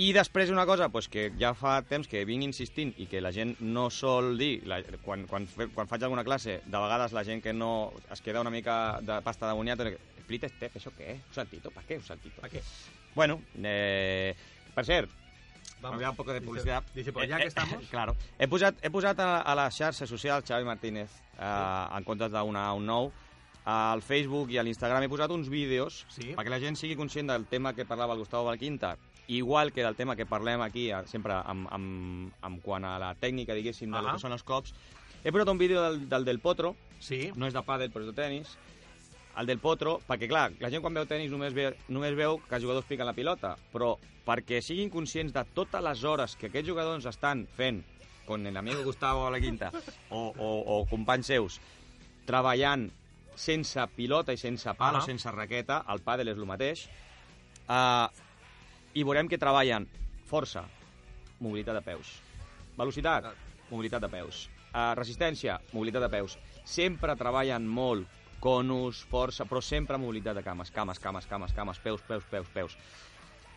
I 0.01 0.13
després 0.17 0.49
una 0.53 0.65
cosa 0.69 0.87
pues, 0.93 1.09
que 1.13 1.27
ja 1.41 1.51
fa 1.57 1.79
temps 1.85 2.07
que 2.09 2.23
vinc 2.29 2.45
insistint 2.47 2.93
i 3.03 3.09
que 3.11 3.21
la 3.21 3.33
gent 3.37 3.57
no 3.61 3.89
sol 3.93 4.37
dir, 4.41 4.63
la, 4.69 4.79
quan, 5.05 5.25
quan, 5.29 5.49
fe- 5.51 5.67
quan 5.75 5.89
faig 5.91 6.05
alguna 6.07 6.25
classe, 6.25 6.61
de 6.65 6.77
vegades 6.85 7.13
la 7.17 7.25
gent 7.27 7.43
que 7.45 7.53
no 7.57 7.93
es 8.13 8.21
queda 8.25 8.41
una 8.41 8.53
mica 8.55 8.99
de 9.03 9.19
pasta 9.25 9.49
de 9.49 9.57
boniato, 9.59 9.85
explica 9.89 10.49
Estef, 10.49 10.77
això 10.79 10.93
què? 10.97 11.17
Un 11.19 11.35
saltito? 11.37 11.73
Per 11.75 11.85
què 11.89 11.99
un 12.01 12.07
saltito? 12.07 12.41
Per 12.45 12.53
què? 12.53 12.63
Bueno, 13.17 13.41
eh, 13.65 14.37
per 14.77 14.87
cert, 14.87 15.11
Vamos. 15.81 15.97
Había 15.97 16.11
un 16.11 16.17
poco 16.17 16.33
de 16.33 16.43
publicidad. 16.43 16.83
dice, 16.95 17.11
pues 17.13 17.29
ya 17.29 17.39
que 17.39 17.47
estamos. 17.47 17.87
claro. 17.91 18.15
He 18.39 18.47
posat, 18.49 18.75
he 18.85 18.91
posat 18.91 19.19
a, 19.21 19.41
a 19.41 19.55
les 19.57 19.75
xarxes 19.75 20.09
socials 20.11 20.45
Xavi 20.45 20.65
Martínez 20.65 21.11
eh, 21.39 21.97
en 21.97 22.05
comptes 22.05 22.31
d'una 22.33 22.67
un 22.75 22.85
nou 22.87 23.11
al 23.65 24.03
Facebook 24.03 24.51
i 24.53 24.59
a 24.59 24.63
l'Instagram 24.65 25.03
he 25.05 25.09
posat 25.09 25.31
uns 25.31 25.49
vídeos 25.49 26.05
Sí. 26.09 26.35
perquè 26.37 26.51
la 26.53 26.61
gent 26.61 26.77
sigui 26.77 26.97
conscient 26.97 27.29
del 27.33 27.47
tema 27.47 27.73
que 27.75 27.85
parlava 27.85 28.13
el 28.15 28.19
Gustavo 28.21 28.45
Valquinta, 28.45 28.97
igual 29.29 29.73
que 29.73 29.83
del 29.85 29.97
tema 29.97 30.17
que 30.17 30.27
parlem 30.27 30.61
aquí, 30.61 30.91
eh, 30.91 31.03
sempre 31.07 31.33
amb, 31.45 31.69
amb, 31.73 32.33
amb 32.43 32.61
quant 32.63 32.85
a 32.85 32.99
la 32.99 33.15
tècnica, 33.15 33.55
diguéssim, 33.55 33.91
de 33.91 33.97
Ahà. 33.99 34.03
lo 34.03 34.13
que 34.15 34.19
són 34.25 34.33
els 34.33 34.43
cops. 34.43 34.75
He 35.25 35.33
posat 35.33 35.49
un 35.49 35.59
vídeo 35.59 35.83
del, 35.83 36.09
del 36.09 36.25
del 36.25 36.41
Potro, 36.41 36.75
Sí. 36.99 37.31
no 37.37 37.47
és 37.47 37.53
de 37.55 37.61
pàdel, 37.65 37.93
però 37.93 38.01
és 38.05 38.13
de 38.13 38.17
tennis, 38.17 38.57
el 39.39 39.47
del 39.47 39.61
Potro, 39.63 39.99
perquè 40.07 40.29
clar, 40.29 40.51
la 40.61 40.71
gent 40.73 40.83
quan 40.83 40.97
veu 40.97 41.07
tennis 41.09 41.31
només, 41.31 41.55
ve, 41.55 41.71
només 41.89 42.17
veu 42.19 42.41
que 42.49 42.57
els 42.57 42.65
jugadors 42.65 42.89
piquen 42.89 43.07
la 43.09 43.15
pilota, 43.17 43.55
però 43.73 43.95
perquè 44.27 44.61
siguin 44.63 44.91
conscients 44.91 45.33
de 45.35 45.45
totes 45.55 45.83
les 45.83 46.05
hores 46.05 46.37
que 46.37 46.51
aquests 46.51 46.69
jugadors 46.69 47.07
estan 47.07 47.47
fent, 47.57 47.83
con 48.27 48.47
el 48.47 48.57
amigo 48.57 48.85
Gustavo 48.85 49.27
a 49.27 49.31
la 49.31 49.41
quinta, 49.41 49.71
o, 50.11 50.29
o, 50.37 50.51
o 50.77 50.87
companys 50.91 51.31
seus, 51.33 51.61
treballant 52.27 52.89
sense 53.41 53.87
pilota 53.97 54.35
i 54.35 54.39
sense 54.39 54.75
pal 54.79 54.99
Ah. 54.99 54.99
o 55.01 55.07
sense 55.07 55.31
raqueta, 55.33 55.85
el 55.89 56.03
pàdel 56.05 56.31
és 56.31 56.39
el 56.39 56.47
mateix, 56.47 56.85
uh, 57.67 58.07
i 58.95 59.03
veurem 59.07 59.29
que 59.31 59.39
treballen 59.39 59.89
força, 60.29 60.67
mobilitat 61.41 61.81
de 61.81 61.83
peus, 61.83 62.21
velocitat, 62.77 63.33
mobilitat 63.71 64.03
de 64.03 64.11
peus, 64.13 64.49
uh, 64.75 64.93
resistència, 64.99 65.59
mobilitat 65.73 66.03
de 66.07 66.11
peus. 66.13 66.37
Sempre 66.65 67.17
treballen 67.17 67.67
molt 67.67 68.07
conus, 68.41 69.03
força, 69.05 69.45
però 69.45 69.61
sempre 69.63 69.99
mobilitat 70.01 70.35
de 70.39 70.43
cames, 70.43 70.71
cames, 70.73 70.99
cames, 70.99 71.27
cames, 71.29 71.53
cames, 71.53 71.79
peus, 71.79 72.01
peus, 72.09 72.25
peus, 72.31 72.49
peus. 72.55 72.77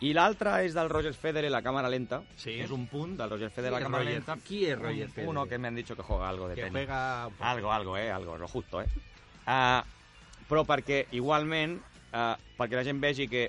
I 0.04 0.10
l'altre 0.12 0.50
és 0.66 0.74
del 0.76 0.90
Roger 0.90 1.14
Federer, 1.16 1.48
la 1.50 1.62
càmera 1.64 1.88
lenta. 1.88 2.18
Sí. 2.36 2.58
És 2.60 2.70
un 2.74 2.86
punt 2.90 3.14
del 3.16 3.30
Roger 3.30 3.48
Federer, 3.50 3.72
la 3.78 3.80
càmera 3.86 4.02
Roger- 4.04 4.18
lenta. 4.18 4.36
qui 4.44 4.64
és 4.66 4.78
Roger 4.78 5.08
Federer? 5.08 5.28
Uno 5.30 5.46
que 5.46 5.56
me 5.58 5.68
han 5.68 5.74
dicho 5.76 5.96
que 5.96 6.02
juega 6.02 6.28
algo 6.28 6.48
de 6.48 6.54
Que 6.56 6.62
tenis. 6.62 6.72
juega... 6.74 7.24
Algo, 7.40 7.72
algo, 7.72 7.96
eh? 7.96 8.10
Algo, 8.10 8.36
lo 8.36 8.48
justo, 8.48 8.82
eh? 8.82 8.86
Uh, 9.46 9.80
però 10.48 10.64
perquè, 10.66 11.06
igualment, 11.12 11.78
uh, 12.12 12.34
perquè 12.58 12.76
la 12.76 12.84
gent 12.84 13.00
vegi 13.00 13.28
que 13.28 13.46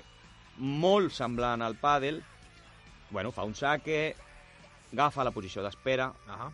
molt 0.56 1.12
semblant 1.12 1.60
al 1.62 1.74
pàdel, 1.76 2.22
bueno, 3.10 3.32
fa 3.32 3.44
un 3.44 3.54
saque, 3.54 4.14
agafa 4.92 5.24
la 5.24 5.32
posició 5.32 5.62
d'espera, 5.62 6.12
Ahà. 6.28 6.48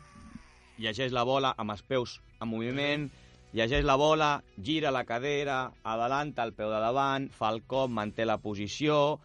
llegeix 0.78 1.12
la 1.12 1.22
bola 1.22 1.54
amb 1.56 1.70
els 1.70 1.82
peus 1.82 2.20
en 2.40 2.48
moviment, 2.48 3.10
llegeix 3.52 3.84
la 3.84 3.96
bola, 4.00 4.42
gira 4.56 4.90
la 4.90 5.04
cadera, 5.04 5.72
adelanta 5.84 6.42
el 6.44 6.54
peu 6.56 6.70
de 6.72 6.80
davant, 6.80 7.28
fa 7.30 7.50
el 7.52 7.62
cop, 7.68 7.90
manté 7.90 8.24
la 8.24 8.38
posició, 8.38 9.20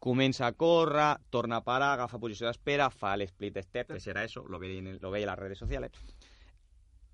comença 0.00 0.46
a 0.46 0.52
córrer, 0.52 1.16
torna 1.30 1.56
a 1.58 1.64
parar, 1.66 1.92
agafa 1.96 2.18
posició 2.22 2.46
d'espera, 2.46 2.90
fa 2.90 3.14
el 3.14 3.22
split 3.28 3.58
step, 3.64 3.92
que 3.94 4.00
serà 4.02 4.24
eso, 4.24 4.44
lo 4.48 4.58
veis, 4.58 4.78
en- 4.78 4.98
lo 5.02 5.10
veis 5.10 5.24
en 5.24 5.30
las 5.30 5.38
redes 5.38 5.58
sociales, 5.58 5.90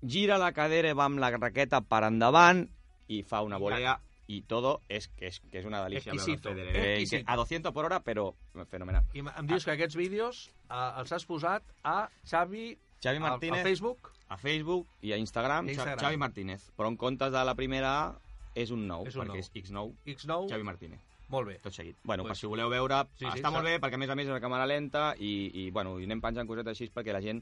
gira 0.05 0.37
la 0.37 0.51
cadera 0.53 0.89
i 0.91 0.97
va 0.97 1.05
amb 1.09 1.19
la 1.21 1.31
raqueta 1.33 1.81
per 1.81 2.03
endavant 2.05 2.65
i 3.07 3.21
fa 3.23 3.41
una 3.45 3.57
volea 3.57 3.95
i 4.27 4.39
todo 4.41 4.81
es 4.89 5.07
que 5.07 5.27
es, 5.27 5.39
que 5.39 5.59
es 5.59 5.65
una 5.65 5.83
el 5.85 5.93
Exquisito, 5.97 6.49
eh, 6.49 6.95
exquisito. 6.97 7.31
a 7.31 7.35
200 7.35 7.71
por 7.71 7.85
hora 7.85 7.99
però 8.03 8.33
fenomenal. 8.71 9.03
I 9.13 9.19
em 9.21 9.45
dius 9.47 9.65
que 9.65 9.71
aquests 9.75 9.95
vídeos 9.95 10.47
eh, 10.69 10.99
els 10.99 11.11
has 11.13 11.25
posat 11.25 11.63
a 11.83 12.09
Xavi... 12.25 12.71
Xavi 13.01 13.19
Martínez. 13.19 13.59
A, 13.61 13.63
Facebook? 13.63 14.11
a 14.29 14.37
Facebook 14.37 14.87
i 15.01 15.11
a 15.13 15.17
Instagram, 15.17 15.67
a 15.67 15.71
Instagram. 15.71 15.99
Xavi 15.99 16.17
Martínez 16.17 16.71
però 16.75 16.87
en 16.89 16.97
comptes 16.97 17.31
de 17.31 17.43
la 17.45 17.53
primera 17.55 17.91
A 18.07 18.15
és 18.55 18.71
un 18.71 18.87
nou, 18.87 19.05
És 19.05 19.15
un 19.15 19.21
perquè 19.23 19.27
nou. 19.27 19.37
és 19.37 19.51
X9 19.53 19.93
X9? 20.05 20.49
Xavi 20.49 20.63
Martínez 20.63 20.99
Molt 21.27 21.47
bé. 21.47 21.55
tot 21.59 21.73
seguit. 21.73 21.95
Bueno, 22.03 22.21
Pues- 22.23 22.31
per 22.33 22.37
si 22.37 22.45
voleu 22.47 22.69
veure, 22.69 23.01
Sí, 23.17 23.25
sí, 23.25 23.31
sí, 23.31 23.39
està 23.39 23.49
molt 23.51 23.65
s'ha- 23.65 23.71
bé, 23.71 23.79
perquè 23.81 23.95
a 23.95 23.97
més 23.97 24.09
a 24.09 24.15
més 24.15 24.25
és 24.27 24.31
una 24.31 24.39
càmera 24.39 24.65
lenta 24.67 25.15
i, 25.17 25.49
i, 25.65 25.71
bueno, 25.71 25.99
i 25.99 26.03
anem 26.05 26.21
penjant 26.21 26.47
cosetes 26.47 26.71
així 26.79 26.91
perquè 26.93 27.11
la 27.11 27.21
gent 27.21 27.41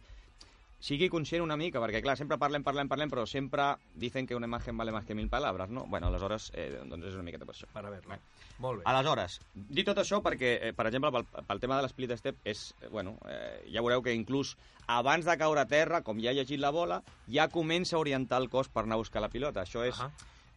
sigui 0.84 1.08
conscient 1.08 1.44
una 1.46 1.56
mica, 1.56 1.80
perquè 1.80 2.02
clar, 2.04 2.18
sempre 2.20 2.36
parlem, 2.40 2.64
parlem, 2.66 2.90
parlem, 2.92 3.12
però 3.12 3.24
sempre 3.30 3.70
dicen 3.96 4.28
que 4.28 4.36
una 4.36 4.50
imagen 4.50 4.76
vale 4.76 4.92
más 4.92 5.06
que 5.06 5.16
mil 5.16 5.30
palabras, 5.32 5.70
no? 5.70 5.86
Bueno, 5.88 6.10
aleshores, 6.10 6.50
eh, 6.54 6.82
doncs 6.90 7.08
és 7.08 7.16
una 7.16 7.24
miqueta 7.24 7.48
per 7.48 7.56
això. 7.56 7.70
Per 7.72 7.86
haver-la. 7.86 8.18
Molt 8.60 8.82
bé. 8.82 8.84
Aleshores, 8.92 9.38
dit 9.54 9.88
tot 9.88 10.02
això 10.04 10.20
perquè, 10.26 10.52
eh, 10.60 10.74
per 10.76 10.90
exemple, 10.90 11.14
pel, 11.16 11.46
pel 11.48 11.62
tema 11.64 11.78
de 11.80 11.86
l'split 11.88 12.12
step, 12.20 12.42
és, 12.44 12.66
eh, 12.82 12.90
bueno, 12.92 13.16
eh, 13.32 13.64
ja 13.72 13.80
veureu 13.86 14.04
que 14.04 14.14
inclús 14.14 14.58
abans 14.88 15.24
de 15.24 15.38
caure 15.40 15.64
a 15.64 15.70
terra, 15.72 16.04
com 16.04 16.20
ja 16.20 16.32
ha 16.34 16.36
llegit 16.36 16.60
la 16.60 16.74
bola, 16.76 17.00
ja 17.32 17.48
comença 17.48 17.96
a 17.96 18.04
orientar 18.04 18.42
el 18.44 18.50
cos 18.50 18.68
per 18.68 18.84
anar 18.84 19.00
a 19.00 19.06
buscar 19.06 19.24
la 19.24 19.32
pilota. 19.32 19.64
Això 19.64 19.88
és... 19.88 19.96
Ahà. 19.96 20.12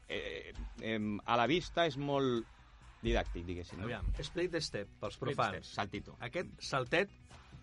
Eh, 0.09 0.53
eh, 0.83 1.01
a 1.25 1.37
la 1.37 1.47
vista 1.47 1.87
és 1.87 1.97
molt 1.99 2.47
didàctic, 3.03 3.47
diguéssim. 3.47 3.79
No? 3.79 3.87
Aviam, 3.87 4.11
split 4.23 4.59
step, 4.63 4.91
pels 5.01 5.19
profans. 5.19 5.63
step, 5.63 5.75
saltito. 5.75 6.17
Aquest 6.21 6.51
saltet 6.59 7.11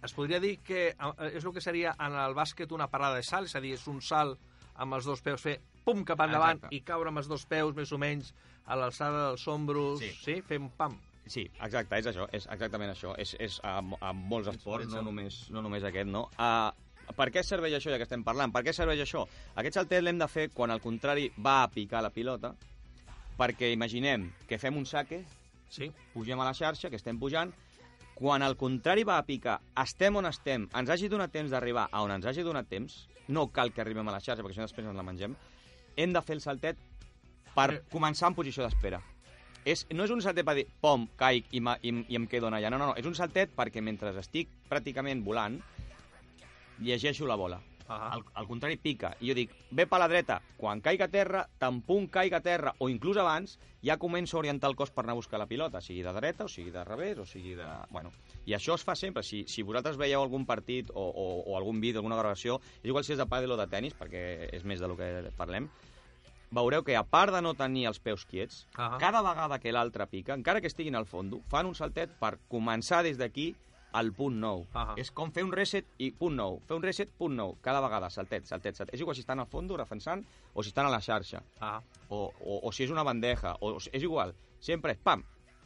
es 0.03 0.13
podria 0.13 0.39
dir 0.43 0.57
que 0.65 0.89
eh, 0.91 1.29
és 1.33 1.45
el 1.45 1.53
que 1.55 1.61
seria 1.63 1.95
en 1.99 2.15
el 2.19 2.35
bàsquet 2.35 2.71
una 2.75 2.89
parada 2.91 3.15
de 3.19 3.23
salt, 3.23 3.47
és 3.49 3.55
a 3.55 3.61
dir, 3.63 3.73
és 3.77 3.87
un 3.87 4.01
salt 4.01 4.39
amb 4.75 4.97
els 4.97 5.05
dos 5.05 5.21
peus, 5.21 5.41
fer 5.41 5.59
pum 5.85 6.03
cap 6.07 6.21
endavant 6.25 6.57
Exacte. 6.57 6.75
i 6.75 6.81
caure 6.81 7.11
amb 7.11 7.21
els 7.21 7.27
dos 7.29 7.45
peus 7.45 7.75
més 7.75 7.91
o 7.91 7.99
menys 8.01 8.33
a 8.65 8.77
l'alçada 8.79 9.29
dels 9.29 9.47
ombros, 9.47 9.99
sí, 9.99 10.09
Sí. 10.11 10.23
sí 10.23 10.41
fem 10.41 10.69
pam. 10.77 10.95
Sí, 11.25 11.45
exacte, 11.61 11.97
és 11.99 12.07
això, 12.07 12.27
és 12.35 12.47
exactament 12.51 12.91
això. 12.91 13.13
És, 13.17 13.35
és 13.39 13.59
a, 13.63 13.77
a 14.01 14.13
molts 14.13 14.49
esports, 14.51 14.89
no 14.91 15.01
només, 15.01 15.49
no 15.51 15.61
només 15.63 15.83
aquest, 15.87 16.09
no? 16.11 16.25
Uh, 16.35 16.71
per 17.15 17.29
què 17.31 17.43
serveix 17.43 17.77
això, 17.77 17.91
ja 17.91 17.99
que 17.99 18.03
estem 18.03 18.23
parlant? 18.23 18.51
Per 18.51 18.63
què 18.63 18.73
serveix 18.75 18.99
això? 19.05 19.23
Aquest 19.55 19.79
saltet 19.79 20.03
l'hem 20.03 20.19
de 20.19 20.27
fer 20.27 20.49
quan 20.51 20.71
el 20.71 20.81
contrari 20.83 21.29
va 21.37 21.61
a 21.63 21.69
picar 21.71 22.01
la 22.03 22.11
pilota, 22.11 22.53
perquè 23.39 23.71
imaginem 23.71 24.33
que 24.47 24.59
fem 24.59 24.75
un 24.77 24.85
saque, 24.85 25.23
Sí, 25.73 25.87
pugem 26.13 26.37
a 26.37 26.45
la 26.45 26.53
xarxa, 26.53 26.91
que 26.91 26.99
estem 26.99 27.17
pujant, 27.17 27.49
quan 28.15 28.43
el 28.45 28.55
contrari 28.57 29.03
va 29.03 29.17
a 29.17 29.25
picar, 29.25 29.59
estem 29.83 30.15
on 30.15 30.27
estem, 30.29 30.67
ens 30.77 30.89
hagi 30.89 31.09
donat 31.09 31.31
temps 31.33 31.51
d'arribar 31.51 31.87
a 31.91 32.03
on 32.05 32.11
ens 32.11 32.25
hagi 32.29 32.43
donat 32.45 32.69
temps, 32.69 33.07
no 33.27 33.47
cal 33.51 33.71
que 33.73 33.81
arribem 33.81 34.07
a 34.07 34.11
la 34.11 34.21
xarxa, 34.21 34.43
perquè 34.43 34.53
si 34.57 34.61
no 34.61 34.67
després 34.67 34.87
ens 34.87 34.95
la 34.97 35.03
mengem, 35.07 35.35
hem 35.95 36.13
de 36.13 36.21
fer 36.21 36.35
el 36.37 36.41
saltet 36.41 36.77
per 37.55 37.71
Eh. 37.73 37.81
començar 37.91 38.27
en 38.27 38.35
posició 38.35 38.63
d'espera. 38.63 39.01
És, 39.65 39.85
no 39.91 40.03
és 40.03 40.11
un 40.11 40.21
saltet 40.21 40.45
per 40.45 40.55
dir, 40.55 40.65
pom, 40.81 41.07
caic 41.15 41.45
i, 41.51 41.61
ma, 41.61 41.77
i, 41.81 42.05
i 42.09 42.15
em 42.15 42.27
quedo 42.27 42.47
allà. 42.47 42.69
No, 42.69 42.77
no, 42.77 42.87
no. 42.87 42.95
És 42.97 43.05
un 43.05 43.15
saltet 43.15 43.53
perquè 43.55 43.81
mentre 43.81 44.11
estic 44.19 44.49
pràcticament 44.69 45.23
volant, 45.23 45.61
llegeixo 46.79 47.25
la 47.25 47.35
bola. 47.35 47.61
Al, 47.87 48.23
al 48.33 48.47
contrari, 48.47 48.77
pica. 48.77 49.13
I 49.21 49.31
jo 49.31 49.35
dic, 49.37 49.53
ve 49.71 49.85
per 49.89 49.99
la 50.01 50.07
dreta. 50.11 50.39
Quan 50.57 50.81
caiga 50.81 51.05
a 51.09 51.11
terra, 51.13 51.43
tan 51.59 51.81
punt 51.85 52.09
caiga 52.11 52.39
a 52.39 52.45
terra, 52.45 52.73
o 52.79 52.89
inclús 52.89 53.17
abans, 53.21 53.57
ja 53.83 53.97
començo 53.99 54.37
a 54.37 54.41
orientar 54.43 54.71
el 54.71 54.77
cos 54.79 54.91
per 54.91 55.03
anar 55.03 55.17
a 55.17 55.19
buscar 55.19 55.39
la 55.41 55.47
pilota, 55.47 55.81
sigui 55.83 56.03
de 56.05 56.13
dreta, 56.15 56.45
o 56.45 56.51
sigui 56.51 56.71
de 56.71 56.83
revés, 56.87 57.17
o 57.19 57.25
sigui 57.27 57.55
de... 57.59 57.67
Bueno, 57.91 58.11
i 58.45 58.55
això 58.55 58.77
es 58.79 58.85
fa 58.87 58.95
sempre. 58.95 59.23
Si, 59.23 59.43
si 59.47 59.65
vosaltres 59.67 59.99
veieu 59.99 60.21
algun 60.23 60.45
partit 60.49 60.91
o, 60.93 61.03
o, 61.03 61.25
o 61.47 61.57
algun 61.57 61.81
vídeo, 61.83 61.99
alguna 61.99 62.19
gravació, 62.19 62.61
és 62.81 62.91
igual 62.91 63.03
si 63.03 63.13
és 63.17 63.19
de 63.19 63.27
pàdel 63.27 63.51
o 63.51 63.59
de 63.59 63.67
tennis, 63.67 63.97
perquè 63.99 64.23
és 64.53 64.63
més 64.63 64.79
del 64.83 64.95
que 64.99 65.09
parlem, 65.37 65.67
veureu 66.53 66.83
que 66.85 66.95
a 66.95 67.03
part 67.03 67.33
de 67.33 67.41
no 67.41 67.55
tenir 67.57 67.87
els 67.89 67.99
peus 67.99 68.23
quiets, 68.29 68.67
Ahà. 68.77 68.99
cada 69.01 69.23
vegada 69.25 69.59
que 69.59 69.73
l'altre 69.73 70.05
pica, 70.07 70.37
encara 70.37 70.61
que 70.61 70.69
estiguin 70.69 70.95
al 70.95 71.09
fondo, 71.09 71.41
fan 71.49 71.65
un 71.65 71.75
saltet 71.75 72.13
per 72.21 72.37
començar 72.47 73.01
des 73.03 73.17
d'aquí 73.17 73.53
al 73.93 74.11
punt 74.17 74.39
nou. 74.41 74.63
Ahà. 74.73 74.95
És 74.97 75.11
com 75.13 75.31
fer 75.31 75.43
un 75.45 75.51
reset 75.53 75.85
i 76.01 76.09
punt 76.17 76.35
nou, 76.37 76.59
fer 76.67 76.75
un 76.79 76.83
reset, 76.85 77.11
punt 77.17 77.35
nou, 77.37 77.55
cada 77.61 77.81
vegada, 77.83 78.09
saltet, 78.13 78.47
saltet, 78.49 78.75
saltet. 78.79 78.93
És 78.97 79.01
igual 79.05 79.15
si 79.15 79.21
estan 79.21 79.39
al 79.43 79.47
fondo 79.51 79.77
defensant 79.77 80.23
o 80.53 80.63
si 80.65 80.73
estan 80.73 80.89
a 80.89 80.93
la 80.93 81.01
xarxa, 81.01 81.43
Ah, 81.61 81.79
o, 82.09 82.25
o, 82.41 82.59
o 82.67 82.71
si 82.73 82.83
és 82.87 82.91
una 82.93 83.03
bandeja, 83.05 83.55
o, 83.61 83.75
és 83.77 84.01
igual, 84.03 84.33
sempre 84.59 84.93
és 84.97 85.01
pam. 85.03 85.23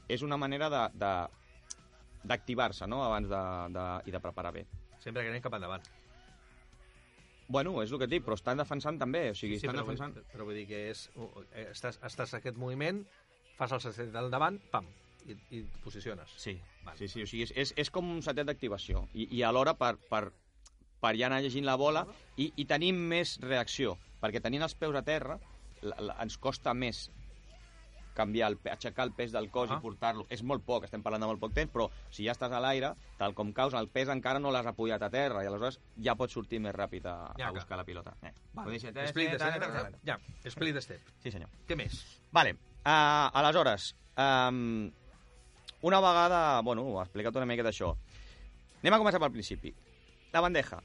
És 0.07 0.21
una 0.23 0.37
manera 0.37 0.69
de, 0.69 0.83
de 0.99 1.13
d'activar-se, 2.27 2.87
no?, 2.87 3.01
abans 3.05 3.29
de, 3.31 3.41
de, 3.75 3.85
i 4.07 4.11
de 4.11 4.19
preparar 4.19 4.51
bé. 4.53 4.65
sempre 4.99 5.23
que 5.23 5.29
anem 5.29 5.41
cap 5.41 5.53
endavant. 5.55 5.83
Bueno, 7.47 7.77
és 7.81 7.91
el 7.93 7.99
que 8.01 8.07
et 8.09 8.11
dic, 8.11 8.23
però 8.25 8.35
estan 8.35 8.59
defensant 8.59 8.97
també, 8.99 9.29
o 9.31 9.35
sigui, 9.37 9.55
Sí, 9.55 9.67
estan 9.67 9.77
però, 9.77 9.85
defensant... 9.85 10.15
vull, 10.17 10.25
però 10.33 10.47
vull 10.49 10.57
dir 10.57 10.65
que 10.67 10.81
és, 10.89 11.05
uh, 11.15 11.29
estàs, 11.69 11.99
estàs 12.03 12.33
aquest 12.35 12.57
moviment, 12.59 13.05
fas 13.55 13.71
el 13.71 13.79
saltet 13.85 14.15
al 14.19 14.27
davant, 14.33 14.57
pam, 14.73 14.89
i, 15.27 15.35
i 15.51 15.59
et 15.63 15.77
posiciones. 15.83 16.31
Sí, 16.37 16.57
Vale. 16.85 16.97
sí, 16.97 17.07
sí, 17.11 17.23
o 17.23 17.27
sigui, 17.27 17.43
és, 17.47 17.53
és, 17.55 17.73
és 17.77 17.91
com 17.93 18.09
un 18.11 18.21
setet 18.25 18.47
d'activació 18.47 19.07
i, 19.13 19.27
i 19.37 19.43
alhora 19.43 19.73
per, 19.77 19.95
per, 20.09 20.23
per 21.03 21.13
ja 21.19 21.27
anar 21.29 21.41
llegint 21.43 21.67
la 21.67 21.75
bola 21.77 22.05
i, 22.37 22.51
i 22.55 22.65
tenim 22.65 22.97
més 23.11 23.37
reacció, 23.43 23.97
perquè 24.21 24.41
tenint 24.41 24.63
els 24.65 24.75
peus 24.75 24.95
a 24.95 25.03
terra 25.05 25.37
la, 25.83 25.99
la, 26.01 26.15
ens 26.23 26.37
costa 26.41 26.73
més 26.73 27.09
canviar, 28.17 28.47
el, 28.49 28.55
aixecar 28.71 29.05
el 29.05 29.11
pes 29.13 29.29
del 29.31 29.51
cos 29.53 29.69
Ah. 29.69 29.75
i 29.77 29.81
portar-lo. 29.83 30.25
És 30.33 30.41
molt 30.41 30.63
poc, 30.65 30.87
estem 30.87 31.03
parlant 31.05 31.21
de 31.21 31.27
molt 31.29 31.39
poc 31.39 31.53
temps, 31.53 31.69
però 31.71 31.85
si 32.09 32.25
ja 32.25 32.33
estàs 32.33 32.49
a 32.51 32.57
l'aire, 32.63 32.95
tal 33.19 33.35
com 33.37 33.51
caus, 33.53 33.75
el 33.77 33.89
pes 33.93 34.09
encara 34.09 34.39
no 34.41 34.49
l'has 34.49 34.65
apoyat 34.65 35.03
a 35.05 35.09
terra 35.13 35.43
i 35.43 35.49
aleshores 35.51 35.77
ja 36.01 36.15
pots 36.17 36.33
sortir 36.33 36.57
més 36.59 36.73
ràpid 36.73 37.05
a, 37.05 37.13
Ja 37.37 37.51
a 37.51 37.53
buscar 37.53 37.77
la 37.77 37.85
pilota. 37.85 38.15
Eh. 38.23 38.31
Vale. 38.57 38.79
Split 38.79 38.97
eh, 38.97 39.37
step, 39.37 39.61
eh, 39.61 39.83
eh, 39.83 39.99
ja, 40.09 40.17
split 40.49 40.81
step. 40.81 41.13
Sí, 41.21 41.29
senyor. 41.29 41.53
Què 41.69 41.77
més? 41.77 41.99
Vale, 42.33 42.55
uh, 42.81 43.29
aleshores, 43.37 43.91
um, 44.17 44.89
una 45.81 45.99
vegada, 45.99 46.61
bueno, 46.61 46.81
ho 46.83 46.99
he 46.99 47.03
explicat 47.03 47.35
una 47.35 47.45
miqueta 47.49 47.69
això. 47.69 47.93
Anem 48.81 48.93
a 48.95 48.99
començar 49.01 49.19
pel 49.21 49.31
principi. 49.33 49.73
La 50.33 50.41
bandeja. 50.41 50.79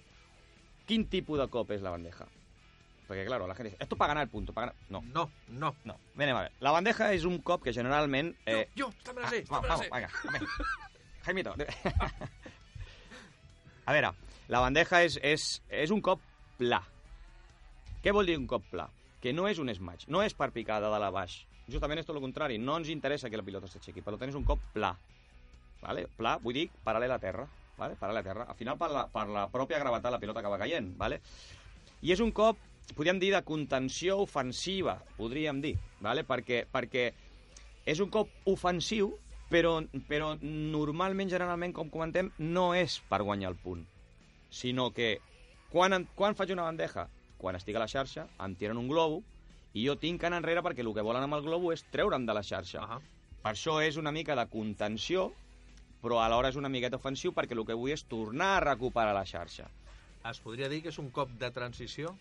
Quin 0.86 1.06
tipus 1.08 1.38
de 1.40 1.46
cop 1.52 1.70
és 1.72 1.82
la 1.84 1.90
bandeja? 1.94 2.26
Perquè, 3.08 3.26
claro, 3.26 3.46
la 3.46 3.54
gent 3.54 3.68
dice, 3.68 3.76
esto 3.82 3.96
para 3.96 4.14
ganar 4.14 4.28
punto, 4.28 4.52
para 4.52 4.66
ganar... 4.68 4.80
No, 4.88 5.02
No, 5.12 5.30
no. 5.48 5.74
no. 5.84 5.96
Anem 6.16 6.36
a 6.36 6.40
veure. 6.42 6.54
La 6.60 6.70
bandeja 6.72 7.12
és 7.12 7.24
un 7.28 7.38
cop 7.42 7.62
que 7.64 7.72
generalment... 7.74 8.34
Eh, 8.46 8.68
Jo, 8.78 8.90
jo, 9.04 9.14
me 9.14 9.20
la 9.22 9.28
sé, 9.30 9.44
vamos, 9.50 9.62
me 9.62 9.68
la 9.68 9.76
sé. 9.78 9.88
venga, 9.92 10.08
venga. 10.32 10.46
Jaimito. 11.26 11.54
a 13.86 13.92
veure, 13.92 14.12
la 14.48 14.60
bandeja 14.62 15.02
és, 15.06 15.18
és, 15.22 15.46
és 15.82 15.90
un 15.94 16.00
cop 16.04 16.20
pla. 16.58 16.80
Què 18.02 18.12
vol 18.14 18.26
dir 18.26 18.38
un 18.40 18.48
cop 18.50 18.64
pla? 18.70 18.88
que 19.22 19.30
no 19.30 19.44
és 19.46 19.60
un 19.62 19.70
smash, 19.70 20.08
no 20.10 20.18
és 20.26 20.32
per 20.34 20.48
picar 20.50 20.80
de 20.82 20.88
dalt 20.90 21.06
a 21.06 21.12
baix. 21.14 21.36
Justament 21.70 22.02
és 22.02 22.06
tot 22.06 22.16
el 22.16 22.24
contrari, 22.24 22.58
no 22.58 22.76
ens 22.80 22.90
interessa 22.90 23.30
que 23.30 23.38
la 23.38 23.46
pilota 23.46 23.70
s'aixequi, 23.70 24.02
per 24.02 24.16
tant 24.18 24.34
un 24.38 24.46
cop 24.46 24.62
pla. 24.74 24.92
Vale? 25.82 26.06
Pla, 26.16 26.36
vull 26.42 26.56
dir, 26.58 26.68
paral·lel 26.86 27.14
a 27.14 27.20
terra. 27.22 27.46
Vale? 27.78 27.96
Paral·lel 27.98 28.22
a 28.22 28.26
terra. 28.26 28.46
Al 28.50 28.58
final, 28.58 28.78
per 28.78 28.90
la, 28.92 29.06
per 29.10 29.26
la 29.30 29.46
pròpia 29.50 29.80
gravetat, 29.82 30.12
la 30.14 30.20
pilota 30.22 30.42
acaba 30.42 30.58
caient. 30.60 30.92
Vale? 30.98 31.20
I 32.02 32.14
és 32.14 32.22
un 32.22 32.32
cop, 32.34 32.58
podríem 32.96 33.20
dir, 33.22 33.32
de 33.34 33.42
contenció 33.46 34.18
ofensiva, 34.22 34.96
podríem 35.18 35.60
dir, 35.62 35.76
vale? 36.02 36.26
perquè, 36.26 36.64
perquè 36.70 37.10
és 37.86 38.00
un 38.02 38.10
cop 38.10 38.30
ofensiu, 38.50 39.12
però, 39.50 39.76
però 40.08 40.32
normalment, 40.42 41.30
generalment, 41.30 41.74
com 41.76 41.90
comentem, 41.92 42.30
no 42.38 42.72
és 42.74 42.98
per 43.10 43.22
guanyar 43.22 43.52
el 43.52 43.58
punt, 43.62 43.84
sinó 44.50 44.90
que 44.94 45.16
quan, 45.72 46.06
quan 46.18 46.34
faig 46.38 46.54
una 46.54 46.66
bandeja? 46.66 47.06
Quan 47.38 47.56
estic 47.58 47.78
a 47.78 47.82
la 47.82 47.90
xarxa, 47.90 48.26
em 48.44 48.54
tiren 48.58 48.78
un 48.78 48.90
globo 48.90 49.22
i 49.74 49.86
jo 49.86 49.96
tinc 49.96 50.22
anar 50.24 50.38
enrere 50.42 50.62
perquè 50.62 50.80
el 50.84 50.92
que 50.94 51.02
volen 51.02 51.22
amb 51.22 51.34
el 51.34 51.42
globo 51.42 51.72
és 51.72 51.84
treure'm 51.90 52.26
de 52.26 52.34
la 52.34 52.42
xarxa. 52.42 52.80
Ahà. 52.82 53.00
Per 53.42 53.52
això 53.52 53.80
és 53.82 53.96
una 53.96 54.12
mica 54.12 54.36
de 54.36 54.46
contenció, 54.46 55.32
però 56.02 56.20
alhora 56.22 56.48
és 56.50 56.56
una 56.56 56.68
miqueta 56.68 56.96
ofensiu 56.96 57.32
perquè 57.32 57.52
el 57.56 57.64
que 57.66 57.74
vull 57.74 57.90
és 57.92 58.04
tornar 58.04 58.56
a 58.56 58.60
recuperar 58.60 59.14
la 59.14 59.24
xarxa. 59.24 59.68
Es 60.30 60.38
podria 60.40 60.68
dir 60.68 60.82
que 60.82 60.88
és 60.90 60.98
un 60.98 61.10
cop 61.10 61.30
de 61.38 61.50
transició? 61.50 62.16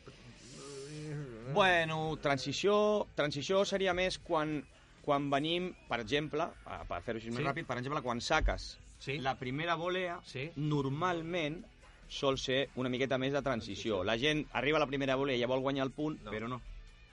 Bueno, 1.54 2.18
transició, 2.22 3.08
transició 3.16 3.64
seria 3.66 3.94
més 3.94 4.18
quan, 4.20 4.62
quan 5.04 5.30
venim, 5.30 5.72
per 5.90 6.00
exemple, 6.00 6.48
per 6.88 7.02
fer-ho 7.04 7.20
així 7.20 7.30
Sí. 7.30 7.36
més 7.36 7.46
ràpid, 7.46 7.66
per 7.68 7.78
exemple, 7.78 8.02
quan 8.02 8.22
saques 8.22 8.78
Sí. 9.00 9.18
la 9.20 9.36
primera 9.36 9.76
volea, 9.76 10.20
Sí. 10.26 10.50
normalment 10.56 11.64
sol 12.08 12.38
ser 12.38 12.70
una 12.76 12.90
miqueta 12.90 13.18
més 13.18 13.34
de 13.34 13.42
transició. 13.42 14.04
La 14.04 14.18
gent 14.18 14.46
arriba 14.54 14.78
a 14.78 14.82
la 14.82 14.88
primera 14.88 15.16
volea 15.16 15.36
i 15.36 15.40
ja 15.42 15.48
vol 15.48 15.62
guanyar 15.62 15.86
el 15.86 15.92
punt, 15.92 16.22
No. 16.24 16.32
però 16.32 16.48
no 16.48 16.62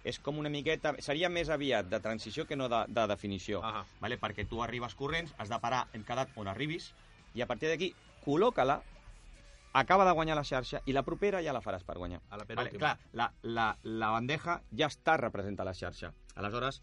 és 0.04 0.18
com 0.22 0.38
una 0.38 0.50
miqueta... 0.52 0.94
Seria 1.04 1.28
més 1.28 1.50
aviat 1.50 1.88
de 1.90 2.00
transició 2.00 2.46
que 2.46 2.56
no 2.56 2.68
de, 2.70 2.84
de 2.88 3.06
definició. 3.10 3.62
Ah 3.64 3.84
vale? 4.00 4.18
Perquè 4.20 4.46
tu 4.48 4.62
arribes 4.62 4.94
corrents, 4.94 5.34
has 5.38 5.50
de 5.50 5.58
parar, 5.62 5.86
hem 5.92 6.04
quedat 6.06 6.30
on 6.36 6.48
arribis, 6.48 6.92
i 7.34 7.42
a 7.42 7.46
partir 7.50 7.68
d'aquí 7.70 7.92
col·loca-la, 8.24 8.80
acaba 9.78 10.06
de 10.08 10.14
guanyar 10.16 10.36
la 10.38 10.44
xarxa 10.44 10.80
i 10.86 10.94
la 10.96 11.04
propera 11.06 11.42
ja 11.44 11.52
la 11.52 11.62
faràs 11.62 11.84
per 11.86 11.98
guanyar. 11.98 12.20
A 12.30 12.38
la 12.40 12.46
vale, 12.48 12.70
clar, 12.72 12.96
la, 13.12 13.28
la, 13.42 13.68
la 13.84 14.12
bandeja 14.14 14.60
ja 14.72 14.88
està 14.88 15.18
representada 15.20 15.70
a 15.70 15.72
la 15.72 15.78
xarxa. 15.78 16.12
Aleshores, 16.36 16.80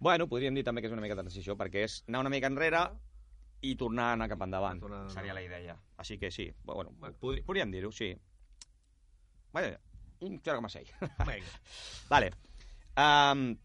bueno, 0.00 0.26
podríem 0.28 0.56
dir 0.56 0.64
també 0.66 0.82
que 0.82 0.90
és 0.90 0.96
una 0.96 1.04
mica 1.04 1.16
de 1.16 1.24
transició, 1.24 1.56
perquè 1.60 1.84
és 1.86 2.00
anar 2.08 2.24
una 2.24 2.32
mica 2.32 2.50
enrere 2.50 2.82
i 3.62 3.74
tornar 3.76 4.10
a 4.10 4.16
anar 4.16 4.30
cap 4.32 4.42
endavant. 4.46 4.80
Tornar... 4.80 5.04
Seria 5.12 5.36
la 5.36 5.44
idea. 5.44 5.76
Així 6.00 6.18
que 6.18 6.30
sí, 6.32 6.50
bueno, 6.64 6.94
podríem 7.20 7.72
dir-ho, 7.72 7.92
sí. 7.92 8.14
Vale. 9.52 9.78
1,6. 10.20 10.92
vale. 12.12 12.32
Um, 12.96 13.58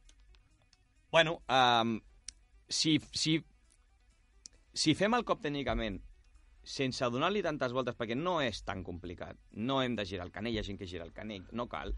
bueno, 1.12 1.42
um, 1.50 2.00
si, 2.68 3.00
si, 3.12 3.38
si 4.74 4.96
fem 4.96 5.14
el 5.18 5.26
cop 5.28 5.42
tècnicament 5.44 6.02
sense 6.66 7.08
donar-li 7.14 7.44
tantes 7.46 7.74
voltes, 7.76 7.96
perquè 7.96 8.18
no 8.18 8.40
és 8.42 8.64
tan 8.66 8.82
complicat, 8.84 9.38
no 9.54 9.82
hem 9.84 9.96
de 9.96 10.06
girar 10.10 10.26
el 10.26 10.34
canell, 10.34 10.56
hi 10.56 10.60
ha 10.60 10.66
gent 10.66 10.80
que 10.82 10.90
gira 10.90 11.06
el 11.06 11.14
canell, 11.14 11.46
no 11.54 11.68
cal. 11.70 11.94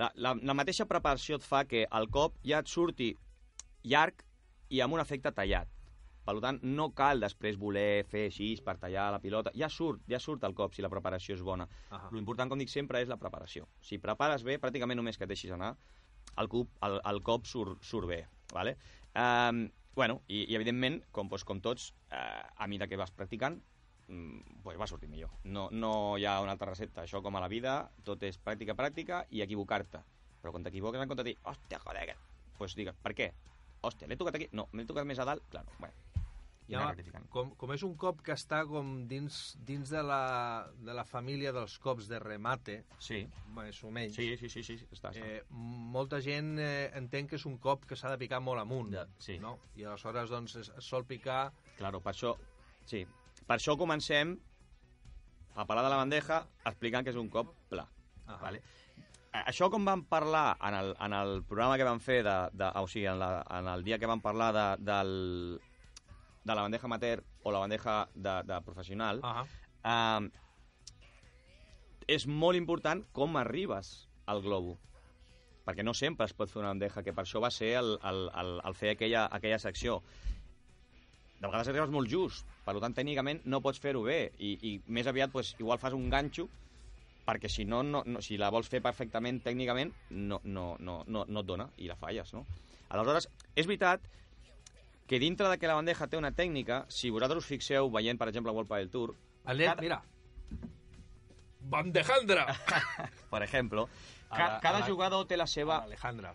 La, 0.00 0.10
la, 0.14 0.32
la 0.40 0.56
mateixa 0.56 0.88
preparació 0.88 1.36
et 1.36 1.44
fa 1.44 1.64
que 1.68 1.84
el 1.84 2.08
cop 2.12 2.36
ja 2.44 2.62
et 2.64 2.72
surti 2.72 3.12
llarg 3.84 4.24
i 4.72 4.80
amb 4.80 4.96
un 4.96 5.02
efecte 5.02 5.32
tallat. 5.36 5.68
Per 6.26 6.34
tant, 6.42 6.58
no 6.66 6.88
cal 6.98 7.22
després 7.22 7.58
voler 7.60 8.02
fer 8.10 8.24
així 8.26 8.48
per 8.66 8.76
tallar 8.82 9.06
la 9.14 9.20
pilota. 9.22 9.52
Ja 9.54 9.68
surt, 9.70 10.02
ja 10.10 10.18
surt 10.22 10.42
el 10.48 10.56
cop 10.58 10.74
si 10.74 10.82
la 10.82 10.90
preparació 10.90 11.36
és 11.36 11.44
bona. 11.46 11.68
Ahà. 11.94 12.10
L'important, 12.16 12.50
com 12.50 12.58
dic 12.58 12.72
sempre, 12.72 12.98
és 13.04 13.12
la 13.12 13.18
preparació. 13.20 13.68
Si 13.80 14.00
prepares 14.02 14.42
bé, 14.46 14.58
pràcticament 14.62 14.98
només 14.98 15.18
que 15.18 15.26
et 15.28 15.30
deixis 15.30 15.54
anar, 15.54 15.76
el, 16.36 16.50
cop, 16.50 16.72
el, 16.82 16.98
el 17.12 17.22
cop 17.26 17.46
surt, 17.46 17.78
surt 17.86 18.10
bé. 18.10 18.24
Vale? 18.52 18.74
Um, 19.14 19.68
bueno, 19.94 20.20
i, 20.26 20.42
i 20.50 20.58
evidentment, 20.58 20.98
com, 21.14 21.30
doncs, 21.30 21.46
com 21.46 21.62
tots, 21.62 21.92
uh, 22.10 22.42
a 22.58 22.68
mesura 22.70 22.90
que 22.90 22.98
vas 22.98 23.14
practicant, 23.14 23.60
mm, 24.08 24.60
pues 24.66 24.80
va 24.80 24.90
sortir 24.90 25.08
millor. 25.12 25.30
No, 25.44 25.68
no 25.70 25.92
hi 26.18 26.26
ha 26.26 26.40
una 26.42 26.56
altra 26.58 26.72
recepta. 26.72 27.06
Això, 27.06 27.22
com 27.22 27.38
a 27.38 27.44
la 27.44 27.52
vida, 27.52 27.78
tot 28.04 28.26
és 28.26 28.42
pràctica, 28.42 28.74
pràctica 28.74 29.22
i 29.30 29.46
equivocar-te. 29.46 30.02
Però 30.42 30.52
quan 30.52 30.66
t'equivoques 30.66 31.02
en 31.02 31.10
compte 31.10 31.22
de 31.22 31.32
dir, 31.32 31.38
hòstia, 31.46 31.80
joder, 31.86 32.18
pues 32.58 32.74
digues, 32.74 32.98
per 33.02 33.14
què? 33.14 33.30
Hòstia, 33.86 34.10
l'he 34.10 34.18
tocat 34.18 34.38
aquí? 34.38 34.50
No, 34.56 34.66
m'he 34.72 34.86
tocat 34.88 35.06
més 35.06 35.22
a 35.22 35.28
dalt? 35.28 35.46
Claro, 35.52 35.70
bueno. 35.78 36.15
I 36.68 36.74
Ja, 36.74 36.88
com, 37.30 37.52
com 37.54 37.70
és 37.76 37.82
un 37.86 37.92
cop 37.94 38.22
que 38.26 38.34
està 38.34 38.64
com 38.66 39.04
dins, 39.06 39.36
dins 39.68 39.90
de, 39.92 40.00
la, 40.02 40.66
de 40.82 40.94
la 40.98 41.04
família 41.06 41.52
dels 41.54 41.76
cops 41.78 42.08
de 42.10 42.18
remate, 42.18 42.80
Sí, 42.98 43.20
més 43.54 43.78
o 43.86 43.90
menys, 43.94 44.16
sí, 44.18 44.32
sí, 44.40 44.48
sí, 44.50 44.64
sí, 44.66 44.76
està, 44.90 45.12
està. 45.12 45.22
eh, 45.22 45.44
molta 45.50 46.18
gent 46.20 46.56
eh, 46.58 46.90
entén 46.98 47.28
que 47.30 47.38
és 47.38 47.46
un 47.46 47.58
cop 47.62 47.86
que 47.86 47.94
s'ha 47.94 48.10
de 48.10 48.18
picar 48.18 48.40
molt 48.42 48.60
amunt. 48.64 48.90
Ja, 48.96 49.06
sí. 49.22 49.38
No? 49.38 49.58
I 49.76 49.86
aleshores 49.86 50.32
doncs, 50.32 50.56
es, 50.56 50.72
es 50.74 50.84
sol 50.90 51.06
picar... 51.06 51.52
Claro, 51.78 52.00
per 52.02 52.16
això, 52.16 52.34
sí. 52.84 53.04
Per 53.46 53.60
això 53.60 53.76
comencem 53.78 54.34
a 55.54 55.64
parlar 55.64 55.84
de 55.86 55.92
la 55.94 56.00
bandeja 56.02 56.40
explicant 56.66 57.06
que 57.06 57.14
és 57.14 57.20
un 57.20 57.30
cop 57.30 57.54
pla. 57.70 57.86
Ah. 58.26 58.40
Vale? 58.42 58.60
Això 59.46 59.68
com 59.70 59.84
vam 59.84 60.02
parlar 60.08 60.56
en 60.64 60.74
el, 60.74 60.94
en 61.04 61.12
el 61.12 61.42
programa 61.44 61.76
que 61.76 61.84
vam 61.84 62.00
fer, 62.00 62.22
de, 62.24 62.34
de, 62.56 62.68
o 62.80 62.86
sigui, 62.88 63.06
en, 63.06 63.18
la, 63.20 63.44
en 63.58 63.68
el 63.68 63.84
dia 63.84 63.98
que 64.00 64.08
vam 64.08 64.22
parlar 64.24 64.48
de, 64.56 64.66
del, 64.82 65.10
de 66.46 66.54
la 66.54 66.62
bandeja 66.62 66.86
amateur 66.86 67.22
o 67.42 67.52
la 67.54 67.62
bandeja 67.64 68.00
de, 68.14 68.34
de 68.46 68.60
professional, 68.64 69.20
Ah, 69.26 69.44
eh, 69.82 70.22
és 72.16 72.26
molt 72.30 72.58
important 72.58 73.02
com 73.12 73.36
arribes 73.40 74.06
al 74.30 74.42
globo 74.44 74.76
perquè 75.66 75.82
no 75.82 75.94
sempre 75.98 76.28
es 76.28 76.34
pot 76.38 76.50
fer 76.50 76.60
una 76.60 76.70
bandeja, 76.70 77.02
que 77.02 77.12
per 77.12 77.24
això 77.24 77.40
va 77.42 77.50
ser 77.50 77.72
el, 77.80 77.96
el, 78.06 78.20
el, 78.38 78.52
el 78.70 78.76
fer 78.78 78.92
aquella, 78.94 79.24
aquella 79.34 79.58
secció. 79.58 79.96
De 81.40 81.48
vegades 81.48 81.72
arribes 81.72 81.90
molt 81.90 82.08
just, 82.12 82.46
per 82.64 82.76
tant, 82.78 82.94
tècnicament 82.94 83.42
no 83.50 83.58
pots 83.64 83.82
fer-ho 83.82 84.04
bé, 84.06 84.20
i, 84.38 84.52
i 84.62 84.76
més 84.86 85.10
aviat, 85.10 85.32
pues, 85.34 85.56
igual 85.58 85.82
fas 85.82 85.96
un 85.98 86.06
ganxo, 86.12 86.46
perquè 87.26 87.50
si 87.50 87.66
no, 87.66 87.82
no, 87.82 88.04
no 88.06 88.22
si 88.22 88.38
la 88.38 88.52
vols 88.54 88.70
fer 88.70 88.78
perfectament 88.84 89.42
tècnicament, 89.42 89.90
no, 90.14 90.38
no, 90.44 90.68
no, 90.78 91.00
no, 91.10 91.26
no 91.26 91.42
et 91.42 91.50
dona, 91.50 91.66
i 91.82 91.90
la 91.90 91.98
falles, 91.98 92.30
no? 92.36 92.44
Aleshores, 92.94 93.26
és 93.58 93.66
veritat 93.66 94.06
que 95.06 95.18
dintre 95.20 95.48
de 95.48 95.58
que 95.58 95.66
la 95.68 95.74
bandeja 95.78 96.06
té 96.08 96.16
una 96.18 96.32
tècnica, 96.32 96.84
si 96.88 97.10
vosaltres 97.10 97.44
us 97.44 97.48
fixeu 97.50 97.90
veient, 97.90 98.18
per 98.18 98.28
exemple, 98.28 98.52
World 98.52 98.68
Padel 98.68 98.90
Tour, 98.90 99.14
el 99.46 99.58
Cada- 99.64 99.80
mira, 99.82 100.02
Bandejandra! 101.60 102.46
per 103.30 103.42
exemple, 103.42 103.86
ca 104.30 104.48
la- 104.54 104.60
cada 104.60 104.80
la- 104.80 104.86
jugador 104.86 105.26
té 105.26 105.36
la 105.36 105.46
seva 105.46 105.78
Alejandra, 105.82 106.34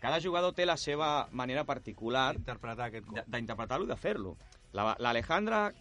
cada 0.00 0.20
jugador 0.22 0.52
té 0.54 0.66
la 0.66 0.76
seva 0.76 1.28
manera 1.32 1.64
particular 1.64 2.36
interpretar 2.36 2.86
aquest 2.88 3.06
cop. 3.06 3.18
d'interpretar-lo 3.26 3.86
i 3.86 3.88
de 3.90 3.96
fer-lo. 3.96 4.36
La- 4.72 4.94
L'Alejandra 4.98 5.72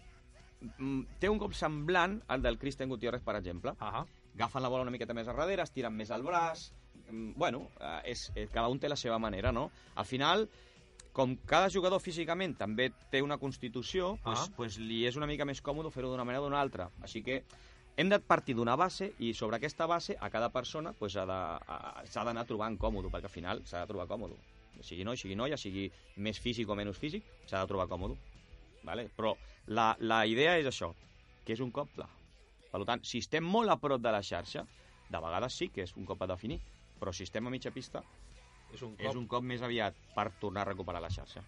mm, 0.80 1.02
té 1.20 1.30
un 1.30 1.38
cop 1.38 1.54
semblant 1.54 2.20
al 2.28 2.42
del 2.42 2.58
Cristian 2.58 2.90
Gutiérrez, 2.90 3.22
per 3.22 3.36
exemple. 3.36 3.76
Ah, 3.80 4.06
Agafen 4.38 4.62
la 4.62 4.70
bola 4.70 4.84
una 4.86 4.92
miqueta 4.94 5.14
més 5.18 5.28
a 5.28 5.34
darrere, 5.34 5.64
estiren 5.64 5.94
més 5.98 6.10
el 6.14 6.24
braç... 6.24 6.72
mm, 7.10 7.34
Bueno, 7.36 7.70
eh, 7.80 8.02
és, 8.14 8.32
és, 8.36 8.50
cada 8.54 8.68
un 8.70 8.80
té 8.80 8.90
la 8.90 8.96
seva 8.98 9.18
manera, 9.20 9.52
no? 9.52 9.70
Al 9.96 10.06
final, 10.06 10.48
com 11.18 11.34
cada 11.50 11.72
jugador 11.74 11.98
físicament 12.04 12.54
també 12.60 12.92
té 13.10 13.24
una 13.26 13.40
constitució, 13.42 14.20
pues, 14.24 14.40
Ah. 14.44 14.52
pues 14.56 14.78
li 14.78 15.00
és 15.08 15.16
una 15.18 15.26
mica 15.26 15.46
més 15.50 15.64
còmode 15.66 15.90
fer-ho 15.92 16.12
d'una 16.12 16.24
manera 16.24 16.44
o 16.44 16.46
d'una 16.46 16.62
altra. 16.62 16.92
Així 17.02 17.24
que 17.26 17.40
hem 17.98 18.10
de 18.10 18.20
partir 18.20 18.54
d'una 18.56 18.76
base 18.78 19.14
i 19.18 19.34
sobre 19.34 19.58
aquesta 19.58 19.88
base 19.88 20.16
a 20.22 20.30
cada 20.30 20.52
persona 20.54 20.94
pues, 20.94 21.14
s'ha 21.14 21.26
d'anar 21.26 22.46
trobant 22.46 22.78
còmode, 22.78 23.10
perquè 23.10 23.26
al 23.26 23.34
final 23.34 23.64
s'ha 23.66 23.82
de 23.82 23.88
trobar 23.88 24.06
còmode. 24.08 24.38
Sigui 24.86 25.04
noi, 25.04 25.18
sigui 25.18 25.36
noia, 25.36 25.58
sigui 25.58 25.92
més 26.18 26.38
físic 26.40 26.70
o 26.70 26.76
menys 26.78 27.00
físic, 27.02 27.24
s'ha 27.48 27.64
de 27.64 27.68
trobar 27.68 27.88
còmode. 27.90 28.16
Vale? 28.84 29.10
Però 29.18 29.34
la, 29.74 29.96
la 30.00 30.22
idea 30.28 30.60
és 30.60 30.68
això, 30.70 30.94
que 31.44 31.54
és 31.54 31.60
un 31.66 31.72
cop 31.72 31.90
pla. 31.96 32.08
Per 32.72 32.86
tant, 32.86 33.02
si 33.04 33.18
estem 33.18 33.44
molt 33.44 33.74
a 33.74 33.80
prop 33.82 34.00
de 34.00 34.12
la 34.14 34.22
xarxa, 34.22 34.68
de 35.10 35.18
vegades 35.18 35.54
sí 35.58 35.70
que 35.70 35.82
és 35.82 35.96
un 35.98 36.06
cop 36.06 36.22
a 36.22 36.28
definir, 36.28 36.60
però 37.00 37.12
si 37.12 37.24
estem 37.24 37.48
a 37.48 37.50
mitja 37.50 37.72
pista, 37.72 38.04
és 38.74 38.82
un 38.82 38.96
cop. 38.96 39.06
és 39.06 39.16
un 39.16 39.28
cop 39.28 39.44
més 39.44 39.62
aviat 39.62 39.96
per 40.16 40.32
tornar 40.40 40.62
a 40.62 40.70
recuperar 40.72 41.02
la 41.02 41.10
xarxa. 41.10 41.44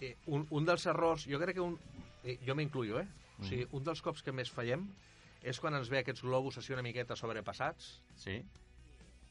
Eh, 0.00 0.14
un, 0.26 0.46
un 0.50 0.64
dels 0.64 0.84
errors, 0.86 1.24
jo 1.26 1.38
crec 1.40 1.54
que 1.56 1.60
un... 1.64 1.78
Eh, 2.24 2.38
jo 2.46 2.54
m'incluyo, 2.54 3.00
eh? 3.00 3.06
O 3.40 3.44
sigui, 3.44 3.64
Mm. 3.66 3.76
un 3.76 3.84
dels 3.84 4.00
cops 4.02 4.22
que 4.22 4.32
més 4.32 4.50
fallem 4.50 4.86
és 5.42 5.58
quan 5.60 5.74
ens 5.76 5.88
ve 5.92 5.98
aquests 6.00 6.22
globus 6.24 6.56
així 6.58 6.72
una 6.72 6.82
miqueta 6.82 7.14
sobrepassats, 7.16 8.00
Sí? 8.16 8.42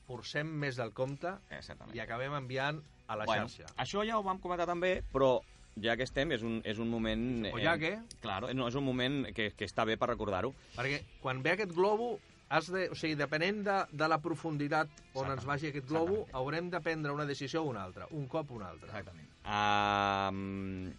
forcem 0.05 0.47
més 0.47 0.75
del 0.77 0.91
compte 0.93 1.31
Exactament. 1.49 1.95
i 1.95 1.99
acabem 1.99 2.33
enviant 2.37 2.81
a 3.07 3.15
la 3.17 3.25
bueno, 3.25 3.47
xarxa. 3.49 3.73
Això 3.81 4.03
ja 4.05 4.17
ho 4.19 4.23
vam 4.23 4.37
comentar 4.39 4.67
també, 4.69 4.99
però 5.11 5.39
ja 5.81 5.95
que 5.97 6.03
estem, 6.05 6.31
és 6.31 6.43
un, 6.45 6.61
és 6.63 6.77
un 6.79 6.89
moment... 6.89 7.47
O 7.51 7.59
ja 7.59 7.77
que. 7.77 7.97
Claro, 8.21 8.51
no, 8.53 8.67
és 8.69 8.75
un 8.75 8.85
moment 8.85 9.25
que, 9.33 9.49
que 9.57 9.65
està 9.65 9.83
bé 9.85 9.97
per 9.97 10.09
recordar-ho. 10.13 10.53
Perquè 10.77 11.01
quan 11.21 11.41
ve 11.43 11.51
aquest 11.55 11.73
globo, 11.73 12.19
has 12.49 12.69
de, 12.71 12.87
o 12.93 12.95
sigui, 12.95 13.15
depenent 13.17 13.63
de, 13.65 13.77
de 13.91 14.07
la 14.11 14.19
profunditat 14.21 14.91
on 15.17 15.31
ens 15.33 15.45
vagi 15.47 15.71
aquest 15.71 15.87
globo, 15.89 16.21
Exactament. 16.21 16.35
haurem 16.41 16.69
de 16.73 16.81
prendre 16.85 17.13
una 17.15 17.25
decisió 17.25 17.63
o 17.63 17.69
una 17.71 17.83
altra, 17.83 18.07
un 18.11 18.27
cop 18.27 18.51
o 18.51 18.59
una 18.59 18.69
altra. 18.69 18.89
Exactament. 18.89 19.29
Um, 19.45 20.91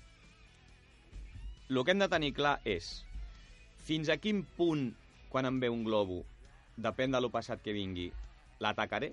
el 1.71 1.85
que 1.85 1.95
hem 1.95 2.03
de 2.03 2.11
tenir 2.11 2.33
clar 2.35 2.57
és 2.65 2.91
fins 3.87 4.11
a 4.11 4.19
quin 4.19 4.43
punt, 4.57 4.89
quan 5.31 5.47
em 5.47 5.61
ve 5.63 5.71
un 5.71 5.85
globo, 5.87 6.25
depèn 6.77 7.15
de 7.15 7.21
lo 7.23 7.31
passat 7.31 7.63
que 7.63 7.75
vingui, 7.75 8.11
l'atacaré 8.61 9.13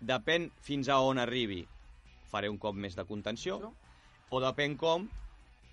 depèn 0.00 0.50
fins 0.60 0.88
a 0.88 0.98
on 1.00 1.18
arribi, 1.18 1.62
faré 2.30 2.50
un 2.52 2.58
cop 2.60 2.76
més 2.76 2.96
de 2.96 3.04
contenció, 3.08 3.72
o 4.30 4.40
depèn 4.42 4.76
com, 4.76 5.06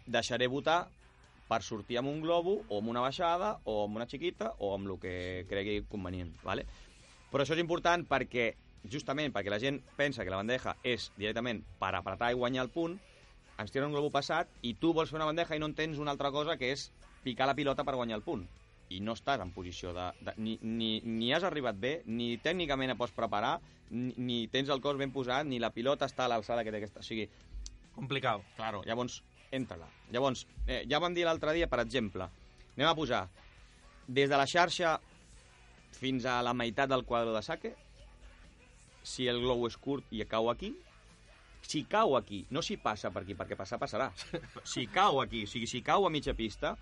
deixaré 0.07 0.47
votar 0.47 0.87
per 1.53 1.61
sortir 1.61 1.99
amb 1.99 2.09
un 2.09 2.21
globo, 2.23 2.57
o 2.69 2.79
amb 2.81 2.89
una 2.89 3.03
baixada, 3.03 3.59
o 3.69 3.83
amb 3.85 3.99
una 3.99 4.07
xiquita, 4.09 4.55
o 4.57 4.73
amb 4.73 4.89
el 4.89 4.97
que 5.03 5.13
cregui 5.49 5.83
convenient. 5.89 6.33
¿vale? 6.41 6.65
Però 7.29 7.45
això 7.45 7.53
és 7.53 7.61
important 7.61 8.07
perquè, 8.09 8.53
justament 8.89 9.33
perquè 9.35 9.53
la 9.53 9.61
gent 9.61 9.77
pensa 9.99 10.25
que 10.25 10.33
la 10.33 10.41
bandeja 10.41 10.73
és 10.81 11.11
directament 11.19 11.61
per 11.79 11.93
apretar 11.93 12.31
i 12.33 12.39
guanyar 12.39 12.65
el 12.65 12.73
punt, 12.73 12.97
ens 13.61 13.69
tira 13.69 13.85
un 13.85 13.93
globo 13.93 14.09
passat 14.09 14.49
i 14.65 14.73
tu 14.81 14.95
vols 14.97 15.13
fer 15.13 15.19
una 15.19 15.29
bandeja 15.29 15.53
i 15.53 15.61
no 15.61 15.69
entens 15.69 16.01
una 16.01 16.11
altra 16.15 16.33
cosa 16.33 16.57
que 16.57 16.73
és 16.73 16.89
picar 17.23 17.45
la 17.45 17.55
pilota 17.55 17.85
per 17.85 17.93
guanyar 17.99 18.17
el 18.17 18.25
punt. 18.25 18.47
I 18.89 18.99
no 18.99 19.13
estàs 19.13 19.41
en 19.41 19.53
posició 19.53 19.93
de... 19.93 20.09
de 20.25 20.33
ni, 20.41 20.57
ni, 20.61 20.91
ni 21.05 21.31
has 21.33 21.45
arribat 21.45 21.77
bé, 21.77 21.99
ni 22.05 22.33
tècnicament 22.41 22.93
et 22.93 22.99
pots 22.99 23.13
preparar, 23.13 23.59
ni, 23.93 24.11
ni 24.17 24.39
tens 24.49 24.73
el 24.73 24.81
cos 24.81 24.97
ben 24.97 25.13
posat, 25.13 25.45
ni 25.45 25.61
la 25.61 25.71
pilota 25.73 26.09
està 26.09 26.25
a 26.25 26.33
l'alçada 26.33 26.65
que 26.65 26.73
té 26.73 26.81
aquesta... 26.81 27.05
O 27.05 27.05
sigui, 27.05 27.29
Complicat. 27.93 28.41
Claro, 28.57 28.81
llavors, 28.87 29.21
entra-la. 29.53 29.87
Llavors, 30.11 30.45
eh, 30.67 30.83
ja 30.89 30.99
vam 30.99 31.13
dir 31.15 31.25
l'altre 31.27 31.53
dia, 31.55 31.69
per 31.69 31.81
exemple, 31.83 32.27
anem 32.75 32.89
a 32.89 32.95
posar 32.97 33.23
des 34.07 34.29
de 34.29 34.37
la 34.39 34.47
xarxa 34.49 34.97
fins 35.93 36.25
a 36.25 36.41
la 36.43 36.55
meitat 36.57 36.89
del 36.89 37.05
quadre 37.05 37.33
de 37.35 37.41
saque, 37.45 37.75
si 39.03 39.27
el 39.27 39.41
globo 39.43 39.67
és 39.69 39.77
curt 39.77 40.09
i 40.15 40.23
cau 40.25 40.49
aquí, 40.49 40.73
si 41.63 41.83
cau 41.87 42.17
aquí, 42.17 42.45
no 42.51 42.61
si 42.61 42.77
passa 42.77 43.11
per 43.11 43.23
aquí, 43.23 43.35
perquè 43.39 43.55
passar 43.59 43.79
passarà. 43.79 44.09
Si 44.73 44.87
cau 44.87 45.21
aquí, 45.21 45.43
o 45.45 45.47
sigui, 45.47 45.67
si 45.67 45.81
cau 45.81 46.07
a 46.07 46.11
mitja 46.11 46.33
pista, 46.35 46.73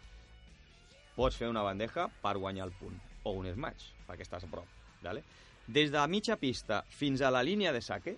pots 1.15 1.37
fer 1.37 1.49
una 1.51 1.63
bandeja 1.65 2.07
per 2.21 2.37
guanyar 2.37 2.67
el 2.69 2.73
punt, 2.79 2.97
o 3.23 3.35
un 3.37 3.49
smash, 3.53 3.91
perquè 4.07 4.25
estàs 4.25 4.45
a 4.47 4.49
prop. 4.49 4.67
Vale? 5.01 5.23
Des 5.67 5.91
de 5.93 6.01
mitja 6.09 6.37
pista 6.37 6.81
fins 6.89 7.21
a 7.21 7.31
la 7.33 7.43
línia 7.45 7.73
de 7.73 7.81
saque, 7.81 8.15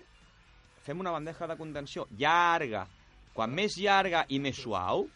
fem 0.84 1.00
una 1.00 1.12
bandeja 1.12 1.48
de 1.48 1.56
contenció 1.56 2.06
llarga. 2.16 2.86
Quan 3.34 3.50
més 3.54 3.76
llarga 3.82 4.24
i 4.30 4.38
més 4.38 4.56
suau, 4.62 5.08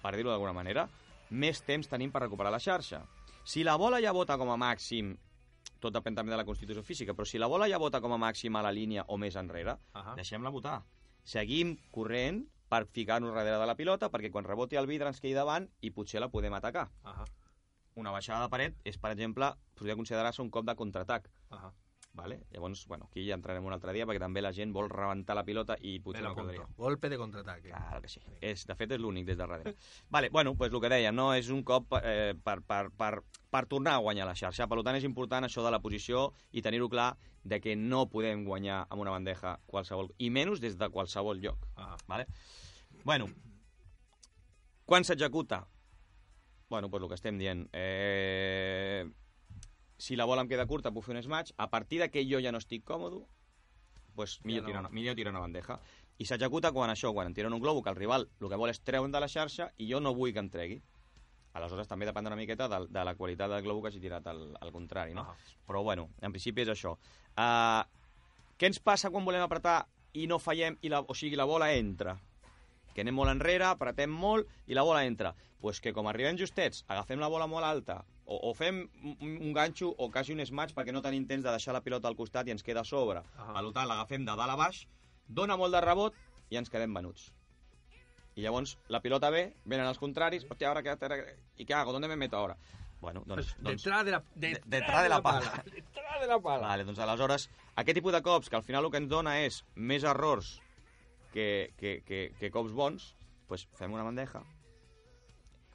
per 0.00 0.14
dir-ho 0.16 0.30
d'alguna 0.32 0.54
manera, 0.56 0.86
més 1.30 1.60
temps 1.62 1.88
tenim 1.88 2.10
per 2.10 2.22
recuperar 2.24 2.52
la 2.52 2.60
xarxa. 2.62 3.02
Si 3.44 3.64
la 3.66 3.76
bola 3.80 4.00
ja 4.00 4.14
bota 4.16 4.38
com 4.40 4.50
a 4.52 4.56
màxim, 4.60 5.12
tot 5.80 5.92
depèn 5.92 6.16
també 6.16 6.32
de 6.32 6.38
la 6.40 6.46
constitució 6.48 6.82
física, 6.84 7.12
però 7.16 7.26
si 7.28 7.38
la 7.40 7.48
bola 7.48 7.68
ja 7.68 7.78
bota 7.80 8.00
com 8.00 8.12
a 8.16 8.18
màxim 8.20 8.56
a 8.56 8.62
la 8.64 8.72
línia 8.72 9.04
o 9.08 9.18
més 9.20 9.36
enrere, 9.36 9.76
Ahà. 9.92 10.14
deixem-la 10.16 10.52
botar. 10.52 10.80
Seguim 11.24 11.76
corrent 11.92 12.42
per 12.70 12.86
ficar-nos 12.86 13.34
darrere 13.34 13.58
de 13.60 13.66
la 13.68 13.76
pilota, 13.76 14.08
perquè 14.10 14.30
quan 14.30 14.46
reboti 14.46 14.76
el 14.80 14.86
vidre 14.86 15.08
ens 15.10 15.20
quedi 15.20 15.34
davant 15.34 15.68
i 15.80 15.90
potser 15.90 16.20
la 16.20 16.30
podem 16.32 16.54
atacar. 16.54 16.88
Ahà. 17.04 17.26
Una 18.00 18.12
baixada 18.14 18.44
de 18.46 18.50
paret 18.52 18.76
és, 18.84 18.96
per 18.96 19.10
exemple, 19.12 19.52
podria 19.74 19.96
considerar-se 19.98 20.40
un 20.42 20.50
cop 20.50 20.64
de 20.64 20.76
contraatac. 20.78 21.28
Ahà. 21.50 21.72
Vale? 22.12 22.40
Llavors, 22.50 22.86
bueno, 22.86 23.06
aquí 23.08 23.22
ja 23.28 23.36
entrarem 23.38 23.64
un 23.64 23.72
altre 23.72 23.92
dia 23.94 24.04
perquè 24.08 24.18
també 24.20 24.42
la 24.42 24.50
gent 24.52 24.72
vol 24.74 24.88
rebentar 24.90 25.36
la 25.38 25.44
pilota 25.46 25.76
i 25.86 25.94
potser 26.02 26.24
no 26.24 26.34
caldria. 26.34 26.66
Golpe 26.76 27.08
de 27.08 27.18
contraataque. 27.20 27.70
Claro 27.70 28.00
que 28.02 28.10
sí. 28.10 28.20
És, 28.40 28.64
de 28.66 28.74
fet, 28.74 28.96
és 28.96 29.00
l'únic 29.00 29.28
des 29.28 29.38
de 29.38 29.44
darrere. 29.44 29.74
vale, 30.14 30.28
bueno, 30.34 30.56
pues 30.58 30.72
el 30.72 30.82
que 30.82 30.90
deia, 30.90 31.12
no? 31.12 31.30
És 31.38 31.50
un 31.54 31.62
cop 31.62 31.94
eh, 32.02 32.34
per, 32.34 32.58
per, 32.66 32.90
per, 32.90 33.12
per 33.50 33.64
tornar 33.70 33.94
a 33.94 34.02
guanyar 34.02 34.26
la 34.26 34.34
xarxa. 34.34 34.66
Per 34.66 34.80
tant, 34.82 34.98
és 34.98 35.06
important 35.06 35.46
això 35.46 35.62
de 35.64 35.70
la 35.70 35.80
posició 35.80 36.32
i 36.50 36.64
tenir-ho 36.66 36.90
clar 36.90 37.12
de 37.44 37.60
que 37.62 37.76
no 37.78 38.08
podem 38.10 38.42
guanyar 38.44 38.82
amb 38.88 39.06
una 39.06 39.14
bandeja 39.14 39.56
qualsevol, 39.70 40.10
i 40.18 40.32
menys 40.34 40.60
des 40.60 40.76
de 40.76 40.90
qualsevol 40.90 41.38
lloc. 41.40 41.62
Ah. 41.76 41.94
Vale? 42.10 42.26
Bueno, 43.04 43.30
quan 44.84 45.06
s'executa? 45.06 45.62
Bueno, 46.68 46.90
pues 46.90 47.02
el 47.02 47.08
que 47.08 47.14
estem 47.14 47.38
dient. 47.38 47.68
Eh, 47.72 49.06
si 50.00 50.16
la 50.16 50.24
bola 50.24 50.42
em 50.42 50.48
queda 50.48 50.64
curta, 50.66 50.90
puc 50.96 51.04
fer 51.04 51.14
un 51.14 51.22
smash. 51.22 51.52
A 51.60 51.68
partir 51.70 52.00
de 52.00 52.08
que 52.10 52.24
jo 52.24 52.40
ja 52.40 52.52
no 52.52 52.58
estic 52.58 52.86
còmode, 52.88 53.20
pues 54.16 54.40
millor, 54.44 54.62
no. 54.62 54.68
tirar, 54.68 54.80
una, 54.80 54.90
millor 54.96 55.14
tirar 55.14 55.34
una 55.34 55.42
bandeja. 55.44 55.76
I 56.20 56.26
s'executa 56.28 56.72
quan 56.72 56.90
això, 56.92 57.12
quan 57.16 57.28
em 57.28 57.34
tiren 57.36 57.52
un 57.52 57.60
globo, 57.60 57.82
que 57.84 57.92
el 57.92 57.98
rival 57.98 58.26
el 58.40 58.48
que 58.48 58.58
vol 58.60 58.72
és 58.72 58.80
treure'm 58.80 59.12
de 59.12 59.20
la 59.20 59.28
xarxa 59.28 59.70
i 59.76 59.90
jo 59.92 60.00
no 60.00 60.14
vull 60.16 60.32
que 60.32 60.40
em 60.40 60.48
tregui. 60.52 60.80
Aleshores 61.52 61.88
també 61.90 62.06
depèn 62.08 62.30
una 62.30 62.38
miqueta 62.38 62.68
de, 62.70 62.80
de 62.88 63.04
la 63.04 63.14
qualitat 63.18 63.50
del 63.50 63.64
globo 63.66 63.82
que 63.82 63.90
hagi 63.90 64.00
tirat 64.00 64.26
al, 64.30 64.42
al 64.60 64.72
contrari, 64.72 65.14
no? 65.14 65.26
Ah. 65.28 65.54
Però 65.66 65.82
bueno, 65.84 66.08
en 66.20 66.32
principi 66.32 66.64
és 66.64 66.72
això. 66.72 66.94
Uh, 67.36 67.82
què 68.56 68.70
ens 68.70 68.80
passa 68.80 69.10
quan 69.10 69.26
volem 69.26 69.44
apretar 69.44 69.82
i 70.16 70.26
no 70.30 70.38
fallem, 70.40 70.78
i 70.80 70.92
la, 70.92 71.02
o 71.02 71.16
sigui, 71.16 71.36
la 71.36 71.48
bola 71.48 71.72
entra? 71.74 72.16
Que 72.94 73.04
anem 73.04 73.16
molt 73.20 73.34
enrere, 73.34 73.66
apretem 73.68 74.12
molt 74.12 74.48
i 74.66 74.78
la 74.78 74.86
bola 74.86 75.04
entra. 75.04 75.34
pues 75.60 75.80
que 75.80 75.92
com 75.92 76.06
arribem 76.08 76.38
justets, 76.40 76.86
agafem 76.88 77.20
la 77.20 77.28
bola 77.28 77.46
molt 77.46 77.66
alta 77.68 77.98
o, 78.30 78.36
o 78.50 78.54
fem 78.54 78.84
un, 79.02 79.32
un 79.42 79.52
ganxo 79.56 79.90
o 79.90 80.06
quasi 80.14 80.32
un 80.36 80.40
smash 80.46 80.72
perquè 80.76 80.94
no 80.94 81.02
tenim 81.02 81.26
temps 81.26 81.42
de 81.44 81.50
deixar 81.50 81.74
la 81.74 81.82
pilota 81.82 82.06
al 82.08 82.16
costat 82.18 82.46
i 82.48 82.54
ens 82.54 82.62
queda 82.62 82.84
a 82.84 82.86
sobre. 82.86 83.24
Ah. 83.36 83.50
Per 83.56 83.64
tant, 83.74 83.88
l'agafem 83.90 84.22
de 84.24 84.32
dalt 84.38 84.54
a 84.54 84.58
baix, 84.60 84.84
dona 85.26 85.56
molt 85.58 85.74
de 85.74 85.80
rebot 85.82 86.14
i 86.50 86.58
ens 86.60 86.70
quedem 86.70 86.94
venuts. 86.94 87.28
I 88.38 88.44
llavors 88.44 88.76
la 88.88 89.00
pilota 89.02 89.28
ve, 89.34 89.48
venen 89.66 89.88
els 89.90 89.98
contraris, 89.98 90.44
hòstia, 90.46 90.70
ara 90.70 90.82
què, 90.86 90.94
ara, 90.94 91.16
i 91.58 91.66
què 91.66 91.74
hago? 91.74 91.92
¿Dónde 91.92 92.08
me 92.08 92.16
meto 92.16 92.38
ahora? 92.38 92.54
Bueno, 93.00 93.22
doncs... 93.26 93.54
doncs 93.58 93.82
Detrás 93.82 94.04
de 94.06 94.12
la, 94.12 94.22
de- 94.36 94.60
detrás 94.66 95.02
de 95.02 95.08
la 95.08 95.20
pala. 95.24 95.62
Detrás 95.66 96.20
de 96.20 96.26
la 96.28 96.38
pala. 96.38 96.68
Vale, 96.68 96.84
doncs 96.84 96.98
aleshores, 97.00 97.48
aquest 97.74 97.96
tipus 97.98 98.12
de 98.14 98.20
cops, 98.22 98.48
que 98.52 98.56
al 98.60 98.62
final 98.62 98.84
el 98.86 98.92
que 98.94 99.00
ens 99.02 99.08
dona 99.10 99.38
és 99.42 99.62
més 99.74 100.04
errors 100.04 100.52
que, 101.32 101.72
que, 101.80 101.96
que, 102.06 102.20
que 102.38 102.50
cops 102.54 102.72
bons, 102.76 103.10
pues 103.50 103.66
fem 103.80 103.92
una 103.96 104.04
bandeja, 104.06 104.44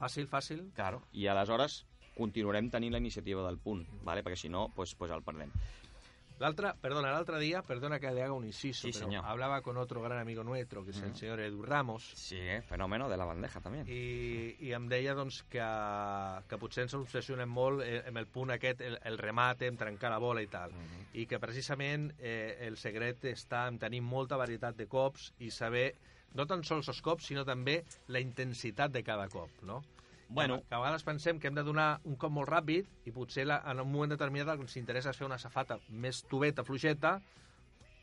Fàcil, 0.00 0.26
fàcil. 0.28 0.58
claro, 0.76 1.02
i 1.12 1.26
aleshores 1.32 1.78
continuarem 2.16 2.70
tenint 2.72 2.92
la 2.96 2.98
iniciativa 3.02 3.44
del 3.46 3.58
punt, 3.60 3.84
vale? 4.04 4.22
perquè 4.24 4.36
si 4.40 4.48
no, 4.48 4.70
pues, 4.74 4.94
pues 4.96 5.12
el 5.12 5.22
perdem. 5.22 5.52
L'altre, 6.38 6.74
perdona, 6.82 7.14
l'altre 7.14 7.38
día, 7.40 7.62
perdona 7.64 7.96
que 7.98 8.10
le 8.12 8.20
haga 8.22 8.34
un 8.36 8.44
inciso, 8.44 8.82
Sí, 8.86 8.92
pero 8.92 9.06
señor. 9.06 9.24
hablaba 9.24 9.62
con 9.62 9.78
otro 9.78 10.02
gran 10.02 10.18
amigo 10.18 10.44
nuestro, 10.44 10.84
que 10.84 10.90
es 10.90 11.00
el 11.00 11.16
señor 11.16 11.40
Edu 11.40 11.62
Ramos, 11.62 12.10
Sí, 12.14 12.36
eh? 12.36 12.60
fenómeno 12.60 13.08
de 13.08 13.16
la 13.16 13.24
bandeja 13.24 13.62
també. 13.64 13.80
i, 13.88 14.54
i 14.60 14.72
em 14.76 14.84
deia 14.86 15.14
doncs, 15.16 15.38
que, 15.48 15.64
que 16.46 16.58
potser 16.60 16.84
ens 16.84 16.94
obsessionem 16.98 17.48
molt 17.48 17.80
eh, 17.86 18.02
amb 18.10 18.20
el 18.20 18.26
punt 18.28 18.52
aquest, 18.52 18.82
el, 18.84 18.98
el 19.08 19.16
remate, 19.16 19.66
en 19.72 19.78
trencar 19.80 20.10
la 20.12 20.18
bola 20.20 20.42
i 20.44 20.50
tal. 20.52 20.76
I 21.16 21.24
que 21.24 21.40
precisament 21.40 22.10
eh, 22.18 22.58
el 22.68 22.76
secret 22.76 23.24
està 23.32 23.64
en 23.72 23.78
tenir 23.80 24.02
molta 24.04 24.36
varietat 24.36 24.76
de 24.76 24.86
cops 24.92 25.30
i 25.40 25.48
saber 25.50 25.94
no 26.36 26.44
tan 26.44 26.60
sols 26.68 26.90
els 26.92 27.00
cops, 27.00 27.30
sinó 27.32 27.46
també 27.48 27.78
la 28.12 28.20
intensitat 28.20 28.92
de 28.92 29.00
cada 29.02 29.30
cop, 29.32 29.48
no? 29.64 29.80
Bueno. 30.28 30.60
Que 30.68 30.74
a 30.74 30.82
vegades 30.82 31.04
pensem 31.06 31.38
que 31.38 31.48
hem 31.48 31.56
de 31.58 31.64
donar 31.66 32.00
un 32.04 32.16
cop 32.20 32.32
molt 32.34 32.50
ràpid 32.50 32.88
i 33.06 33.14
potser 33.14 33.46
la, 33.46 33.60
en 33.70 33.82
un 33.82 33.92
moment 33.92 34.14
determinat 34.14 34.50
el 34.52 34.60
que 34.60 34.66
ens 34.66 34.78
interessa 34.80 35.12
és 35.12 35.20
fer 35.20 35.28
una 35.28 35.38
safata 35.38 35.78
més 35.88 36.24
tubeta, 36.30 36.64
fluixeta, 36.66 37.20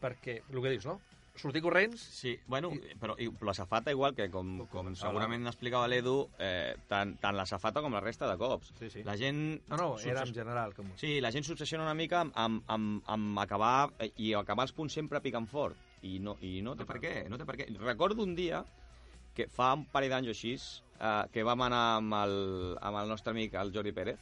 perquè, 0.03 0.41
el 0.49 0.61
que 0.61 0.75
dius, 0.75 0.87
no? 0.87 0.99
Sortir 1.35 1.63
corrents 1.65 1.97
Sí, 2.13 2.35
bueno, 2.45 2.69
però 3.01 3.15
i, 3.17 3.25
la 3.41 3.55
safata 3.57 3.89
igual 3.89 4.13
que 4.13 4.27
com, 4.29 4.67
com 4.69 4.91
segurament 4.93 5.49
explicava 5.49 5.87
l'Edu, 5.89 6.27
eh, 6.37 6.75
tant, 6.87 7.15
tant 7.23 7.33
la 7.33 7.47
safata 7.49 7.81
com 7.81 7.95
la 7.95 8.03
resta 8.03 8.29
de 8.29 8.35
cops. 8.37 8.69
Sí, 8.77 8.91
sí. 8.93 9.01
La 9.07 9.15
gent... 9.17 9.41
No, 9.71 9.79
no, 9.79 9.87
era 9.97 10.21
en 10.27 10.33
general. 10.35 10.75
Com... 10.77 10.91
Sí, 11.01 11.15
la 11.25 11.31
gent 11.33 11.47
s'obsessiona 11.47 11.87
una 11.87 11.97
mica 11.97 12.21
amb, 12.21 12.37
amb, 12.37 12.61
amb, 12.69 13.01
amb 13.15 13.41
acabar 13.41 13.89
eh, 13.97 14.11
i 14.21 14.35
acabar 14.37 14.67
els 14.67 14.75
punts 14.77 14.93
sempre 14.93 15.23
picant 15.25 15.49
fort. 15.49 15.79
I 16.05 16.19
no, 16.21 16.37
i 16.45 16.59
no 16.61 16.77
té 16.77 16.85
per 16.85 17.01
què, 17.01 17.15
no 17.31 17.41
té 17.41 17.49
per 17.49 17.57
què. 17.57 17.67
Recordo 17.81 18.21
un 18.21 18.37
dia 18.37 18.61
que 19.33 19.49
fa 19.49 19.73
un 19.73 19.87
parell 19.89 20.13
d'anys 20.13 20.29
o 20.29 20.37
així 20.37 20.53
eh, 20.99 21.23
que 21.33 21.43
vam 21.43 21.61
anar 21.65 21.83
amb 21.97 22.13
el, 22.21 22.37
amb 22.81 23.01
el 23.01 23.09
nostre 23.09 23.31
amic, 23.31 23.55
el 23.59 23.73
Jordi 23.73 23.91
Pérez, 23.91 24.19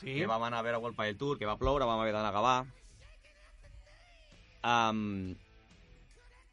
Sí? 0.00 0.14
que 0.18 0.26
vam 0.26 0.42
anar 0.42 0.58
a 0.58 0.62
veure 0.66 0.78
World 0.82 0.96
Padel 0.96 1.16
Tour, 1.16 1.38
que 1.38 1.46
va 1.46 1.56
ploure, 1.56 1.86
vam 1.86 2.00
haver 2.00 2.12
d'anar 2.12 2.32
a 2.32 2.34
Gavà. 2.34 2.54
Um, 4.64 5.34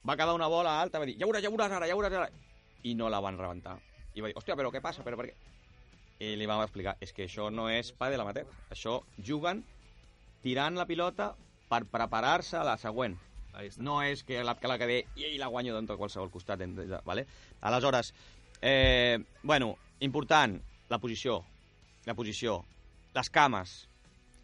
va 0.08 0.16
quedar 0.18 0.36
una 0.36 0.48
bola 0.52 0.80
alta, 0.82 1.00
va 1.00 1.08
dir, 1.10 1.18
ja 1.20 1.28
veuràs, 1.28 1.44
ja 1.44 1.52
veuràs 1.54 1.74
ara, 1.78 1.88
ja 1.90 1.98
veuràs 1.98 2.18
ara. 2.20 2.30
I 2.84 2.94
no 2.98 3.10
la 3.10 3.22
van 3.24 3.40
rebentar. 3.40 3.78
I 4.14 4.22
va 4.22 4.30
dir, 4.30 4.38
hòstia, 4.38 4.58
però 4.60 4.72
què 4.74 4.82
passa? 4.84 5.04
Però 5.06 5.18
per 5.20 5.30
què? 5.30 5.36
I 6.22 6.36
li 6.38 6.48
vam 6.50 6.62
explicar, 6.62 6.96
és 7.02 7.14
que 7.18 7.26
això 7.26 7.50
no 7.54 7.68
és 7.72 7.94
pàdel 7.98 8.22
amateur. 8.22 8.46
Això 8.74 9.00
juguen 9.18 9.64
tirant 10.44 10.78
la 10.78 10.86
pilota 10.90 11.32
per 11.70 11.86
preparar-se 11.90 12.60
a 12.60 12.66
la 12.68 12.78
següent. 12.78 13.18
No 13.84 14.02
és 14.02 14.22
que 14.24 14.44
la, 14.46 14.56
que 14.56 14.70
la 14.70 14.78
que 14.80 14.88
ve 14.88 15.00
i 15.20 15.38
la 15.40 15.50
guanyo 15.52 15.74
d'entre 15.76 15.98
qualsevol 16.00 16.32
costat. 16.32 16.62
Vale? 17.06 17.26
Aleshores, 17.62 18.14
eh, 18.62 19.20
bueno, 19.44 19.76
important, 20.00 20.62
la 20.90 21.00
posició, 21.00 21.44
la 22.06 22.16
posició, 22.16 22.62
les 23.16 23.30
cames, 23.30 23.76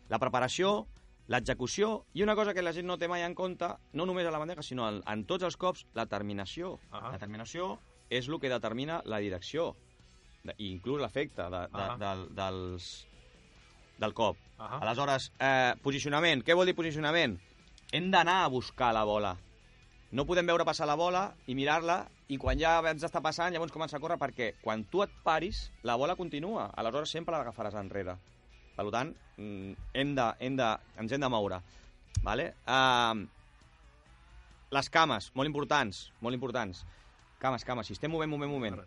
la 0.10 0.20
preparació, 0.20 0.88
l'execució 1.28 2.06
i 2.16 2.24
una 2.24 2.36
cosa 2.36 2.54
que 2.56 2.64
la 2.64 2.74
gent 2.74 2.88
no 2.88 2.98
té 2.98 3.10
mai 3.12 3.26
en 3.26 3.36
compte, 3.36 3.68
no 3.94 4.06
només 4.08 4.28
a 4.28 4.32
la 4.32 4.40
bandeja, 4.40 4.64
sinó 4.64 4.88
en, 4.90 5.02
en 5.06 5.26
tots 5.28 5.44
els 5.44 5.58
cops, 5.60 5.86
la 5.94 6.08
terminació. 6.08 6.78
Ahà. 6.92 7.12
La 7.14 7.20
terminació 7.20 7.76
és 8.10 8.30
el 8.30 8.40
que 8.40 8.52
determina 8.52 9.02
la 9.06 9.20
direcció, 9.20 9.74
de, 10.44 10.56
i 10.58 10.72
inclús 10.72 11.02
l'efecte 11.04 11.50
de, 11.52 11.66
de, 11.68 11.84
Ahà. 11.84 11.98
del, 12.00 12.24
dels, 12.38 12.92
del 14.00 14.16
cop. 14.16 14.40
Ahà. 14.58 14.80
Aleshores, 14.86 15.32
eh, 15.40 15.76
posicionament. 15.84 16.46
Què 16.48 16.56
vol 16.56 16.70
dir 16.70 16.78
posicionament? 16.78 17.36
Hem 17.92 18.10
d'anar 18.12 18.44
a 18.46 18.52
buscar 18.52 18.94
la 18.96 19.04
bola. 19.08 19.36
No 20.12 20.24
podem 20.26 20.48
veure 20.48 20.66
passar 20.66 20.88
la 20.88 20.96
bola 20.96 21.34
i 21.48 21.56
mirar-la 21.56 22.06
i 22.28 22.38
quan 22.38 22.60
ja 22.60 22.78
ens 22.90 23.04
està 23.08 23.22
passant 23.24 23.54
llavors 23.54 23.72
comença 23.72 23.98
a 23.98 24.02
córrer 24.04 24.18
perquè 24.20 24.54
quan 24.62 24.84
tu 24.92 25.02
et 25.04 25.12
paris 25.24 25.70
la 25.84 25.96
bola 25.96 26.16
continua, 26.20 26.70
aleshores 26.76 27.10
sempre 27.10 27.36
l'agafaràs 27.38 27.78
enrere. 27.80 28.18
Per 28.76 28.86
tant, 28.92 29.14
mm, 29.38 29.72
hem 29.94 30.14
de, 30.16 30.28
hem 30.40 30.56
de, 30.60 30.68
ens 31.00 31.12
hem 31.12 31.22
de 31.22 31.30
moure. 31.30 31.62
Vale? 32.24 32.54
Uh, 32.68 33.26
Les 34.70 34.90
cames, 34.92 35.30
molt 35.34 35.48
importants, 35.48 36.12
molt 36.20 36.36
importants. 36.36 36.82
Cames, 37.40 37.64
cames, 37.64 37.88
si 37.88 37.94
estem 37.96 38.12
movent, 38.12 38.30
movent, 38.30 38.52
movent. 38.52 38.82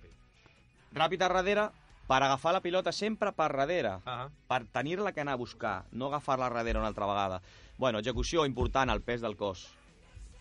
Ràpid 0.93 1.23
a 1.25 1.29
darrere, 1.31 1.71
per 2.07 2.19
agafar 2.23 2.53
la 2.53 2.61
pilota 2.61 2.93
sempre 2.93 3.33
per 3.33 3.47
darrere, 3.57 3.95
Ah, 4.05 4.29
per 4.49 4.65
tenir-la 4.75 5.13
que 5.13 5.23
anar 5.23 5.39
a 5.39 5.41
buscar, 5.41 5.85
no 5.93 6.07
agafar-la 6.11 6.51
darrere 6.51 6.79
una 6.79 6.89
altra 6.89 7.07
vegada. 7.07 7.41
Bueno, 7.79 7.99
execució 8.01 8.45
important, 8.45 8.91
el 8.91 9.01
pes 9.01 9.23
del 9.23 9.37
cos. 9.37 9.71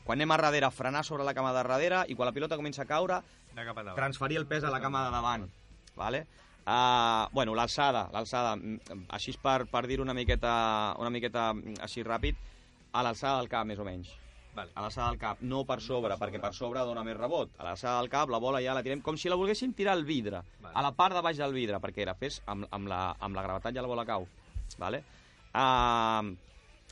Quan 0.03 0.17
anem 0.17 0.31
a 0.33 0.37
darrere, 0.41 0.71
frenar 0.73 1.03
sobre 1.05 1.23
la 1.27 1.35
cama 1.37 1.53
de 1.53 1.59
darrere 1.61 2.03
i 2.09 2.15
quan 2.17 2.29
la 2.29 2.33
pilota 2.35 2.57
comença 2.57 2.83
a 2.83 2.89
caure, 2.89 3.21
transferir 3.95 4.39
el 4.39 4.47
pes 4.47 4.63
a 4.63 4.71
la 4.73 4.81
cama 4.81 5.05
de 5.05 5.11
davant. 5.13 5.49
Vale? 5.95 6.25
Uh, 6.69 7.25
bueno, 7.33 7.55
l'alçada, 7.57 8.07
l'alçada, 8.13 8.53
mm, 8.55 9.05
així 9.15 9.33
per, 9.41 9.63
per 9.71 9.87
dir 9.89 9.99
una 10.03 10.13
miqueta, 10.13 10.95
una 11.01 11.09
miqueta 11.09 11.49
mm, 11.55 11.79
així 11.85 12.03
ràpid, 12.05 12.37
a 12.93 13.01
l'alçada 13.05 13.39
del 13.39 13.49
cap, 13.49 13.65
més 13.65 13.79
o 13.81 13.87
menys. 13.87 14.11
Vale. 14.53 14.73
A 14.75 14.83
l'alçada 14.83 15.07
del 15.09 15.17
cap, 15.21 15.41
no 15.41 15.63
per 15.65 15.79
sobre, 15.81 16.17
perquè 16.19 16.41
per 16.41 16.51
sobre 16.57 16.83
dona 16.85 17.03
més 17.05 17.17
rebot. 17.17 17.55
A 17.57 17.65
l'alçada 17.65 18.03
del 18.03 18.11
cap, 18.11 18.29
la 18.29 18.41
bola 18.43 18.61
ja 18.61 18.75
la 18.77 18.83
tirem 18.85 19.01
com 19.01 19.17
si 19.17 19.31
la 19.31 19.37
volguéssim 19.39 19.73
tirar 19.73 19.95
al 19.97 20.05
vidre, 20.05 20.43
Vale. 20.59 20.75
a 20.75 20.85
la 20.85 20.93
part 20.97 21.17
de 21.17 21.23
baix 21.25 21.41
del 21.41 21.55
vidre, 21.57 21.79
perquè 21.81 22.05
la 22.05 22.17
fes 22.19 22.41
amb, 22.45 22.67
amb, 22.69 22.91
la, 22.91 23.01
amb 23.17 23.37
la 23.37 23.45
gravetat 23.45 23.73
ja 23.73 23.85
la 23.85 23.89
bola 23.89 24.05
cau. 24.05 24.27
Vale? 24.77 25.01
Uh, 25.49 26.35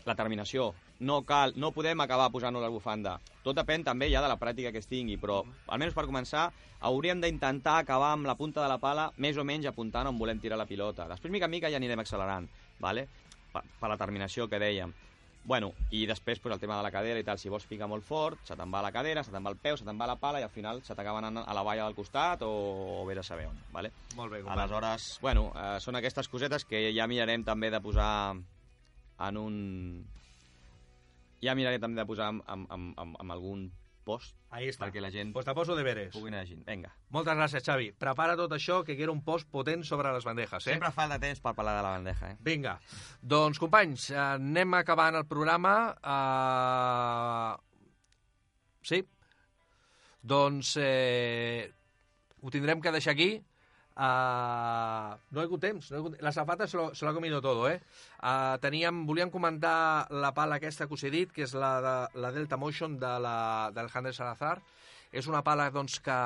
la 0.07 0.15
terminació. 0.17 0.71
No 0.99 1.21
cal, 1.25 1.53
no 1.55 1.73
podem 1.75 2.01
acabar 2.01 2.31
posant-nos 2.33 2.63
la 2.63 2.71
bufanda. 2.73 3.19
Tot 3.45 3.55
depèn 3.57 3.83
també 3.85 4.09
ja 4.09 4.23
de 4.23 4.31
la 4.31 4.39
pràctica 4.41 4.71
que 4.73 4.81
es 4.81 4.89
tingui, 4.89 5.19
però 5.21 5.43
almenys 5.67 5.93
per 5.93 6.07
començar 6.07 6.49
hauríem 6.87 7.21
d'intentar 7.21 7.77
acabar 7.81 8.13
amb 8.15 8.25
la 8.25 8.37
punta 8.37 8.63
de 8.63 8.71
la 8.71 8.79
pala 8.81 9.11
més 9.17 9.37
o 9.37 9.45
menys 9.45 9.69
apuntant 9.69 10.09
on 10.09 10.17
volem 10.17 10.41
tirar 10.41 10.57
la 10.57 10.65
pilota. 10.69 11.07
Després, 11.09 11.31
mica 11.31 11.45
en 11.45 11.53
mica, 11.53 11.69
ja 11.69 11.77
anirem 11.77 12.01
accelerant, 12.01 12.49
vale? 12.81 13.07
per, 13.51 13.63
per 13.79 13.91
la 13.91 13.97
terminació 13.99 14.47
que 14.49 14.59
dèiem. 14.61 14.93
Bueno, 15.47 15.69
i 15.95 16.01
després 16.09 16.41
pues, 16.43 16.51
el 16.51 16.59
tema 16.59 16.75
de 16.75 16.83
la 16.83 16.91
cadera 16.91 17.21
i 17.21 17.23
tal, 17.23 17.39
si 17.39 17.47
vols 17.47 17.65
picar 17.69 17.87
molt 17.87 18.03
fort, 18.03 18.41
se 18.43 18.57
te'n 18.59 18.73
va 18.73 18.81
la 18.83 18.91
cadera, 18.91 19.23
se 19.23 19.31
te'n 19.31 19.45
va 19.45 19.53
el 19.53 19.59
peu, 19.61 19.77
se 19.79 19.85
te'n 19.87 19.99
va 19.99 20.09
la 20.09 20.17
pala 20.19 20.41
i 20.41 20.43
al 20.43 20.51
final 20.51 20.81
se 20.83 20.95
t'acaba 20.95 21.21
anant 21.21 21.39
a 21.39 21.55
la 21.55 21.63
valla 21.63 21.85
del 21.87 21.95
costat 21.95 22.43
o, 22.43 22.51
o 22.99 23.05
vés 23.07 23.21
a 23.21 23.23
saber 23.23 23.47
on, 23.47 23.61
vale? 23.71 23.93
Molt 24.17 24.33
bé, 24.33 24.41
company. 24.41 24.59
Aleshores, 24.59 25.07
bueno, 25.23 25.47
eh, 25.55 25.77
són 25.83 25.95
aquestes 25.95 26.27
cosetes 26.27 26.67
que 26.67 26.89
ja 26.91 27.07
mirarem 27.07 27.47
també 27.47 27.71
de 27.71 27.79
posar 27.83 28.11
en 28.35 29.39
un... 29.39 29.55
Ja 31.43 31.53
miraré 31.55 31.79
també 31.79 32.01
de 32.01 32.05
posar 32.09 32.29
en, 32.33 32.41
en, 32.49 32.67
en, 32.97 33.15
en 33.21 33.31
algun 33.31 33.67
post 34.07 34.37
Ahí 34.55 34.69
està. 34.71 34.85
perquè 34.85 35.01
la 35.03 35.09
gent 35.11 35.33
Pues 35.35 35.45
te 35.45 35.53
poso 35.53 35.75
deberes. 35.75 36.13
pugui 36.15 36.29
anar 36.31 36.45
llegint. 36.45 36.61
Vinga. 36.65 36.93
Moltes 37.11 37.35
gràcies, 37.35 37.63
Xavi. 37.65 37.89
Prepara 37.99 38.37
tot 38.39 38.53
això, 38.55 38.77
que 38.87 38.95
quiero 38.95 39.11
un 39.11 39.19
post 39.25 39.49
potent 39.51 39.83
sobre 39.83 40.13
les 40.15 40.23
bandejes, 40.23 40.63
eh? 40.65 40.71
Sempre 40.71 40.91
falta 40.95 41.19
temps 41.19 41.41
per 41.43 41.53
parlar 41.53 41.75
de 41.75 41.83
la 41.83 41.91
bandeja, 41.97 42.29
eh? 42.31 42.37
Vinga. 42.39 42.77
Doncs, 43.21 43.59
companys, 43.59 44.09
eh, 44.11 44.17
anem 44.17 44.73
acabant 44.79 45.15
el 45.19 45.25
programa. 45.27 45.75
Uh... 46.01 47.57
Sí? 48.87 49.01
Doncs 50.23 50.73
eh, 50.79 51.67
ho 52.41 52.49
tindrem 52.51 52.79
que 52.81 52.91
deixar 52.95 53.11
aquí. 53.13 53.43
Uh, 53.97 55.17
no 55.33 55.41
he 55.41 55.47
hagut 55.47 55.61
temps. 55.63 55.89
No 55.89 55.97
he 55.97 56.01
hagut... 56.03 56.17
La 56.21 56.31
safata 56.31 56.67
se 56.67 56.77
lo, 56.77 56.93
se 56.93 57.05
lo 57.05 57.11
ha 57.11 57.15
comido 57.15 57.41
todo, 57.41 57.67
eh? 57.69 57.81
Uh, 58.21 58.59
teníem, 58.61 59.05
volíem 59.09 59.31
comentar 59.33 60.05
la 60.13 60.33
pala 60.37 60.59
aquesta 60.61 60.85
que 60.85 60.93
us 60.93 61.03
he 61.07 61.11
dit, 61.13 61.31
que 61.33 61.47
és 61.47 61.55
la, 61.57 61.71
de, 61.81 61.95
la 62.21 62.31
Delta 62.35 62.61
Motion 62.61 62.99
de 63.01 63.13
la, 63.19 63.37
del 63.73 63.89
Handel 63.93 64.13
Salazar. 64.13 64.59
És 65.09 65.25
una 65.25 65.41
pala 65.41 65.69
doncs, 65.73 65.97
que, 66.03 66.17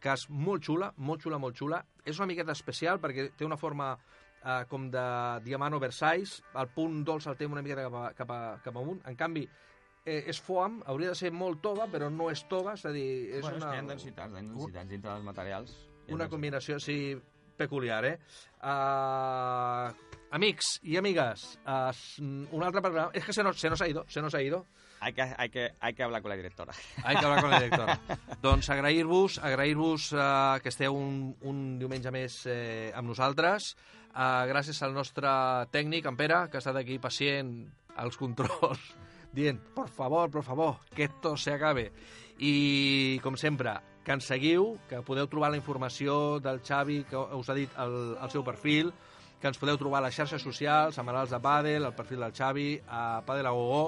que 0.00 0.14
és 0.14 0.28
molt 0.30 0.64
xula, 0.64 0.92
molt 0.96 1.26
xula, 1.26 1.40
molt 1.42 1.58
xula. 1.58 1.82
És 2.06 2.16
una 2.16 2.30
miqueta 2.30 2.54
especial 2.56 3.02
perquè 3.02 3.28
té 3.36 3.44
una 3.44 3.58
forma 3.60 3.90
eh, 4.44 4.64
com 4.70 4.88
de 4.90 5.04
diamant 5.44 5.76
oversize, 5.76 6.44
el 6.56 6.70
punt 6.72 7.02
dolç 7.04 7.28
el 7.28 7.36
té 7.36 7.48
una 7.50 7.64
miqueta 7.66 7.88
cap, 7.88 7.98
a, 7.98 8.12
cap, 8.16 8.32
a, 8.32 8.40
cap 8.64 8.78
amunt. 8.80 9.02
En 9.10 9.18
canvi, 9.18 9.44
eh, 10.04 10.22
és 10.30 10.40
foam, 10.40 10.80
hauria 10.86 11.12
de 11.12 11.18
ser 11.18 11.34
molt 11.34 11.60
tova, 11.64 11.90
però 11.90 12.08
no 12.14 12.30
és 12.32 12.46
tova, 12.48 12.78
és 12.78 12.86
a 12.86 12.94
dir, 12.94 13.10
és 13.34 13.44
bueno, 13.44 13.58
una... 13.58 13.66
és 13.66 13.68
que 13.68 13.76
hi 13.76 13.84
ha 13.84 13.92
densitats, 13.92 14.34
hi 14.34 14.44
ha 14.44 14.50
densitats 14.54 14.94
dintre 14.94 15.12
dels 15.12 15.30
materials. 15.32 15.78
Una 16.14 16.28
combinació 16.28 16.78
així 16.78 17.16
peculiar, 17.58 18.04
eh? 18.06 18.16
Uh, 18.62 19.90
amics 20.34 20.78
i 20.86 20.96
amigues, 20.98 21.58
uh, 21.66 21.90
un 22.22 22.64
altre 22.64 22.82
programa... 22.84 23.10
És 23.14 23.26
que 23.26 23.34
se 23.34 23.44
nos, 23.44 23.58
se 23.60 23.70
nos 23.70 23.82
ha 23.82 23.88
ido, 23.90 24.04
se 24.08 24.22
nos 24.22 24.34
ha 24.34 24.42
ido. 24.42 24.64
Hay 25.00 25.12
que, 25.12 25.22
hay, 25.22 25.48
que, 25.48 25.72
hay 25.78 25.94
que 25.94 26.02
hablar 26.02 26.22
con 26.22 26.30
la 26.30 26.36
directora. 26.36 26.72
Hay 27.04 27.16
que 27.16 27.24
hablar 27.24 27.40
con 27.40 27.50
la 27.50 27.60
directora. 27.60 28.00
doncs 28.42 28.70
agrair-vos, 28.70 29.38
agrair-vos 29.38 30.12
uh, 30.12 30.58
que 30.62 30.72
esteu 30.72 30.96
un, 30.96 31.36
un 31.46 31.60
diumenge 31.78 32.10
més 32.14 32.40
eh, 32.50 32.90
amb 32.98 33.12
nosaltres. 33.12 33.74
Uh, 34.08 34.46
gràcies 34.50 34.80
al 34.82 34.96
nostre 34.96 35.30
tècnic, 35.74 36.08
en 36.10 36.18
Pere, 36.18 36.46
que 36.50 36.58
ha 36.58 36.64
estat 36.64 36.80
aquí 36.80 36.98
pacient 36.98 37.52
als 37.98 38.18
controls, 38.18 38.82
dient, 39.38 39.60
por 39.74 39.90
favor, 39.90 40.30
por 40.30 40.42
favor, 40.42 40.80
que 40.94 41.06
esto 41.06 41.36
se 41.36 41.54
acabe. 41.54 41.92
I, 42.38 43.20
com 43.22 43.38
sempre, 43.38 43.74
que 44.08 44.14
ens 44.16 44.24
seguiu, 44.24 44.78
que 44.88 45.02
podeu 45.04 45.26
trobar 45.28 45.50
la 45.52 45.58
informació 45.60 46.38
del 46.40 46.62
Xavi, 46.64 47.02
que 47.10 47.20
us 47.36 47.50
ha 47.52 47.56
dit 47.58 47.74
el, 47.76 47.96
el 48.16 48.30
seu 48.32 48.40
perfil, 48.40 48.88
que 49.36 49.50
ens 49.50 49.60
podeu 49.60 49.76
trobar 49.76 50.00
a 50.00 50.06
les 50.06 50.16
xarxes 50.16 50.40
socials, 50.40 50.96
a 50.96 51.04
Manuals 51.04 51.34
de 51.34 51.40
Padel, 51.44 51.84
el 51.84 51.92
perfil 51.92 52.24
del 52.24 52.32
Xavi, 52.32 52.70
a 52.88 53.20
Padel 53.26 53.50
a 53.50 53.52
Gogó, 53.52 53.82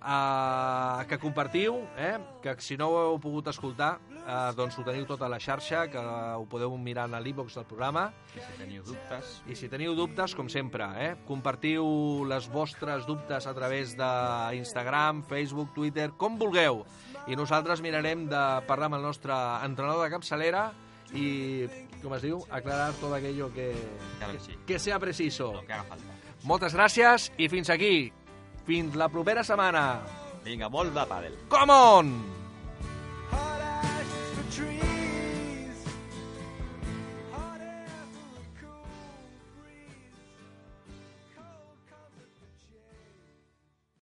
uh, 0.00 1.04
que 1.10 1.18
compartiu, 1.20 1.76
eh? 2.00 2.16
que 2.40 2.56
si 2.64 2.78
no 2.80 2.88
ho 2.88 3.02
heu 3.02 3.20
pogut 3.20 3.52
escoltar, 3.52 3.98
uh, 4.22 4.48
doncs 4.56 4.80
ho 4.80 4.86
teniu 4.86 5.04
tot 5.04 5.20
a 5.20 5.28
la 5.28 5.36
xarxa, 5.36 5.84
que 5.92 6.00
ho 6.00 6.48
podeu 6.48 6.72
mirar 6.80 7.10
en 7.10 7.20
l'e-box 7.20 7.60
del 7.60 7.68
programa. 7.68 8.08
I 8.32 8.40
si 8.40 8.58
teniu 8.62 8.88
dubtes... 8.88 9.36
I 9.44 9.60
si 9.60 9.68
teniu 9.68 9.92
dubtes, 9.98 10.32
com 10.40 10.48
sempre, 10.48 10.88
eh? 11.04 11.12
compartiu 11.28 12.24
les 12.24 12.48
vostres 12.48 13.04
dubtes 13.04 13.44
a 13.44 13.52
través 13.52 13.92
d'Instagram, 13.92 15.20
Facebook, 15.28 15.76
Twitter, 15.76 16.08
com 16.16 16.40
vulgueu. 16.40 16.86
I 17.28 17.36
nosaltres 17.36 17.82
mirarem 17.84 18.26
de 18.30 18.40
parlar 18.66 18.86
amb 18.90 18.96
el 19.00 19.02
nostre 19.02 19.34
entrenador 19.66 20.04
de 20.06 20.10
capçalera 20.14 20.64
i, 21.12 21.66
com 22.02 22.14
es 22.16 22.22
diu, 22.22 22.40
aclarar 22.50 22.92
tot 23.00 23.12
aquello 23.16 23.50
que, 23.54 23.72
Claro 24.18 24.32
que 24.32 24.40
sí. 24.40 24.56
que 24.66 24.78
sea 24.78 24.98
preciso. 24.98 25.52
Lo 25.52 25.66
que 25.66 25.72
haga 25.72 25.84
falta. 25.84 26.16
Moltes 26.44 26.74
gràcies 26.74 27.30
i 27.36 27.48
fins 27.52 27.68
aquí. 27.70 28.10
Fins 28.66 28.94
la 28.96 29.08
propera 29.12 29.44
setmana. 29.44 30.00
Vinga, 30.44 30.68
molt 30.72 30.94
de 30.96 31.04
pàdel. 31.06 31.34
Come 31.52 31.72
on! 31.76 32.39